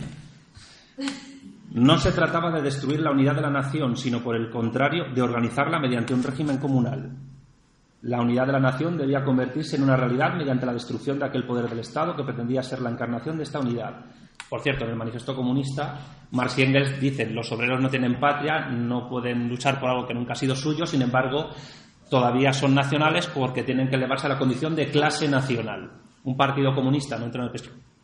No 1.72 1.98
se 1.98 2.12
trataba 2.12 2.52
de 2.52 2.62
destruir 2.62 3.00
la 3.00 3.10
unidad 3.10 3.34
de 3.34 3.40
la 3.40 3.50
nación, 3.50 3.96
sino 3.96 4.22
por 4.22 4.36
el 4.36 4.48
contrario, 4.48 5.06
de 5.12 5.20
organizarla 5.20 5.80
mediante 5.80 6.14
un 6.14 6.22
régimen 6.22 6.58
comunal. 6.58 7.10
La 8.02 8.20
unidad 8.20 8.46
de 8.46 8.52
la 8.52 8.60
nación 8.60 8.96
debía 8.96 9.24
convertirse 9.24 9.74
en 9.74 9.82
una 9.82 9.96
realidad 9.96 10.36
mediante 10.36 10.64
la 10.64 10.74
destrucción 10.74 11.18
de 11.18 11.24
aquel 11.24 11.44
poder 11.44 11.68
del 11.68 11.80
Estado 11.80 12.14
que 12.14 12.22
pretendía 12.22 12.62
ser 12.62 12.82
la 12.82 12.90
encarnación 12.90 13.36
de 13.36 13.42
esta 13.42 13.58
unidad. 13.58 13.96
Por 14.48 14.60
cierto, 14.60 14.84
en 14.84 14.92
el 14.92 14.96
manifiesto 14.96 15.34
comunista, 15.34 15.98
Marx 16.30 16.56
y 16.58 16.62
Engels 16.62 17.00
dicen 17.00 17.34
los 17.34 17.50
obreros 17.50 17.80
no 17.80 17.90
tienen 17.90 18.20
patria, 18.20 18.68
no 18.68 19.08
pueden 19.08 19.48
luchar 19.48 19.80
por 19.80 19.90
algo 19.90 20.06
que 20.06 20.14
nunca 20.14 20.34
ha 20.34 20.36
sido 20.36 20.54
suyo, 20.54 20.86
sin 20.86 21.02
embargo, 21.02 21.50
todavía 22.08 22.52
son 22.52 22.76
nacionales 22.76 23.26
porque 23.26 23.64
tienen 23.64 23.88
que 23.88 23.96
elevarse 23.96 24.26
a 24.26 24.30
la 24.30 24.38
condición 24.38 24.76
de 24.76 24.88
clase 24.88 25.28
nacional. 25.28 25.90
Un 26.22 26.36
partido 26.36 26.72
comunista 26.72 27.18
no 27.18 27.24
entra 27.24 27.40
en 27.40 27.46
el 27.46 27.52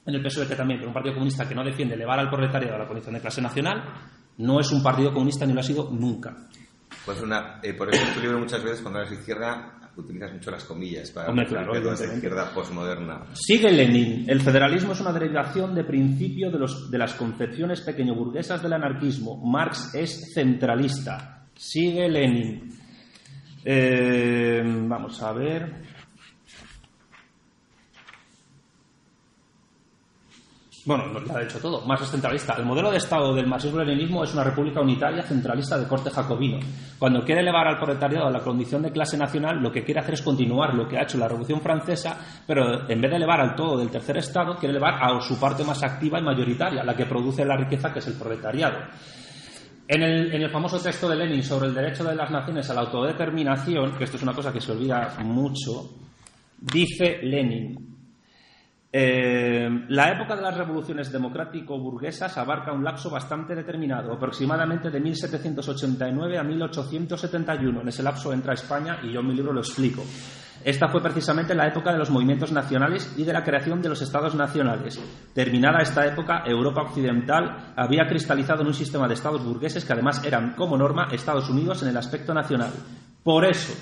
en 0.06 0.14
el 0.14 0.22
PSOE 0.22 0.48
que 0.48 0.56
también, 0.56 0.78
pero 0.78 0.90
un 0.90 0.94
partido 0.94 1.14
comunista 1.14 1.48
que 1.48 1.54
no 1.54 1.64
defiende 1.64 1.94
elevar 1.94 2.18
al 2.18 2.30
proletariado 2.30 2.76
a 2.76 2.78
la 2.78 2.86
condición 2.86 3.14
de 3.14 3.20
clase 3.20 3.42
nacional, 3.42 3.84
no 4.38 4.60
es 4.60 4.70
un 4.72 4.82
partido 4.82 5.12
comunista 5.12 5.46
ni 5.46 5.52
lo 5.52 5.60
ha 5.60 5.64
sido 5.64 5.90
nunca. 5.90 6.34
Pues 7.04 7.20
una, 7.20 7.60
eh, 7.62 7.74
por 7.74 7.92
eso 7.92 8.06
en 8.06 8.14
tu 8.14 8.20
libro 8.20 8.38
muchas 8.38 8.62
veces 8.62 8.80
cuando 8.80 9.00
eres 9.00 9.12
izquierda 9.12 9.80
utilizas 9.96 10.32
mucho 10.32 10.50
las 10.50 10.64
comillas 10.64 11.10
para 11.10 11.28
Hombre, 11.28 11.46
claro, 11.46 11.72
la 11.74 12.14
izquierda 12.14 12.52
posmoderna. 12.54 13.26
Sigue 13.32 13.70
Lenin. 13.70 14.24
El 14.28 14.40
federalismo 14.40 14.92
es 14.92 15.00
una 15.00 15.12
derivación 15.12 15.74
de 15.74 15.84
principio 15.84 16.50
de, 16.50 16.58
los, 16.58 16.90
de 16.90 16.98
las 16.98 17.14
concepciones 17.14 17.80
pequeño-burguesas 17.82 18.62
del 18.62 18.72
anarquismo. 18.72 19.36
Marx 19.36 19.94
es 19.94 20.32
centralista. 20.34 21.46
Sigue 21.54 22.08
Lenin. 22.08 22.72
Eh, 23.64 24.62
vamos 24.64 25.22
a 25.22 25.32
ver. 25.32 25.82
Bueno, 30.86 31.06
lo 31.08 31.36
ha 31.36 31.40
dicho 31.40 31.58
todo, 31.58 31.84
más 31.86 32.00
es 32.00 32.10
centralista. 32.10 32.54
El 32.54 32.64
modelo 32.64 32.90
de 32.90 32.96
Estado 32.96 33.34
del 33.34 33.46
marxismo-leninismo 33.46 34.24
es 34.24 34.32
una 34.32 34.44
república 34.44 34.80
unitaria 34.80 35.22
centralista 35.22 35.76
de 35.76 35.86
corte 35.86 36.10
jacobino. 36.10 36.58
Cuando 36.98 37.22
quiere 37.22 37.42
elevar 37.42 37.68
al 37.68 37.78
proletariado 37.78 38.28
a 38.28 38.30
la 38.30 38.40
condición 38.40 38.80
de 38.82 38.90
clase 38.90 39.18
nacional, 39.18 39.58
lo 39.60 39.70
que 39.70 39.84
quiere 39.84 40.00
hacer 40.00 40.14
es 40.14 40.22
continuar 40.22 40.74
lo 40.74 40.88
que 40.88 40.96
ha 40.96 41.02
hecho 41.02 41.18
la 41.18 41.28
Revolución 41.28 41.60
Francesa, 41.60 42.18
pero 42.46 42.88
en 42.88 43.00
vez 43.00 43.10
de 43.10 43.16
elevar 43.16 43.40
al 43.40 43.54
todo 43.54 43.78
del 43.78 43.90
tercer 43.90 44.16
Estado, 44.16 44.56
quiere 44.56 44.70
elevar 44.70 44.94
a 45.02 45.20
su 45.20 45.38
parte 45.38 45.64
más 45.64 45.82
activa 45.82 46.18
y 46.18 46.22
mayoritaria, 46.22 46.82
la 46.82 46.96
que 46.96 47.04
produce 47.04 47.44
la 47.44 47.56
riqueza, 47.56 47.92
que 47.92 47.98
es 47.98 48.06
el 48.06 48.14
proletariado. 48.14 48.78
En 49.86 50.02
el, 50.02 50.50
famoso 50.50 50.78
texto 50.78 51.08
de 51.08 51.16
Lenin 51.16 51.42
sobre 51.42 51.68
el 51.68 51.74
derecho 51.74 52.04
de 52.04 52.14
las 52.14 52.30
naciones 52.30 52.70
a 52.70 52.74
la 52.74 52.82
autodeterminación, 52.82 53.98
que 53.98 54.04
esto 54.04 54.16
es 54.16 54.22
una 54.22 54.32
cosa 54.32 54.52
que 54.52 54.60
se 54.60 54.70
olvida 54.70 55.16
mucho, 55.24 55.90
dice 56.60 57.18
Lenin, 57.22 57.89
eh, 58.92 59.68
la 59.88 60.12
época 60.12 60.34
de 60.34 60.42
las 60.42 60.56
revoluciones 60.56 61.12
democrático-burguesas 61.12 62.36
abarca 62.38 62.72
un 62.72 62.82
lapso 62.82 63.08
bastante 63.08 63.54
determinado, 63.54 64.12
aproximadamente 64.12 64.90
de 64.90 65.00
1789 65.00 66.38
a 66.38 66.42
1871. 66.42 67.80
En 67.82 67.88
ese 67.88 68.02
lapso 68.02 68.32
entra 68.32 68.54
España 68.54 68.98
y 69.04 69.12
yo 69.12 69.20
en 69.20 69.28
mi 69.28 69.34
libro 69.34 69.52
lo 69.52 69.60
explico. 69.60 70.02
Esta 70.64 70.88
fue 70.88 71.00
precisamente 71.00 71.54
la 71.54 71.68
época 71.68 71.92
de 71.92 71.98
los 71.98 72.10
movimientos 72.10 72.52
nacionales 72.52 73.14
y 73.16 73.24
de 73.24 73.32
la 73.32 73.44
creación 73.44 73.80
de 73.80 73.88
los 73.88 74.02
estados 74.02 74.34
nacionales. 74.34 75.00
Terminada 75.32 75.78
esta 75.80 76.06
época, 76.06 76.42
Europa 76.44 76.82
Occidental 76.82 77.72
había 77.76 78.06
cristalizado 78.06 78.60
en 78.62 78.68
un 78.68 78.74
sistema 78.74 79.08
de 79.08 79.14
estados 79.14 79.42
burgueses 79.42 79.84
que 79.84 79.92
además 79.92 80.22
eran, 80.24 80.54
como 80.54 80.76
norma, 80.76 81.08
Estados 81.12 81.48
Unidos 81.48 81.82
en 81.82 81.88
el 81.88 81.96
aspecto 81.96 82.34
nacional. 82.34 82.72
Por 83.22 83.46
eso, 83.46 83.72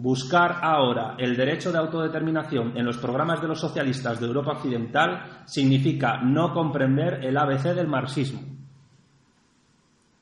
Buscar 0.00 0.60
ahora 0.62 1.16
el 1.18 1.36
derecho 1.36 1.72
de 1.72 1.78
autodeterminación 1.78 2.78
en 2.78 2.84
los 2.84 2.98
programas 2.98 3.42
de 3.42 3.48
los 3.48 3.58
socialistas 3.58 4.20
de 4.20 4.26
Europa 4.28 4.52
Occidental 4.52 5.42
significa 5.44 6.18
no 6.22 6.54
comprender 6.54 7.24
el 7.24 7.36
ABC 7.36 7.74
del 7.74 7.88
marxismo. 7.88 8.40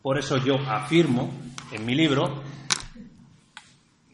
Por 0.00 0.16
eso 0.16 0.38
yo 0.38 0.54
afirmo 0.66 1.30
en 1.72 1.84
mi 1.84 1.94
libro 1.94 2.42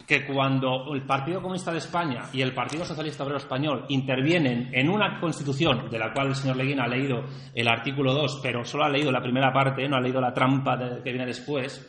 que 0.04 0.26
cuando 0.26 0.92
el 0.92 1.06
Partido 1.06 1.40
Comunista 1.40 1.70
de 1.70 1.78
España 1.78 2.24
y 2.32 2.42
el 2.42 2.52
Partido 2.52 2.84
Socialista 2.84 3.22
Obrero 3.22 3.38
Español 3.38 3.84
intervienen 3.88 4.68
en 4.72 4.88
una 4.88 5.20
constitución 5.20 5.88
de 5.88 5.98
la 6.00 6.12
cual 6.12 6.26
el 6.26 6.34
señor 6.34 6.56
Leguín 6.56 6.80
ha 6.80 6.88
leído 6.88 7.22
el 7.54 7.68
artículo 7.68 8.12
2, 8.14 8.40
pero 8.42 8.64
solo 8.64 8.82
ha 8.82 8.90
leído 8.90 9.12
la 9.12 9.22
primera 9.22 9.52
parte, 9.52 9.88
no 9.88 9.94
ha 9.94 10.00
leído 10.00 10.20
la 10.20 10.34
trampa 10.34 10.76
que 10.76 11.12
viene 11.12 11.26
después, 11.26 11.88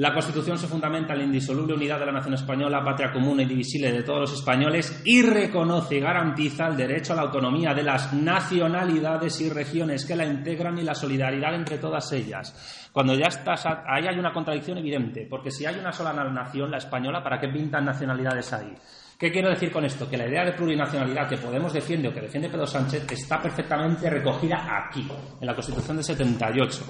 La 0.00 0.14
Constitución 0.14 0.56
se 0.56 0.66
fundamenta 0.66 1.12
en 1.12 1.18
la 1.18 1.24
indisoluble 1.26 1.74
unidad 1.74 1.98
de 2.00 2.06
la 2.06 2.12
nación 2.12 2.32
española, 2.32 2.82
patria 2.82 3.12
común 3.12 3.38
e 3.38 3.42
indivisible 3.42 3.92
de 3.92 4.02
todos 4.02 4.20
los 4.20 4.32
españoles, 4.32 5.02
y 5.04 5.20
reconoce 5.20 5.96
y 5.96 6.00
garantiza 6.00 6.68
el 6.68 6.76
derecho 6.78 7.12
a 7.12 7.16
la 7.16 7.22
autonomía 7.24 7.74
de 7.74 7.82
las 7.82 8.10
nacionalidades 8.14 9.38
y 9.42 9.50
regiones 9.50 10.06
que 10.06 10.16
la 10.16 10.24
integran 10.24 10.78
y 10.78 10.84
la 10.84 10.94
solidaridad 10.94 11.54
entre 11.54 11.76
todas 11.76 12.10
ellas. 12.12 12.88
Cuando 12.92 13.12
ya 13.12 13.26
estás, 13.26 13.66
ahí 13.66 14.06
hay 14.08 14.18
una 14.18 14.32
contradicción 14.32 14.78
evidente, 14.78 15.26
porque 15.28 15.50
si 15.50 15.66
hay 15.66 15.78
una 15.78 15.92
sola 15.92 16.14
nación, 16.14 16.70
la 16.70 16.78
española, 16.78 17.22
¿para 17.22 17.38
qué 17.38 17.48
pintan 17.48 17.84
nacionalidades 17.84 18.50
ahí? 18.54 18.74
¿Qué 19.18 19.30
quiero 19.30 19.50
decir 19.50 19.70
con 19.70 19.84
esto? 19.84 20.08
Que 20.08 20.16
la 20.16 20.26
idea 20.26 20.46
de 20.46 20.52
plurinacionalidad 20.52 21.28
que 21.28 21.36
Podemos 21.36 21.74
defiende 21.74 22.08
o 22.08 22.14
que 22.14 22.22
defiende 22.22 22.48
Pedro 22.48 22.66
Sánchez 22.66 23.04
está 23.12 23.38
perfectamente 23.38 24.08
recogida 24.08 24.66
aquí, 24.78 25.06
en 25.38 25.46
la 25.46 25.54
Constitución 25.54 25.98
de 25.98 26.02
78. 26.04 26.84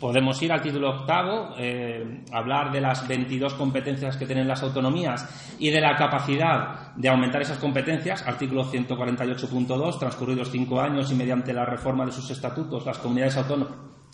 Podemos 0.00 0.40
ir 0.40 0.50
al 0.50 0.62
título 0.62 0.88
octavo, 0.88 1.54
eh, 1.58 2.24
hablar 2.32 2.72
de 2.72 2.80
las 2.80 3.06
22 3.06 3.52
competencias 3.52 4.16
que 4.16 4.24
tienen 4.24 4.48
las 4.48 4.62
autonomías 4.62 5.56
y 5.58 5.70
de 5.70 5.78
la 5.78 5.94
capacidad 5.94 6.94
de 6.96 7.08
aumentar 7.10 7.42
esas 7.42 7.58
competencias, 7.58 8.26
artículo 8.26 8.64
148.2, 8.64 9.98
transcurridos 9.98 10.50
cinco 10.50 10.80
años 10.80 11.12
y 11.12 11.14
mediante 11.14 11.52
la 11.52 11.66
reforma 11.66 12.06
de 12.06 12.12
sus 12.12 12.30
estatutos, 12.30 12.86
las 12.86 12.96
comunidades 12.96 13.36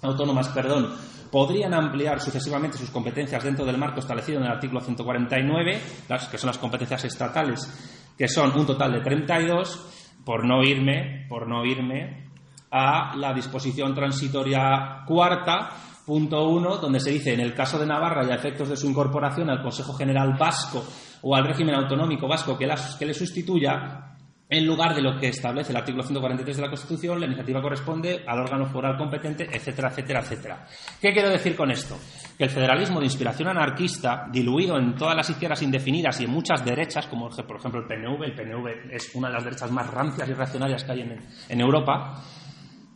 autónomas 0.02 0.48
perdón, 0.48 0.92
podrían 1.30 1.72
ampliar 1.72 2.20
sucesivamente 2.20 2.78
sus 2.78 2.90
competencias 2.90 3.44
dentro 3.44 3.64
del 3.64 3.78
marco 3.78 4.00
establecido 4.00 4.38
en 4.40 4.46
el 4.46 4.50
artículo 4.50 4.80
149, 4.80 5.80
las, 6.08 6.26
que 6.26 6.36
son 6.36 6.48
las 6.48 6.58
competencias 6.58 7.04
estatales, 7.04 8.10
que 8.18 8.26
son 8.26 8.58
un 8.58 8.66
total 8.66 8.92
de 8.92 9.02
32, 9.02 10.18
por 10.24 10.44
no 10.44 10.64
irme, 10.64 11.26
por 11.28 11.46
no 11.46 11.64
irme 11.64 12.25
a 12.70 13.14
la 13.16 13.32
disposición 13.32 13.94
transitoria 13.94 15.02
cuarta, 15.06 15.70
punto 16.04 16.48
uno, 16.48 16.76
donde 16.76 17.00
se 17.00 17.10
dice 17.10 17.34
en 17.34 17.40
el 17.40 17.54
caso 17.54 17.78
de 17.78 17.86
Navarra 17.86 18.24
y 18.24 18.30
a 18.30 18.36
efectos 18.36 18.68
de 18.68 18.76
su 18.76 18.88
incorporación 18.88 19.50
al 19.50 19.62
Consejo 19.62 19.92
General 19.94 20.36
Vasco 20.38 20.84
o 21.22 21.34
al 21.34 21.46
régimen 21.46 21.74
autonómico 21.74 22.28
vasco 22.28 22.56
que, 22.56 22.72
que 22.98 23.06
le 23.06 23.14
sustituya, 23.14 24.16
en 24.48 24.64
lugar 24.64 24.94
de 24.94 25.02
lo 25.02 25.18
que 25.18 25.28
establece 25.28 25.72
el 25.72 25.76
artículo 25.76 26.04
143 26.04 26.56
de 26.56 26.62
la 26.62 26.68
Constitución, 26.68 27.18
la 27.18 27.26
iniciativa 27.26 27.60
corresponde 27.60 28.22
al 28.24 28.38
órgano 28.38 28.66
foral 28.66 28.96
competente, 28.96 29.48
etcétera, 29.50 29.88
etcétera, 29.88 30.20
etcétera. 30.20 30.66
¿Qué 31.00 31.12
quiero 31.12 31.30
decir 31.30 31.56
con 31.56 31.72
esto? 31.72 31.96
Que 32.38 32.44
el 32.44 32.50
federalismo 32.50 33.00
de 33.00 33.06
inspiración 33.06 33.48
anarquista, 33.48 34.28
diluido 34.30 34.78
en 34.78 34.94
todas 34.94 35.16
las 35.16 35.28
izquierdas 35.28 35.62
indefinidas 35.62 36.20
y 36.20 36.24
en 36.24 36.30
muchas 36.30 36.64
derechas, 36.64 37.08
como 37.08 37.28
por 37.28 37.56
ejemplo 37.56 37.80
el 37.80 37.86
PNV, 37.86 38.22
el 38.22 38.34
PNV 38.34 38.94
es 38.94 39.12
una 39.16 39.28
de 39.28 39.34
las 39.34 39.44
derechas 39.44 39.72
más 39.72 39.90
rancias 39.90 40.28
y 40.28 40.32
reaccionarias 40.32 40.84
que 40.84 40.92
hay 40.92 41.00
en, 41.48 41.60
Europa, 41.60 42.22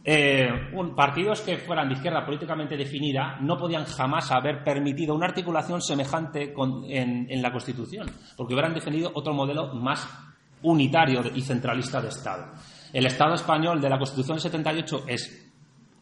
eh, 0.02 0.48
partidos 0.96 1.42
que 1.42 1.58
fueran 1.58 1.88
de 1.88 1.94
izquierda 1.94 2.24
políticamente 2.24 2.76
definida 2.76 3.38
no 3.40 3.58
podían 3.58 3.84
jamás 3.84 4.30
haber 4.30 4.64
permitido 4.64 5.14
una 5.14 5.26
articulación 5.26 5.82
semejante 5.82 6.54
en, 6.88 7.26
en 7.30 7.42
la 7.42 7.52
Constitución, 7.52 8.10
porque 8.36 8.54
hubieran 8.54 8.74
defendido 8.74 9.10
otro 9.14 9.34
modelo 9.34 9.74
más 9.74 10.08
unitario 10.62 11.22
y 11.34 11.42
centralista 11.42 12.00
de 12.00 12.08
Estado. 12.08 12.52
El 12.92 13.06
Estado 13.06 13.34
español 13.34 13.80
de 13.80 13.88
la 13.88 13.98
Constitución 13.98 14.36
del 14.36 14.42
78 14.42 15.04
es, 15.06 15.52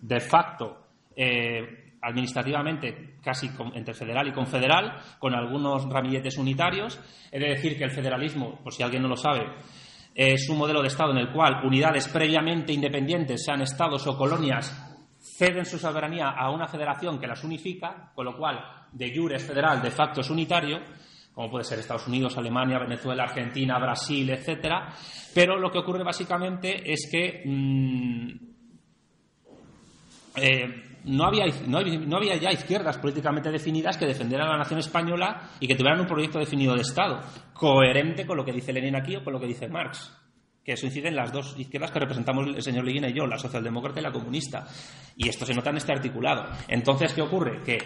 de 0.01 0.21
facto, 0.21 0.87
eh, 1.15 1.89
administrativamente 2.01 3.17
casi 3.23 3.51
entre 3.75 3.95
federal 3.95 4.29
y 4.29 4.33
confederal, 4.33 4.99
con 5.19 5.35
algunos 5.35 5.89
ramilletes 5.89 6.39
unitarios. 6.39 6.99
He 7.31 7.39
de 7.39 7.49
decir 7.49 7.77
que 7.77 7.85
el 7.85 7.91
federalismo, 7.91 8.59
por 8.63 8.73
si 8.73 8.83
alguien 8.83 9.03
no 9.03 9.09
lo 9.09 9.17
sabe, 9.17 9.47
es 10.19 10.49
un 10.49 10.59
modelo 10.59 10.83
de 10.83 10.89
Estado 10.89 11.13
en 11.13 11.19
el 11.19 11.33
cual 11.33 11.65
unidades 11.65 12.09
previamente 12.09 12.73
independientes, 12.73 13.45
sean 13.45 13.63
estados 13.63 14.05
o 14.09 14.19
colonias, 14.19 14.77
ceden 15.21 15.65
su 15.65 15.79
soberanía 15.79 16.31
a 16.31 16.51
una 16.51 16.67
federación 16.67 17.21
que 17.21 17.29
las 17.29 17.45
unifica, 17.45 18.11
con 18.17 18.25
lo 18.25 18.37
cual 18.37 18.59
de 18.91 19.15
jure 19.17 19.37
es 19.37 19.47
federal, 19.47 19.81
de 19.81 19.93
facto 19.93 20.21
es 20.21 20.29
unitario, 20.29 20.81
como 21.33 21.49
puede 21.49 21.63
ser 21.63 21.79
Estados 21.79 22.09
Unidos, 22.09 22.37
Alemania, 22.37 22.81
Venezuela, 22.81 23.23
Argentina, 23.23 23.79
Brasil, 23.79 24.29
etcétera. 24.31 24.93
Pero 25.33 25.57
lo 25.57 25.71
que 25.71 25.79
ocurre 25.79 26.03
básicamente 26.03 26.83
es 26.93 27.09
que 27.09 27.45
mm, 27.47 28.31
eh, 30.35 30.88
no, 31.09 31.27
había, 31.27 32.37
ya 32.37 32.53
izquierdas 32.53 32.99
políticamente 32.99 33.51
definidas 33.51 33.97
que 33.97 34.07
defendieran 34.07 34.49
a 34.49 34.53
la 34.53 34.59
nación 34.59 34.81
española 34.81 35.51
y 35.61 35.67
que 35.67 35.75
tuvieran 35.75 36.01
un 36.01 36.07
proyecto 36.07 36.39
definido 36.39 36.75
de 36.75 36.83
Estado, 36.83 37.21
coherente 37.53 38.27
con 38.27 38.37
lo 38.37 38.45
que 38.45 38.53
dice 38.53 38.73
Lenin 38.73 38.97
aquí 38.97 39.17
o 39.17 39.25
con 39.25 39.33
lo 39.33 39.41
que 39.41 39.47
dice 39.47 39.69
Marx 39.69 40.13
que 40.65 40.75
eso 40.75 40.85
incide 40.85 41.09
en 41.09 41.17
las 41.17 41.33
dos 41.33 41.59
izquierdas 41.59 41.91
que 41.91 41.99
representamos 41.99 42.47
el 42.47 42.63
señor 42.63 42.85
Leguina 42.85 43.09
y 43.09 43.15
yo, 43.15 43.27
la 43.27 43.39
socialdemócrata 43.39 44.01
y 44.01 44.03
la 44.03 44.13
comunista. 44.13 44.67
Y 45.17 45.27
esto 45.27 45.47
se 45.47 45.55
nota 45.55 45.71
en 45.71 45.79
este 45.79 45.93
articulado. 45.93 46.45
Entonces, 46.69 47.15
¿qué 47.15 47.23
ocurre? 47.23 47.63
Que 47.65 47.79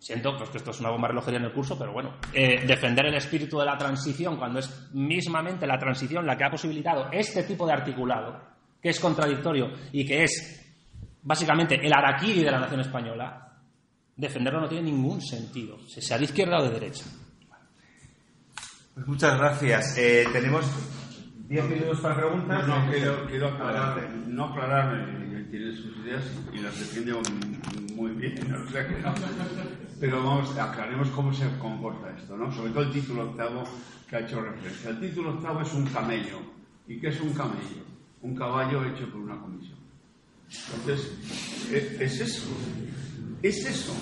Siento 0.00 0.34
pues, 0.34 0.48
que 0.48 0.56
esto 0.56 0.70
es 0.70 0.80
una 0.80 0.90
bomba 0.90 1.08
relojería 1.08 1.38
en 1.38 1.44
el 1.44 1.52
curso, 1.52 1.78
pero 1.78 1.92
bueno, 1.92 2.14
eh, 2.32 2.64
defender 2.66 3.04
el 3.04 3.14
espíritu 3.16 3.58
de 3.58 3.66
la 3.66 3.76
transición 3.76 4.38
cuando 4.38 4.58
es 4.58 4.88
mismamente 4.94 5.66
la 5.66 5.78
transición 5.78 6.26
la 6.26 6.38
que 6.38 6.44
ha 6.44 6.50
posibilitado 6.50 7.10
este 7.12 7.42
tipo 7.42 7.66
de 7.66 7.74
articulado, 7.74 8.40
que 8.80 8.88
es 8.88 8.98
contradictorio 8.98 9.70
y 9.92 10.06
que 10.06 10.24
es 10.24 10.69
básicamente 11.22 11.74
el 11.74 11.92
araquiri 11.92 12.42
de 12.42 12.50
la 12.50 12.60
nación 12.60 12.80
española, 12.80 13.52
defenderlo 14.16 14.60
no 14.60 14.68
tiene 14.68 14.90
ningún 14.90 15.20
sentido, 15.20 15.78
sea 15.86 16.18
de 16.18 16.24
izquierda 16.24 16.58
o 16.58 16.64
de 16.64 16.70
derecha. 16.70 17.04
Pues 18.94 19.06
muchas 19.06 19.38
gracias. 19.38 19.96
Eh, 19.96 20.26
tenemos 20.32 20.66
10 21.48 21.68
minutos 21.68 22.00
para 22.00 22.16
preguntas. 22.16 22.68
No, 22.68 22.90
quiero, 22.90 23.26
quiero 23.26 23.48
aclarar, 23.48 24.08
no 24.28 24.44
aclararme, 24.46 25.44
tiene 25.50 25.74
sus 25.74 25.96
ideas 25.98 26.22
y 26.52 26.58
las 26.58 26.78
defiende 26.78 27.12
muy 27.94 28.12
bien, 28.12 28.54
o 28.54 28.70
sea 28.70 28.86
que 28.86 29.00
no. 29.00 29.12
Pero 29.98 30.22
vamos, 30.22 30.56
aclaremos 30.56 31.08
cómo 31.10 31.32
se 31.32 31.46
comporta 31.58 32.10
esto, 32.16 32.36
¿no? 32.36 32.52
Sobre 32.52 32.70
todo 32.70 32.84
el 32.84 32.92
título 32.92 33.30
octavo 33.30 33.64
que 34.08 34.16
ha 34.16 34.20
hecho 34.20 34.40
referencia. 34.40 34.90
El 34.90 35.00
título 35.00 35.30
octavo 35.30 35.60
es 35.60 35.72
un 35.74 35.86
camello. 35.86 36.38
¿Y 36.86 37.00
qué 37.00 37.08
es 37.08 37.20
un 37.20 37.32
camello? 37.32 37.84
Un 38.22 38.36
caballo 38.36 38.84
hecho 38.84 39.10
por 39.10 39.20
una 39.20 39.40
comisión. 39.40 39.79
Entonces, 40.74 41.12
es 42.00 42.20
eso. 42.20 42.48
Es 43.42 43.64
eso. 43.66 43.94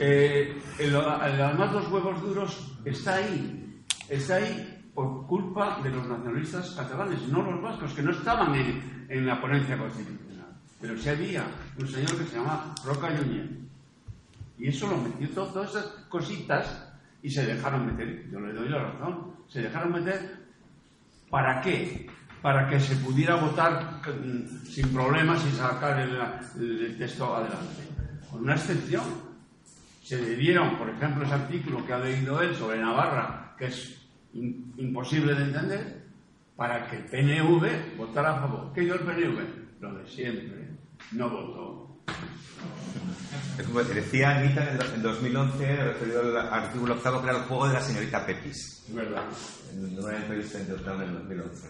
Eh, 0.00 0.60
además, 0.78 1.72
los 1.72 1.90
huevos 1.90 2.20
duros 2.22 2.76
está 2.84 3.16
ahí. 3.16 3.82
Está 4.08 4.36
ahí 4.36 4.90
por 4.94 5.26
culpa 5.26 5.80
de 5.82 5.90
los 5.90 6.06
nacionalistas 6.06 6.70
catalanes, 6.72 7.26
no 7.28 7.42
los 7.42 7.62
vascos, 7.62 7.94
que 7.94 8.02
no 8.02 8.10
estaban 8.10 8.54
en, 8.54 9.06
en 9.08 9.26
la 9.26 9.40
ponencia 9.40 9.78
constitucional. 9.78 10.48
Pero 10.80 10.98
sí 10.98 11.08
había 11.08 11.44
un 11.78 11.88
señor 11.88 12.18
que 12.18 12.24
se 12.24 12.36
llama 12.36 12.74
Roca 12.84 13.10
Núñez 13.10 13.62
y 14.62 14.68
eso 14.68 14.86
lo 14.86 14.96
metió 14.96 15.28
todas 15.28 15.70
esas 15.70 15.86
cositas 16.08 16.88
y 17.20 17.28
se 17.28 17.44
dejaron 17.44 17.86
meter. 17.86 18.30
Yo 18.30 18.38
le 18.38 18.52
doy 18.52 18.68
la 18.68 18.92
razón. 18.92 19.32
Se 19.48 19.60
dejaron 19.60 19.92
meter. 19.92 20.38
¿Para 21.28 21.60
qué? 21.60 22.08
Para 22.42 22.68
que 22.68 22.80
se 22.80 22.96
pudiera 22.96 23.36
votar 23.36 24.00
sin 24.68 24.88
problemas 24.88 25.44
y 25.46 25.56
sacar 25.56 26.00
el, 26.00 26.98
texto 26.98 27.36
adelante. 27.36 27.88
Con 28.30 28.42
una 28.42 28.54
excepción. 28.54 29.04
Se 30.02 30.16
debieron, 30.16 30.76
por 30.76 30.90
ejemplo, 30.90 31.24
ese 31.24 31.34
artículo 31.34 31.86
que 31.86 31.92
ha 31.92 31.98
leído 31.98 32.42
él 32.42 32.54
sobre 32.56 32.80
Navarra, 32.80 33.54
que 33.56 33.66
es 33.66 34.02
imposible 34.34 35.34
de 35.34 35.44
entender, 35.44 36.02
para 36.56 36.88
que 36.88 36.96
el 36.96 37.04
PNV 37.04 37.96
votara 37.96 38.36
a 38.36 38.40
favor. 38.40 38.72
¿Qué 38.74 38.80
dio 38.82 38.94
el 38.94 39.00
PNV? 39.00 39.80
Lo 39.80 39.94
de 39.94 40.06
siempre. 40.08 40.68
No 41.12 41.30
votó. 41.30 41.91
Como 43.66 43.84
decía 43.84 44.30
Anita 44.30 44.76
en 44.94 45.02
2011, 45.02 45.76
referido 45.76 46.20
al 46.20 46.36
artículo 46.36 46.94
octavo, 46.94 47.22
que 47.22 47.28
era 47.28 47.38
el 47.38 47.44
juego 47.44 47.68
de 47.68 47.74
la 47.74 47.82
señorita 47.82 48.26
Pepis. 48.26 48.84
Es 48.86 48.94
verdad. 48.94 49.24
En 49.72 49.98
una 49.98 50.16
entrevista 50.16 50.58
en 50.58 50.68
2011. 50.68 51.68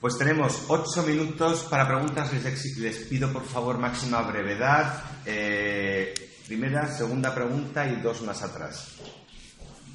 Pues 0.00 0.18
tenemos 0.18 0.64
ocho 0.68 1.02
minutos 1.04 1.64
para 1.70 1.86
preguntas. 1.86 2.32
Les, 2.32 2.96
pido, 3.06 3.32
por 3.32 3.44
favor, 3.44 3.78
máxima 3.78 4.22
brevedad. 4.22 5.04
Eh, 5.24 6.14
primera, 6.46 6.86
segunda 6.88 7.34
pregunta 7.34 7.86
y 7.86 8.00
dos 8.00 8.22
más 8.22 8.42
atrás. 8.42 8.96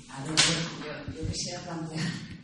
A 0.09 0.24
ver, 0.24 0.36
yo, 0.36 1.22
yo 1.22 1.28
quisiera 1.28 1.61
plantear 1.63 2.36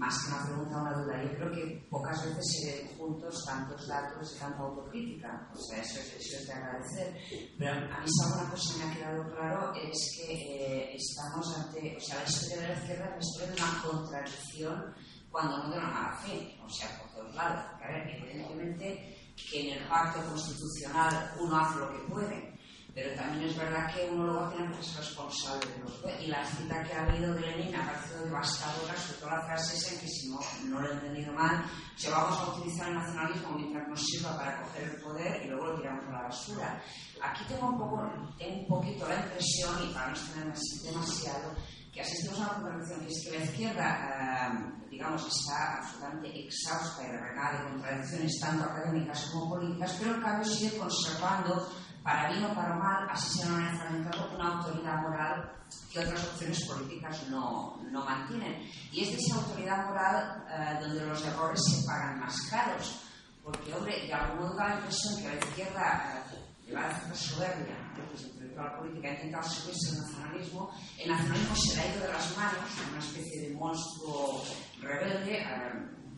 más 0.00 0.24
que 0.24 0.32
una 0.32 0.44
pregunta, 0.46 0.80
una 0.80 0.92
duda. 0.94 1.22
Yo 1.22 1.36
creo 1.36 1.52
que 1.52 1.86
pocas 1.90 2.24
veces 2.24 2.46
se 2.52 2.72
ven 2.72 2.96
juntos 2.96 3.44
tantos 3.44 3.86
datos 3.86 4.34
y 4.34 4.38
tanta 4.38 4.58
autocrítica. 4.60 5.50
O 5.52 5.58
sea, 5.58 5.82
eso 5.82 6.00
es, 6.00 6.46
de 6.46 6.52
agradecer. 6.54 7.16
Pero 7.58 7.72
a 7.72 8.00
mí 8.00 8.06
si 8.06 8.24
alguna 8.24 8.50
cosa 8.50 8.78
me 8.78 8.84
ha 8.84 8.94
quedado 8.94 9.30
claro 9.34 9.74
es 9.74 10.16
que 10.16 10.32
eh, 10.32 10.96
estamos 10.96 11.54
ante, 11.54 11.98
o 11.98 12.00
sea, 12.00 12.16
la 12.16 12.24
historia 12.24 12.62
de 12.62 12.68
la 12.68 12.80
izquierda 12.80 13.18
es 13.20 13.60
una 13.60 13.82
contradicción 13.82 14.94
cuando 15.30 15.58
no 15.58 15.70
de 15.70 15.78
una 15.78 15.88
mala 15.88 16.16
fe. 16.16 16.58
O 16.64 16.68
sea, 16.70 16.98
por 16.98 17.10
todos 17.10 17.34
lados. 17.34 17.62
Porque, 17.70 17.84
a 17.84 17.88
ver, 17.88 18.08
evidentemente 18.08 19.34
que 19.50 19.70
en 19.70 19.82
el 19.82 19.88
pacto 19.88 20.24
constitucional 20.30 21.34
uno 21.38 21.58
hace 21.58 21.78
lo 21.78 21.92
que 21.92 22.08
puede 22.08 22.59
pero 22.94 23.14
también 23.14 23.48
es 23.48 23.56
verdad 23.56 23.92
que 23.94 24.08
uno 24.10 24.24
luego 24.24 24.48
tiene 24.50 24.76
que 24.76 24.82
ser 24.82 24.98
responsable 24.98 25.66
de 26.04 26.24
Y 26.24 26.26
la 26.26 26.44
cita 26.44 26.82
que 26.82 26.92
ha 26.92 27.02
habido 27.02 27.34
de 27.34 27.40
Lenin 27.40 27.74
ha 27.76 27.86
parecido 27.86 28.24
devastadora, 28.24 28.96
sobre 28.96 29.18
todo 29.20 29.30
la 29.30 29.42
frase 29.42 29.76
esa, 29.76 30.00
que 30.00 30.08
si 30.08 30.30
no, 30.30 30.40
no 30.64 30.80
lo 30.80 30.88
he 30.88 30.92
entendido 30.94 31.32
mal, 31.32 31.64
se 31.96 32.10
vamos 32.10 32.38
a 32.38 32.50
utilizar 32.52 32.88
el 32.88 32.94
nacionalismo 32.94 33.50
mientras 33.52 33.88
nos 33.88 34.00
sirva 34.04 34.36
para 34.36 34.62
coger 34.62 34.82
el 34.84 35.00
poder 35.02 35.42
y 35.44 35.48
luego 35.48 35.66
lo 35.66 35.76
tiramos 35.76 36.04
a 36.08 36.12
la 36.12 36.22
basura. 36.22 36.82
Aquí 37.22 37.44
tengo 37.48 37.68
un, 37.68 37.78
poco, 37.78 38.10
tengo 38.38 38.60
un 38.60 38.66
poquito 38.66 39.08
la 39.08 39.16
impresión, 39.16 39.88
y 39.88 39.92
para 39.92 40.06
no 40.08 40.12
extenderme 40.12 40.54
demasiado, 40.82 41.54
que 41.92 42.00
asistimos 42.00 42.40
a 42.40 42.42
una 42.42 42.52
contradicción, 42.54 43.00
que 43.00 43.12
es 43.12 43.24
que 43.24 43.38
la 43.38 43.44
izquierda, 43.44 43.86
eh, 44.08 44.88
digamos, 44.90 45.26
está 45.26 45.78
absolutamente 45.78 46.46
exhausta 46.46 47.04
y 47.04 47.10
regada 47.10 47.58
de 47.58 47.70
contradicciones 47.70 48.40
tanto 48.40 48.64
académicas 48.64 49.30
como 49.32 49.50
políticas, 49.50 49.96
pero 49.98 50.14
en 50.14 50.22
cambio 50.22 50.44
sigue 50.44 50.78
conservando 50.78 51.68
para 52.02 52.30
bien 52.30 52.44
o 52.44 52.54
para 52.54 52.74
mal, 52.74 53.08
así 53.10 53.38
se 53.38 53.46
han 53.46 53.66
enfrentado 53.66 54.34
una 54.34 54.56
autoridad 54.56 55.02
moral 55.02 55.52
que 55.92 56.00
otras 56.00 56.24
opciones 56.24 56.66
políticas 56.66 57.28
no, 57.28 57.80
no 57.90 58.04
mantienen. 58.04 58.62
Y 58.92 59.02
es 59.02 59.10
de 59.10 59.16
esa 59.16 59.36
autoridad 59.36 59.86
moral 59.86 60.44
eh, 60.48 60.78
donde 60.80 61.04
los 61.06 61.24
errores 61.24 61.60
se 61.62 61.86
pagan 61.86 62.20
más 62.20 62.36
caros. 62.50 63.02
Porque, 63.42 63.72
hombre, 63.74 64.06
de 64.06 64.12
algún 64.12 64.40
modo 64.40 64.56
da 64.56 64.68
la 64.68 64.74
impresión 64.76 65.16
que 65.16 65.28
la 65.28 65.34
izquierda, 65.34 66.24
eh, 66.32 66.66
llevada 66.66 66.94
cierta 66.94 67.14
soberbia, 67.14 67.76
¿no? 67.96 68.62
la 68.62 68.76
política, 68.76 69.08
ha 69.08 69.12
intentado 69.12 69.48
subirse 69.48 69.90
al 69.90 70.02
nacionalismo. 70.02 70.70
El 70.98 71.10
nacionalismo 71.10 71.56
se 71.56 71.76
le 71.76 71.82
ha 71.82 71.94
ido 71.94 72.06
de 72.06 72.12
las 72.12 72.36
manos, 72.36 72.70
una 72.90 72.98
especie 72.98 73.48
de 73.48 73.54
monstruo 73.54 74.44
rebelde. 74.80 75.38
Eh, 75.38 75.46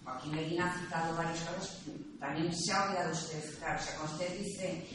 Joaquín 0.04 0.34
Medina 0.34 0.68
ha 0.68 0.78
citado 0.80 1.16
varios 1.16 1.40
casos, 1.40 1.80
también 2.18 2.52
se 2.52 2.72
ha 2.72 2.84
olvidado 2.84 3.12
usted 3.12 3.40
citar. 3.40 3.76
O 3.78 3.82
sea, 3.82 3.96
cuando 3.96 4.12
usted 4.14 4.38
dice 4.38 4.88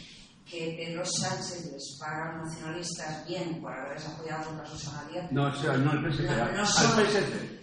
que 0.49 0.75
Pedro 0.77 1.03
Sánchez 1.05 1.71
les 1.73 1.97
paga 1.99 2.29
a 2.29 2.37
los 2.37 2.47
nacionalistas 2.47 3.27
bien 3.27 3.61
por 3.61 3.73
haberles 3.73 4.05
apoyado 4.07 4.45
contra 4.45 4.65
Susana 4.65 5.03
Díaz. 5.11 5.31
No, 5.31 5.53
sea, 5.53 5.73
no 5.77 5.91
el 5.91 6.13
PSC, 6.13 6.23
no, 6.23 6.51
no, 6.53 6.65
solo, 6.65 7.03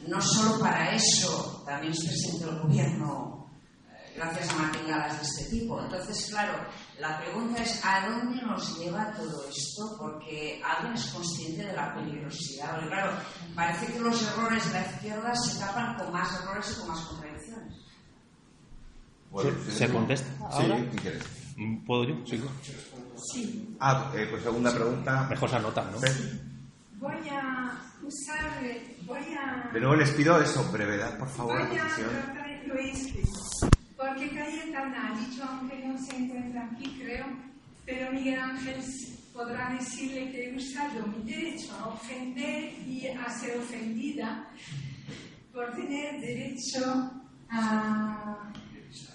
no 0.06 0.20
solo 0.20 0.60
para 0.60 0.94
eso, 0.94 1.62
también 1.64 1.92
es 1.94 2.04
presidente 2.04 2.44
del 2.44 2.58
gobierno 2.60 3.48
eh, 3.88 4.12
gracias 4.16 4.50
a 4.50 4.56
materiales 4.56 5.16
de 5.16 5.22
este 5.22 5.44
tipo. 5.56 5.80
Entonces, 5.80 6.26
claro, 6.28 6.52
la 6.98 7.18
pregunta 7.20 7.62
es 7.62 7.80
¿a 7.82 8.06
dónde 8.06 8.42
nos 8.42 8.78
lleva 8.78 9.12
todo 9.12 9.48
esto? 9.48 9.96
Porque 9.98 10.60
alguien 10.62 10.92
es 10.92 11.06
consciente 11.06 11.64
de 11.64 11.72
la 11.72 11.94
peligrosidad. 11.94 12.74
Porque, 12.74 12.88
claro, 12.88 13.12
parece 13.54 13.92
que 13.94 14.00
los 14.00 14.22
errores 14.22 14.66
de 14.66 14.72
la 14.74 14.86
izquierda 14.86 15.34
se 15.34 15.58
tapan 15.58 15.96
con 15.96 16.12
más 16.12 16.42
errores 16.42 16.70
y 16.70 16.80
con 16.80 16.88
más 16.88 17.00
contradicciones. 17.00 17.74
¿Se, 19.70 19.88
contesta? 19.88 20.28
Ahora? 20.50 20.76
Sí, 20.76 20.88
¿qué 20.92 20.96
quieres? 20.98 21.43
¿Puedo 21.86 22.04
yo? 22.04 22.26
Sí. 22.26 22.42
sí. 23.32 23.76
Ah, 23.78 24.10
eh, 24.14 24.26
pues 24.30 24.42
segunda 24.42 24.72
pregunta. 24.74 25.26
Mejor 25.30 25.50
se 25.50 25.56
anota, 25.56 25.88
¿no? 25.90 25.98
Sí. 26.00 26.40
Voy 26.98 27.28
a 27.30 27.80
usar. 28.02 28.62
Voy 29.06 29.22
a. 29.38 29.70
De 29.72 29.80
nuevo 29.80 29.94
les 29.94 30.10
pido 30.10 30.40
eso, 30.40 30.70
brevedad, 30.72 31.16
por 31.18 31.28
favor. 31.28 31.68
Voy 31.68 31.78
a 31.78 31.86
tratar 31.94 32.44
lo 32.66 32.74
escrito. 32.78 33.30
Porque 33.96 34.30
Cayetana 34.30 35.12
ha 35.12 35.20
dicho, 35.20 35.44
aunque 35.44 35.78
no 35.86 35.96
se 35.98 36.16
encuentra 36.16 36.68
aquí, 36.72 36.98
creo, 37.00 37.26
pero 37.86 38.12
Miguel 38.12 38.40
Ángel 38.40 38.82
podrá 39.32 39.70
decirle 39.70 40.30
que 40.30 40.50
he 40.50 40.56
usado 40.56 41.06
mi 41.06 41.30
derecho 41.30 41.72
a 41.76 41.88
ofender 41.88 42.72
y 42.86 43.06
a 43.06 43.28
ser 43.30 43.58
ofendida 43.58 44.48
por 45.52 45.72
tener 45.74 46.20
derecho 46.20 47.12
a 47.50 48.52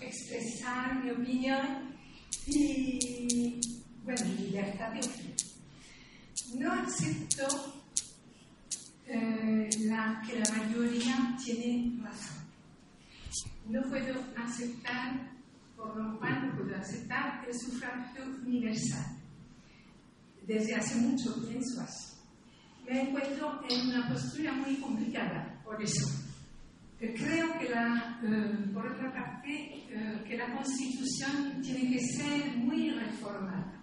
expresar 0.02 1.04
mi 1.04 1.12
opinión 1.12 1.99
y, 2.48 3.60
bueno, 4.04 4.26
libertad 4.38 4.92
de 4.94 5.00
ofender. 5.00 5.36
No 6.56 6.74
acepto 6.74 7.48
eh, 9.06 9.70
la, 9.86 10.22
que 10.26 10.40
la 10.40 10.58
mayoría 10.58 11.38
tiene 11.44 12.00
razón. 12.04 12.38
No 13.68 13.82
puedo 13.84 14.16
aceptar, 14.36 15.32
por 15.76 15.96
lo 15.96 16.18
cual 16.18 16.48
no 16.48 16.58
puedo 16.58 16.76
aceptar 16.76 17.46
el 17.48 17.54
sufragio 17.54 18.26
universal. 18.46 19.18
Desde 20.48 20.76
hace 20.76 20.96
mucho 20.96 21.36
pienso 21.48 21.82
así. 21.82 22.16
Me 22.88 23.02
encuentro 23.02 23.62
en 23.70 23.88
una 23.90 24.10
postura 24.10 24.54
muy 24.54 24.76
complicada, 24.78 25.62
por 25.64 25.80
eso. 25.82 26.29
Creo 27.00 27.58
que, 27.58 27.70
la, 27.70 28.20
eh, 28.24 28.72
por 28.74 28.86
otra 28.86 29.14
parte, 29.14 29.86
eh, 29.90 30.22
que 30.28 30.36
la 30.38 30.54
Constitución 30.54 31.62
tiene 31.62 31.92
que 31.92 32.00
ser 32.00 32.58
muy 32.58 32.90
reformada. 32.90 33.82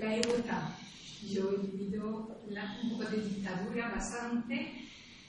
La 0.00 0.16
he 0.16 0.20
votado. 0.26 0.74
Yo 1.22 1.52
he 1.52 1.66
vivido 1.68 2.40
un 2.48 2.90
poco 2.90 3.10
de 3.10 3.22
dictadura 3.22 3.90
bastante 3.90 4.72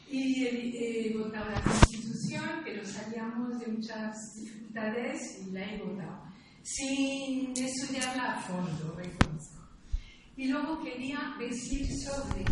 y 0.09 0.43
he, 0.43 1.15
votado 1.15 1.51
la 1.51 1.61
Constitución, 1.61 2.61
pero 2.63 2.83
sabíamos 2.83 3.59
de 3.59 3.67
muchas 3.67 4.15
dificultades 4.35 5.45
y 5.45 5.51
la 5.51 5.71
he 5.71 5.77
votado. 5.83 6.23
Sin 6.63 7.51
estudiarla 7.55 8.37
a 8.37 8.41
fondo, 8.41 8.95
reconozco. 8.97 9.67
Y 10.35 10.47
luego 10.47 10.81
quería 10.83 11.35
decir 11.37 11.85
sobre 11.95 12.43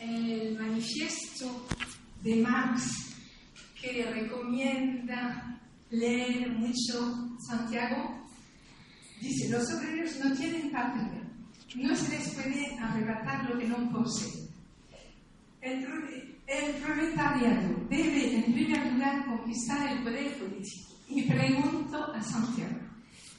el 0.00 0.58
manifiesto 0.58 1.68
de 2.24 2.36
Marx 2.36 3.07
que 3.90 4.10
recomienda 4.10 5.60
leer 5.90 6.50
mucho 6.52 7.36
Santiago, 7.38 8.26
dice, 9.20 9.48
los 9.50 9.64
obreros 9.74 10.18
no 10.22 10.36
tienen 10.36 10.70
patria, 10.70 11.22
no 11.76 11.94
se 11.94 12.10
les 12.10 12.34
puede 12.34 12.78
arrebatar 12.78 13.50
lo 13.50 13.58
que 13.58 13.66
no 13.66 13.90
poseen. 13.90 14.48
El, 15.60 15.84
el 16.46 16.74
proletariado 16.82 17.86
debe 17.90 18.36
en 18.36 18.52
primer 18.52 18.92
lugar 18.92 19.26
conquistar 19.26 19.92
el 19.92 20.02
poder 20.02 20.38
político. 20.38 20.88
Y 21.08 21.22
pregunto 21.22 22.12
a 22.12 22.22
Santiago, 22.22 22.78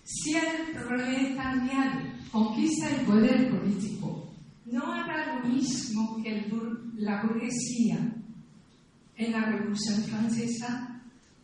si 0.03 0.35
el 0.35 0.73
proletariado 0.73 2.01
conquista 2.31 2.89
el 2.89 3.05
poder 3.05 3.49
político, 3.51 4.33
¿no 4.65 4.91
hará 4.91 5.35
lo 5.35 5.47
mismo 5.47 6.21
que 6.21 6.39
el, 6.39 6.51
la 6.95 7.23
burguesía 7.23 8.18
en 9.19 9.33
la 9.33 9.41
Revolución 9.41 10.01
Francesa, 10.05 11.01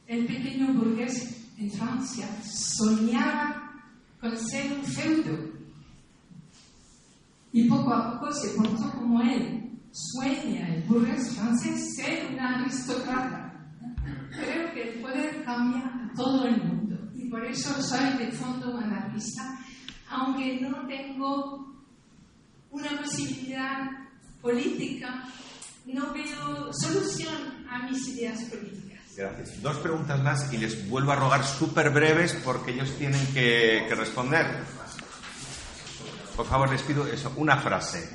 el 0.08 0.26
pequeño 0.26 0.74
burgués 0.74 1.46
en 1.58 1.70
Francia 1.70 2.26
soñaba 2.42 3.74
con 4.20 4.36
ser 4.38 4.72
un 4.72 4.84
feudo 4.84 5.38
y 7.52 7.68
poco 7.68 7.94
a 7.94 8.14
poco 8.14 8.32
se 8.32 8.50
portó 8.56 8.92
como 8.94 9.22
él. 9.22 9.62
Sueña 9.92 10.74
el 10.74 10.84
burgués 10.84 11.36
francés 11.36 11.96
ser 11.96 12.32
un 12.32 12.40
aristócrata. 12.40 13.54
Creo 14.32 14.74
que 14.74 14.92
el 14.92 15.02
poder 15.02 15.44
cambia 15.44 15.84
a 15.86 16.12
todo 16.16 16.46
el 16.48 16.64
mundo 16.64 16.98
y 17.14 17.30
por 17.30 17.46
eso 17.46 17.82
soy 17.82 18.18
de 18.18 18.32
fondo 18.32 18.78
anarquista, 18.78 19.58
aunque 20.10 20.60
no 20.62 20.86
tengo 20.88 21.76
una 22.72 23.02
posibilidad 23.02 23.90
política 24.42 25.26
no 25.86 26.12
veo 26.14 26.74
solución 26.74 27.55
a 27.70 27.84
mis 27.90 28.08
ideas 28.10 28.42
políticas. 28.44 29.00
Gracias. 29.16 29.62
Dos 29.62 29.78
preguntas 29.78 30.22
más 30.22 30.52
y 30.54 30.58
les 30.58 30.90
vuelvo 30.90 31.12
a 31.12 31.16
rogar 31.16 31.44
súper 31.46 31.90
breves 31.90 32.34
porque 32.44 32.72
ellos 32.72 32.92
tienen 32.98 33.26
que, 33.28 33.86
que, 33.88 33.96
responder. 33.96 34.46
Por 36.36 36.46
favor, 36.46 36.70
les 36.70 36.82
pido 36.82 37.08
eso, 37.08 37.32
una 37.38 37.58
frase. 37.58 38.10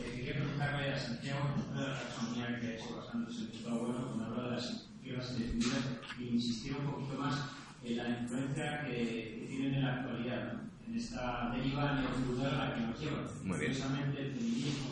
Quería 0.00 0.34
preguntarle 0.34 0.92
a 0.94 0.98
Santiago, 0.98 1.40
de 1.74 1.80
la 1.80 1.98
taxonomía 1.98 2.60
que 2.60 2.66
ha 2.66 2.74
hecho 2.74 2.96
basándose 2.96 3.40
en 3.40 3.72
el 3.72 3.78
bueno, 3.78 4.06
cuando 4.06 4.24
habla 4.26 4.44
de 4.44 4.56
las 4.56 4.86
tierras 5.02 5.30
indefinidas, 5.32 5.84
y 6.20 6.28
insistir 6.28 6.76
un 6.76 6.86
poquito 6.86 7.14
más 7.18 7.34
en 7.82 7.96
la 7.96 8.08
influencia 8.10 8.84
que, 8.86 8.92
que 8.92 9.46
tienen 9.48 9.74
en 9.74 9.82
la 9.82 9.94
actualidad. 9.94 10.52
¿no? 10.52 10.72
en 10.92 10.98
esta 10.98 11.50
deriva 11.54 11.92
neoliberal 11.94 12.60
a 12.60 12.68
la 12.68 12.74
que 12.74 12.80
nos 12.82 13.00
lleva. 13.00 13.22
Precisamente 13.56 14.20
el 14.20 14.32
feminismo, 14.34 14.91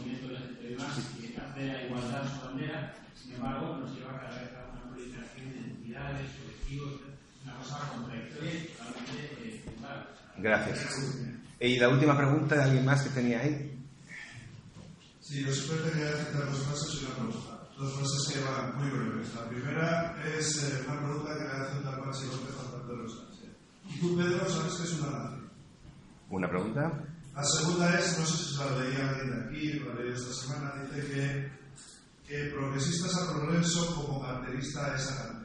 de 0.80 0.86
demás, 0.86 1.10
que 1.20 1.40
hace 1.40 1.66
la 1.66 1.84
igualdad 1.84 2.34
su 2.34 2.46
bandera, 2.46 2.94
sin 3.14 3.34
embargo, 3.34 3.76
nos 3.78 3.94
lleva 3.94 4.20
cada 4.20 4.40
vez 4.40 4.50
a 4.54 4.72
una 4.72 4.90
proliferación 4.90 5.50
de 5.50 5.56
identidades, 5.60 6.30
colectivos, 6.38 7.00
una 7.44 7.54
cosa 7.56 7.88
contradictoria 7.90 8.54
y 8.54 8.66
totalmente 8.66 9.12
eh, 9.40 9.64
Gracias. 10.38 10.86
Y 11.60 11.78
la 11.78 11.88
última 11.90 12.16
pregunta 12.16 12.54
de 12.56 12.62
alguien 12.62 12.84
más 12.84 13.02
que 13.02 13.10
tenía 13.10 13.40
ahí. 13.40 13.76
Sí, 15.20 15.44
yo 15.44 15.52
siempre 15.52 15.92
quería 15.92 16.16
citar 16.16 16.46
dos 16.46 16.64
frases 16.64 16.94
y 16.94 17.04
una 17.04 17.14
pregunta. 17.14 17.68
Dos 17.78 17.94
frases 17.94 18.32
que 18.32 18.44
van 18.44 18.78
muy 18.78 18.90
breves. 18.90 19.34
La 19.34 19.48
primera 19.48 20.16
es 20.36 20.62
eh, 20.64 20.84
una 20.88 20.98
pregunta 20.98 21.34
que 21.34 21.44
le 21.44 21.50
hace 21.50 21.82
tal 21.84 21.98
cual 21.98 22.14
si 22.14 22.26
López 22.26 22.56
a 22.56 22.86
Pedro 22.86 23.08
Sánchez. 23.08 23.50
Y 23.88 24.00
tú, 24.00 24.16
Pedro, 24.16 24.48
sabes 24.48 24.74
que 24.74 24.82
es 24.84 25.00
una 25.00 25.10
nación. 25.10 25.50
¿Una 26.30 26.48
pregunta? 26.48 27.09
La 27.34 27.44
segunda 27.44 27.98
es, 27.98 28.18
no 28.18 28.26
sé 28.26 28.44
si 28.44 28.56
la 28.58 28.78
leía 28.78 29.08
alguien 29.08 29.30
de 29.30 29.44
aquí, 29.46 29.80
la 29.80 29.94
leí 29.94 30.12
esta 30.12 30.32
semana, 30.34 30.72
dice 30.94 31.06
que, 31.08 32.28
que 32.28 32.50
progresistas 32.50 33.16
a 33.16 33.32
progreso 33.32 33.94
como 33.94 34.22
carterista 34.22 34.94
es 34.94 35.10
a 35.10 35.16
cartera. 35.16 35.40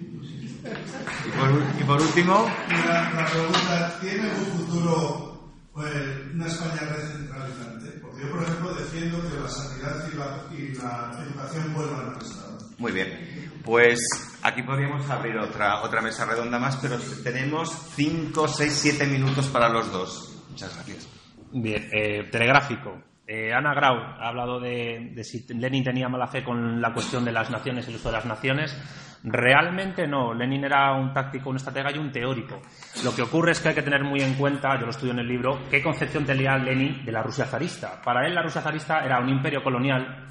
Y 0.00 1.30
por, 1.38 1.80
y 1.80 1.84
por 1.84 2.00
último, 2.00 2.50
La, 2.68 3.10
la 3.12 3.26
pregunta, 3.30 3.98
¿tiene 4.00 4.30
algún 4.30 4.46
futuro 4.58 5.52
pues, 5.72 5.94
una 6.34 6.46
España 6.46 6.80
recentralizante? 6.96 7.90
Porque 8.00 8.22
yo, 8.22 8.30
por 8.30 8.42
ejemplo, 8.42 8.74
defiendo 8.74 9.22
que 9.30 9.38
la 9.40 9.48
sanidad 9.48 10.08
y 10.12 10.16
la, 10.16 10.46
y 10.58 10.74
la 10.74 11.22
educación 11.22 11.74
vuelvan 11.74 12.14
al 12.14 12.22
Estado. 12.22 12.58
muy 12.78 12.92
bien. 12.92 13.50
Pues 13.64 14.00
aquí 14.42 14.62
podríamos 14.62 15.08
abrir 15.10 15.36
otra, 15.36 15.82
otra 15.82 16.00
mesa 16.00 16.24
redonda 16.24 16.58
más, 16.58 16.76
pero 16.76 16.98
tenemos 17.22 17.70
5, 17.94 18.48
6, 18.48 18.72
7 18.74 19.06
minutos 19.06 19.48
para 19.48 19.68
los 19.68 19.92
dos. 19.92 20.29
Muchas 20.50 20.74
gracias. 20.74 21.08
Bien, 21.52 21.88
eh, 21.92 22.28
telegráfico. 22.30 23.02
Eh, 23.26 23.52
Ana 23.54 23.72
Grau 23.74 23.96
ha 23.96 24.28
hablado 24.28 24.58
de, 24.58 25.12
si 25.22 25.46
Lenin 25.54 25.84
tenía 25.84 26.08
mala 26.08 26.26
fe 26.26 26.42
con 26.42 26.80
la 26.80 26.92
cuestión 26.92 27.24
de 27.24 27.30
las 27.30 27.48
naciones, 27.48 27.86
el 27.86 27.94
uso 27.94 28.08
de 28.08 28.16
las 28.16 28.26
naciones. 28.26 28.76
Realmente 29.22 30.06
no. 30.06 30.34
Lenin 30.34 30.64
era 30.64 30.92
un 30.94 31.12
táctico, 31.12 31.50
un 31.50 31.56
estratega 31.56 31.92
y 31.92 31.98
un 31.98 32.10
teórico. 32.10 32.60
Lo 33.04 33.14
que 33.14 33.22
ocurre 33.22 33.52
es 33.52 33.60
que 33.60 33.68
hay 33.68 33.74
que 33.74 33.82
tener 33.82 34.02
muy 34.02 34.20
en 34.20 34.34
cuenta, 34.34 34.76
yo 34.78 34.86
lo 34.86 34.90
estudio 34.90 35.12
en 35.12 35.20
el 35.20 35.28
libro, 35.28 35.60
qué 35.70 35.80
concepción 35.80 36.24
tenía 36.24 36.56
Lenin 36.56 37.04
de 37.04 37.12
la 37.12 37.22
Rusia 37.22 37.44
zarista. 37.44 38.02
Para 38.02 38.26
él 38.26 38.34
la 38.34 38.42
Rusia 38.42 38.62
zarista 38.62 39.04
era 39.04 39.20
un 39.20 39.28
imperio 39.28 39.62
colonial 39.62 40.26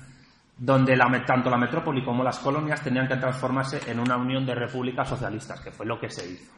donde 0.58 0.96
la 0.98 1.24
tanto 1.26 1.50
la 1.50 1.58
metrópoli 1.58 2.04
como 2.04 2.22
las 2.22 2.40
colonias 2.40 2.82
tenían 2.82 3.08
que 3.08 3.16
transformarse 3.16 3.80
en 3.90 4.00
una 4.00 4.18
unión 4.18 4.46
de 4.46 4.56
repúblicas 4.56 5.08
socialistas, 5.08 5.62
que 5.62 5.72
fue 5.72 5.86
lo 5.86 5.98
que 5.98 6.10
se 6.10 6.30
hizo. 6.30 6.52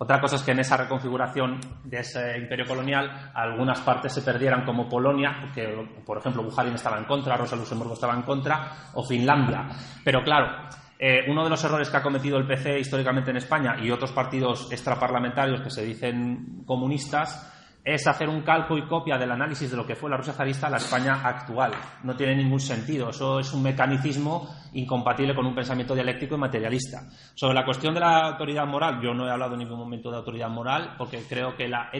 Otra 0.00 0.20
cosa 0.20 0.36
es 0.36 0.42
que 0.42 0.52
en 0.52 0.60
esa 0.60 0.76
reconfiguración 0.76 1.58
de 1.82 1.98
ese 1.98 2.38
imperio 2.38 2.66
colonial 2.66 3.30
algunas 3.34 3.80
partes 3.80 4.12
se 4.12 4.22
perdieran 4.22 4.64
como 4.64 4.88
Polonia, 4.88 5.50
que 5.52 5.66
por 6.06 6.18
ejemplo 6.18 6.44
Bujarin 6.44 6.74
estaba 6.74 6.98
en 6.98 7.04
contra, 7.04 7.36
Rosa 7.36 7.56
Luxemburgo 7.56 7.94
estaba 7.94 8.14
en 8.14 8.22
contra, 8.22 8.70
o 8.94 9.02
Finlandia. 9.02 9.66
Pero 10.04 10.22
claro, 10.22 10.68
eh, 11.00 11.22
uno 11.28 11.42
de 11.42 11.50
los 11.50 11.62
errores 11.64 11.90
que 11.90 11.96
ha 11.96 12.02
cometido 12.02 12.38
el 12.38 12.46
PC 12.46 12.78
históricamente 12.78 13.30
en 13.30 13.38
España 13.38 13.76
y 13.80 13.90
otros 13.90 14.12
partidos 14.12 14.70
extraparlamentarios 14.70 15.60
que 15.62 15.70
se 15.70 15.84
dicen 15.84 16.62
comunistas 16.64 17.57
es 17.94 18.06
hacer 18.06 18.28
un 18.28 18.42
calco 18.42 18.76
y 18.76 18.86
copia 18.86 19.16
del 19.16 19.30
análisis 19.30 19.70
de 19.70 19.76
lo 19.76 19.86
que 19.86 19.96
fue 19.96 20.10
la 20.10 20.18
Rusia 20.18 20.34
zarista 20.34 20.66
a 20.66 20.70
la 20.70 20.76
España 20.76 21.22
actual. 21.24 21.72
No 22.02 22.14
tiene 22.14 22.36
ningún 22.36 22.60
sentido. 22.60 23.08
Eso 23.08 23.40
es 23.40 23.52
un 23.54 23.62
mecanicismo 23.62 24.46
incompatible 24.74 25.34
con 25.34 25.46
un 25.46 25.54
pensamiento 25.54 25.94
dialéctico 25.94 26.34
y 26.34 26.38
materialista. 26.38 27.08
Sobre 27.34 27.54
la 27.54 27.64
cuestión 27.64 27.94
de 27.94 28.00
la 28.00 28.28
autoridad 28.28 28.66
moral, 28.66 29.00
yo 29.02 29.14
no 29.14 29.26
he 29.26 29.30
hablado 29.30 29.54
en 29.54 29.60
ningún 29.60 29.78
momento 29.78 30.10
de 30.10 30.18
autoridad 30.18 30.50
moral 30.50 30.96
porque 30.98 31.22
creo 31.26 31.56
que 31.56 31.66
la 31.66 31.90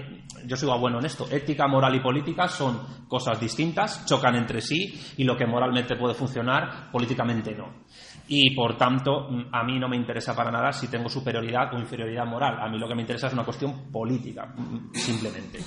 yo 0.45 0.57
soy 0.57 0.68
bueno 0.78 0.99
en 0.99 1.07
esto. 1.07 1.26
Ética, 1.30 1.66
moral 1.66 1.95
y 1.95 2.01
política 2.01 2.49
son 2.49 3.07
cosas 3.09 3.41
distintas, 3.41 4.05
chocan 4.05 4.34
entre 4.34 4.61
sí 4.61 5.14
y 5.16 5.24
lo 5.24 5.36
que 5.36 5.47
moralmente 5.47 5.97
puede 5.97 6.14
funcionar, 6.14 6.91
políticamente 6.93 7.55
no. 7.55 7.86
Y 8.28 8.54
por 8.54 8.76
tanto, 8.76 9.28
mm, 9.30 9.46
a 9.52 9.64
mí 9.64 9.78
no 9.78 9.88
me 9.88 9.96
interesa 9.96 10.36
para 10.36 10.50
nada 10.50 10.72
si 10.72 10.88
tengo 10.88 11.08
superioridad 11.08 11.72
o 11.74 11.78
inferioridad 11.78 12.26
moral. 12.26 12.58
A 12.60 12.68
mí 12.68 12.78
lo 12.78 12.86
que 12.86 12.94
me 12.94 13.00
interesa 13.02 13.28
es 13.28 13.32
una 13.32 13.44
cuestión 13.44 13.90
política, 13.90 14.52
mm, 14.54 14.90
simplemente. 14.94 15.58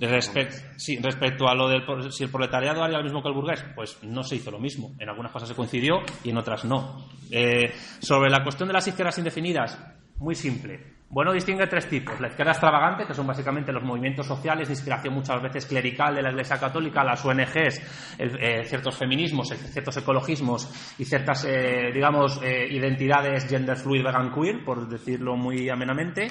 Respect- 0.00 0.74
sí, 0.78 0.98
respecto 1.00 1.46
a 1.48 1.54
lo 1.54 1.68
del 1.68 1.84
si 2.10 2.24
el 2.24 2.30
proletariado 2.30 2.82
haría 2.82 2.98
lo 2.98 3.04
mismo 3.04 3.22
que 3.22 3.28
el 3.28 3.34
burgués, 3.34 3.64
pues 3.76 4.02
no 4.02 4.24
se 4.24 4.36
hizo 4.36 4.50
lo 4.50 4.58
mismo. 4.58 4.94
En 4.98 5.08
algunas 5.08 5.30
cosas 5.30 5.48
se 5.48 5.54
coincidió 5.54 5.96
y 6.24 6.30
en 6.30 6.38
otras 6.38 6.64
no. 6.64 7.06
Eh, 7.30 7.72
sobre 8.00 8.30
la 8.30 8.42
cuestión 8.42 8.66
de 8.68 8.72
las 8.74 8.86
izquierdas 8.88 9.18
indefinidas, 9.18 9.78
muy 10.22 10.34
simple. 10.34 10.92
Bueno, 11.10 11.32
distingue 11.34 11.66
tres 11.66 11.86
tipos. 11.88 12.18
La 12.20 12.28
izquierda 12.28 12.52
extravagante, 12.52 13.04
que 13.04 13.12
son 13.12 13.26
básicamente 13.26 13.70
los 13.70 13.82
movimientos 13.82 14.26
sociales 14.26 14.68
de 14.68 14.72
inspiración 14.72 15.12
muchas 15.12 15.42
veces 15.42 15.66
clerical 15.66 16.14
de 16.14 16.22
la 16.22 16.30
Iglesia 16.30 16.58
Católica, 16.58 17.04
las 17.04 17.22
ONGs, 17.22 18.16
eh, 18.18 18.64
ciertos 18.64 18.96
feminismos, 18.96 19.48
ciertos 19.48 19.94
ecologismos 19.98 20.94
y 20.98 21.04
ciertas, 21.04 21.44
eh, 21.44 21.90
digamos, 21.92 22.40
eh, 22.42 22.66
identidades 22.70 23.46
gender 23.46 23.76
fluid, 23.76 24.02
vegan 24.02 24.32
queer, 24.32 24.64
por 24.64 24.88
decirlo 24.88 25.36
muy 25.36 25.68
amenamente. 25.68 26.28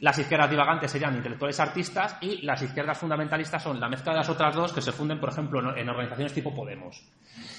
Las 0.00 0.18
izquierdas 0.18 0.50
divagantes 0.50 0.90
serían 0.90 1.16
intelectuales 1.16 1.58
artistas 1.58 2.18
y 2.20 2.42
las 2.42 2.60
izquierdas 2.60 2.98
fundamentalistas 2.98 3.62
son 3.62 3.80
la 3.80 3.88
mezcla 3.88 4.12
de 4.12 4.18
las 4.18 4.28
otras 4.28 4.54
dos 4.54 4.70
que 4.70 4.82
se 4.82 4.92
funden, 4.92 5.18
por 5.18 5.30
ejemplo, 5.30 5.74
en 5.74 5.88
organizaciones 5.88 6.34
tipo 6.34 6.54
Podemos. 6.54 7.02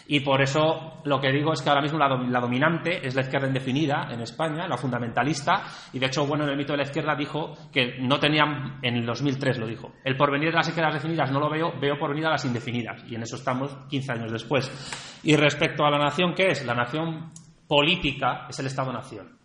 Y 0.08 0.20
por 0.20 0.40
eso 0.42 1.02
lo 1.06 1.20
que 1.20 1.32
digo 1.32 1.54
es 1.54 1.64
que 1.64 1.70
ahora 1.70 1.82
mismo 1.82 1.98
la 1.98 2.40
dominante 2.40 3.06
es 3.06 3.16
la 3.16 3.22
izquierda 3.22 3.48
indefinida 3.48 4.08
en 4.12 4.22
España, 4.22 4.68
la 4.68 4.78
fundamentalista, 4.78 5.64
y 5.94 5.98
de 5.98 6.06
hecho, 6.06 6.28
bueno, 6.28 6.44
en 6.44 6.52
el 6.52 6.58
mito 6.58 6.74
de 6.74 6.78
la 6.78 6.84
izquierda 6.84 7.16
dijo 7.16 7.54
que 7.74 7.98
no 8.02 8.20
tenían, 8.20 8.80
en 8.84 8.98
el 8.98 9.06
2003 9.06 9.58
lo 9.58 9.66
dijo, 9.66 9.94
el 10.04 10.16
porvenir 10.16 10.50
de 10.50 10.58
las 10.58 10.68
izquierdas 10.68 10.94
definidas 10.94 11.32
no 11.32 11.40
lo 11.40 11.50
veo, 11.50 11.74
veo 11.80 11.98
porvenir 11.98 12.28
a 12.28 12.32
las 12.32 12.46
indefinidas, 12.46 13.04
y 13.08 13.16
en 13.16 13.24
eso 13.24 13.36
estamos 13.36 13.76
15 13.90 14.12
años 14.12 14.32
después. 14.32 15.20
Y 15.24 15.36
respecto 15.36 15.84
a 15.86 15.90
la 15.90 15.98
nación, 15.98 16.36
¿qué 16.36 16.50
es? 16.50 16.64
La 16.66 16.76
nación 16.76 17.32
política 17.68 18.46
es 18.48 18.60
el 18.60 18.68
Estado-nación. 18.68 19.37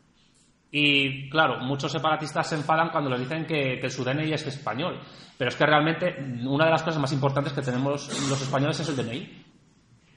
Y 0.74 1.28
claro, 1.28 1.58
muchos 1.60 1.92
separatistas 1.92 2.48
se 2.48 2.54
enfadan 2.54 2.88
cuando 2.88 3.10
les 3.10 3.20
dicen 3.20 3.44
que, 3.44 3.90
su 3.90 4.02
DNI 4.02 4.32
es 4.32 4.46
español. 4.46 4.98
Pero 5.36 5.50
es 5.50 5.54
que 5.54 5.66
realmente 5.66 6.16
una 6.46 6.64
de 6.64 6.70
las 6.70 6.82
cosas 6.82 6.98
más 6.98 7.12
importantes 7.12 7.52
que 7.52 7.60
tenemos 7.60 8.08
los 8.30 8.40
españoles 8.40 8.80
es 8.80 8.88
el 8.88 8.96
DNI. 8.96 9.44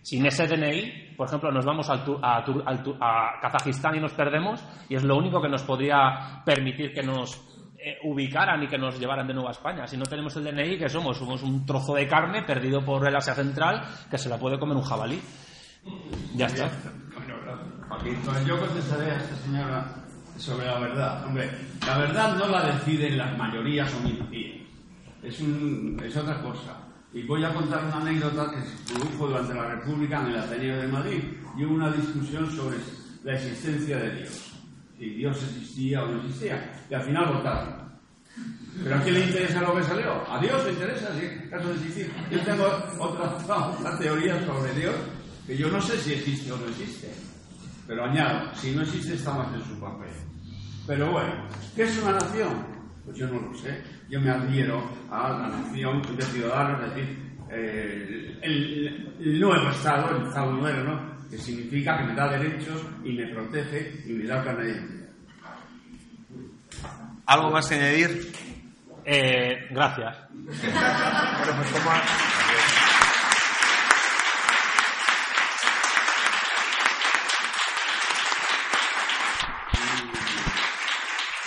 Sin 0.02 0.26
ese 0.26 0.48
DNI, 0.48 1.16
por 1.18 1.28
ejemplo, 1.28 1.52
nos 1.52 1.66
vamos 1.66 1.90
al 1.90 2.04
a, 2.22 2.46
a 3.02 3.40
Kazajistán 3.42 3.98
y 3.98 4.00
nos 4.00 4.14
perdemos, 4.14 4.64
y 4.88 4.96
es 4.96 5.04
lo 5.04 5.18
único 5.18 5.42
que 5.42 5.50
nos 5.50 5.64
podría 5.64 6.42
permitir 6.46 6.94
que 6.94 7.04
nos 7.04 7.36
eh, 7.78 7.98
ubicaran 8.04 8.64
y 8.64 8.68
que 8.68 8.78
nos 8.78 8.98
llevaran 8.98 9.28
de 9.28 9.34
nuevo 9.34 9.50
a 9.50 9.52
España. 9.52 9.86
Si 9.88 9.98
no 9.98 10.06
tenemos 10.06 10.38
el 10.38 10.46
DNI, 10.46 10.78
¿qué 10.78 10.88
somos? 10.88 11.18
Somos 11.18 11.44
un 11.44 11.66
trozo 11.66 11.96
de 11.96 12.08
carne 12.08 12.44
perdido 12.44 12.86
por 12.86 13.06
el 13.06 13.16
Asia 13.16 13.34
Central 13.34 13.84
que 14.10 14.18
se 14.18 14.30
la 14.30 14.38
puede 14.38 14.58
comer 14.58 14.78
un 14.78 14.84
jabalí. 14.84 15.22
Ya 16.34 16.46
está. 16.46 16.70
Yo 18.48 18.60
contestaré 18.60 19.12
a 19.12 19.18
esta 19.18 19.36
señora 19.36 20.05
sobre 20.38 20.66
la 20.66 20.80
verdad. 20.80 21.26
Hombre, 21.26 21.50
la 21.86 21.98
verdad 21.98 22.36
no 22.38 22.48
la 22.48 22.74
deciden 22.74 23.18
las 23.18 23.38
mayorías 23.38 23.94
o 23.94 24.00
minorías. 24.02 24.68
Es, 25.24 25.40
un, 25.40 26.00
es 26.04 26.16
otra 26.16 26.42
cosa. 26.42 26.78
Y 27.14 27.24
voy 27.24 27.44
a 27.44 27.54
contar 27.54 27.84
una 27.86 27.98
anécdota 27.98 28.52
que 28.52 28.62
se 28.62 28.94
produjo 28.94 29.28
durante 29.28 29.54
la 29.54 29.76
República 29.76 30.20
en 30.22 30.28
el 30.28 30.38
Ateneo 30.38 30.78
de 30.82 30.88
Madrid. 30.88 31.24
Y 31.58 31.64
hubo 31.64 31.76
una 31.76 31.92
discusión 31.92 32.52
sobre 32.52 32.78
la 33.24 33.34
existencia 33.34 33.98
de 33.98 34.16
Dios. 34.18 34.52
Si 34.98 35.10
Dios 35.10 35.44
existía 35.44 36.04
o 36.04 36.08
no 36.08 36.22
existía. 36.22 36.86
Y 36.90 36.94
al 36.94 37.04
final 37.04 37.34
votaron. 37.34 37.86
¿Pero 38.84 38.96
a 38.96 39.02
quién 39.02 39.16
le 39.16 39.26
interesa 39.26 39.62
lo 39.62 39.76
que 39.76 39.84
salió? 39.84 40.32
¿A 40.32 40.40
Dios 40.40 40.66
le 40.66 40.72
interesa? 40.74 41.08
Sí, 41.18 41.50
caso 41.50 41.70
de 41.70 41.76
existir. 41.76 42.14
Yo 42.30 42.42
tengo 42.42 42.66
otra, 43.00 43.38
otra 43.68 43.98
teoría 43.98 44.46
sobre 44.46 44.74
Dios 44.74 44.96
que 45.48 45.56
yo 45.56 45.70
no 45.70 45.80
sé 45.82 45.98
si 45.98 46.14
existe 46.14 46.52
o 46.52 46.58
no 46.58 46.68
existe. 46.68 47.14
Pero 47.88 48.04
añado, 48.04 48.54
si 48.56 48.72
no 48.72 48.82
existe 48.82 49.14
está 49.14 49.34
más 49.34 49.54
en 49.54 49.64
su 49.64 49.80
papel. 49.80 50.10
Pero 50.88 51.12
bueno, 51.12 51.34
¿qué 51.76 51.84
es 51.84 51.98
una 51.98 52.12
nación? 52.14 52.66
Pues 53.06 53.18
yo 53.18 53.28
no 53.28 53.40
lo 53.40 53.54
sé. 53.58 53.82
Yo 54.10 54.22
me 54.22 54.30
adhiero 54.30 54.88
a 55.12 55.30
la 55.30 55.48
nación 55.48 56.02
de 56.16 56.24
ciudadanos, 56.26 56.82
es 56.84 56.96
decir, 56.96 57.38
eh, 57.52 58.40
el, 58.42 59.16
el 59.20 59.40
nuevo 59.40 59.70
Estado, 59.70 60.16
el 60.18 60.28
Estado 60.28 60.52
nuevo, 60.54 60.84
¿no? 60.84 61.16
Que 61.30 61.38
significa 61.38 61.98
que 61.98 62.04
me 62.04 62.16
da 62.16 62.30
derechos 62.30 62.82
y 63.04 63.14
me 63.14 63.28
protege 63.28 64.04
y 64.06 64.14
me 64.14 64.26
da 64.26 64.44
carne 64.44 64.64
de 64.64 64.72
identidad. 64.72 65.10
¿Algo 67.26 67.50
más 67.50 67.68
que 67.68 67.76
añadir? 67.76 68.32
Eh, 69.06 69.68
gracias. 69.72 70.18
Bueno, 70.32 71.54
pues 71.58 71.72
como... 71.72 71.92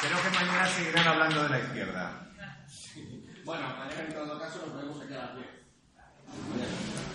Creo 0.01 0.23
que 0.23 0.31
mañana 0.31 0.68
seguirán 0.79 1.09
hablando 1.09 1.43
de 1.43 1.49
la 1.49 1.59
izquierda. 1.59 2.29
Bueno, 3.45 3.67
en 3.99 4.15
todo 4.15 4.39
caso 4.39 4.67
nos 4.67 4.77
vemos 4.77 5.03
aquí 5.03 5.15
a 5.15 5.19
las 5.19 5.35
10. 5.35 7.09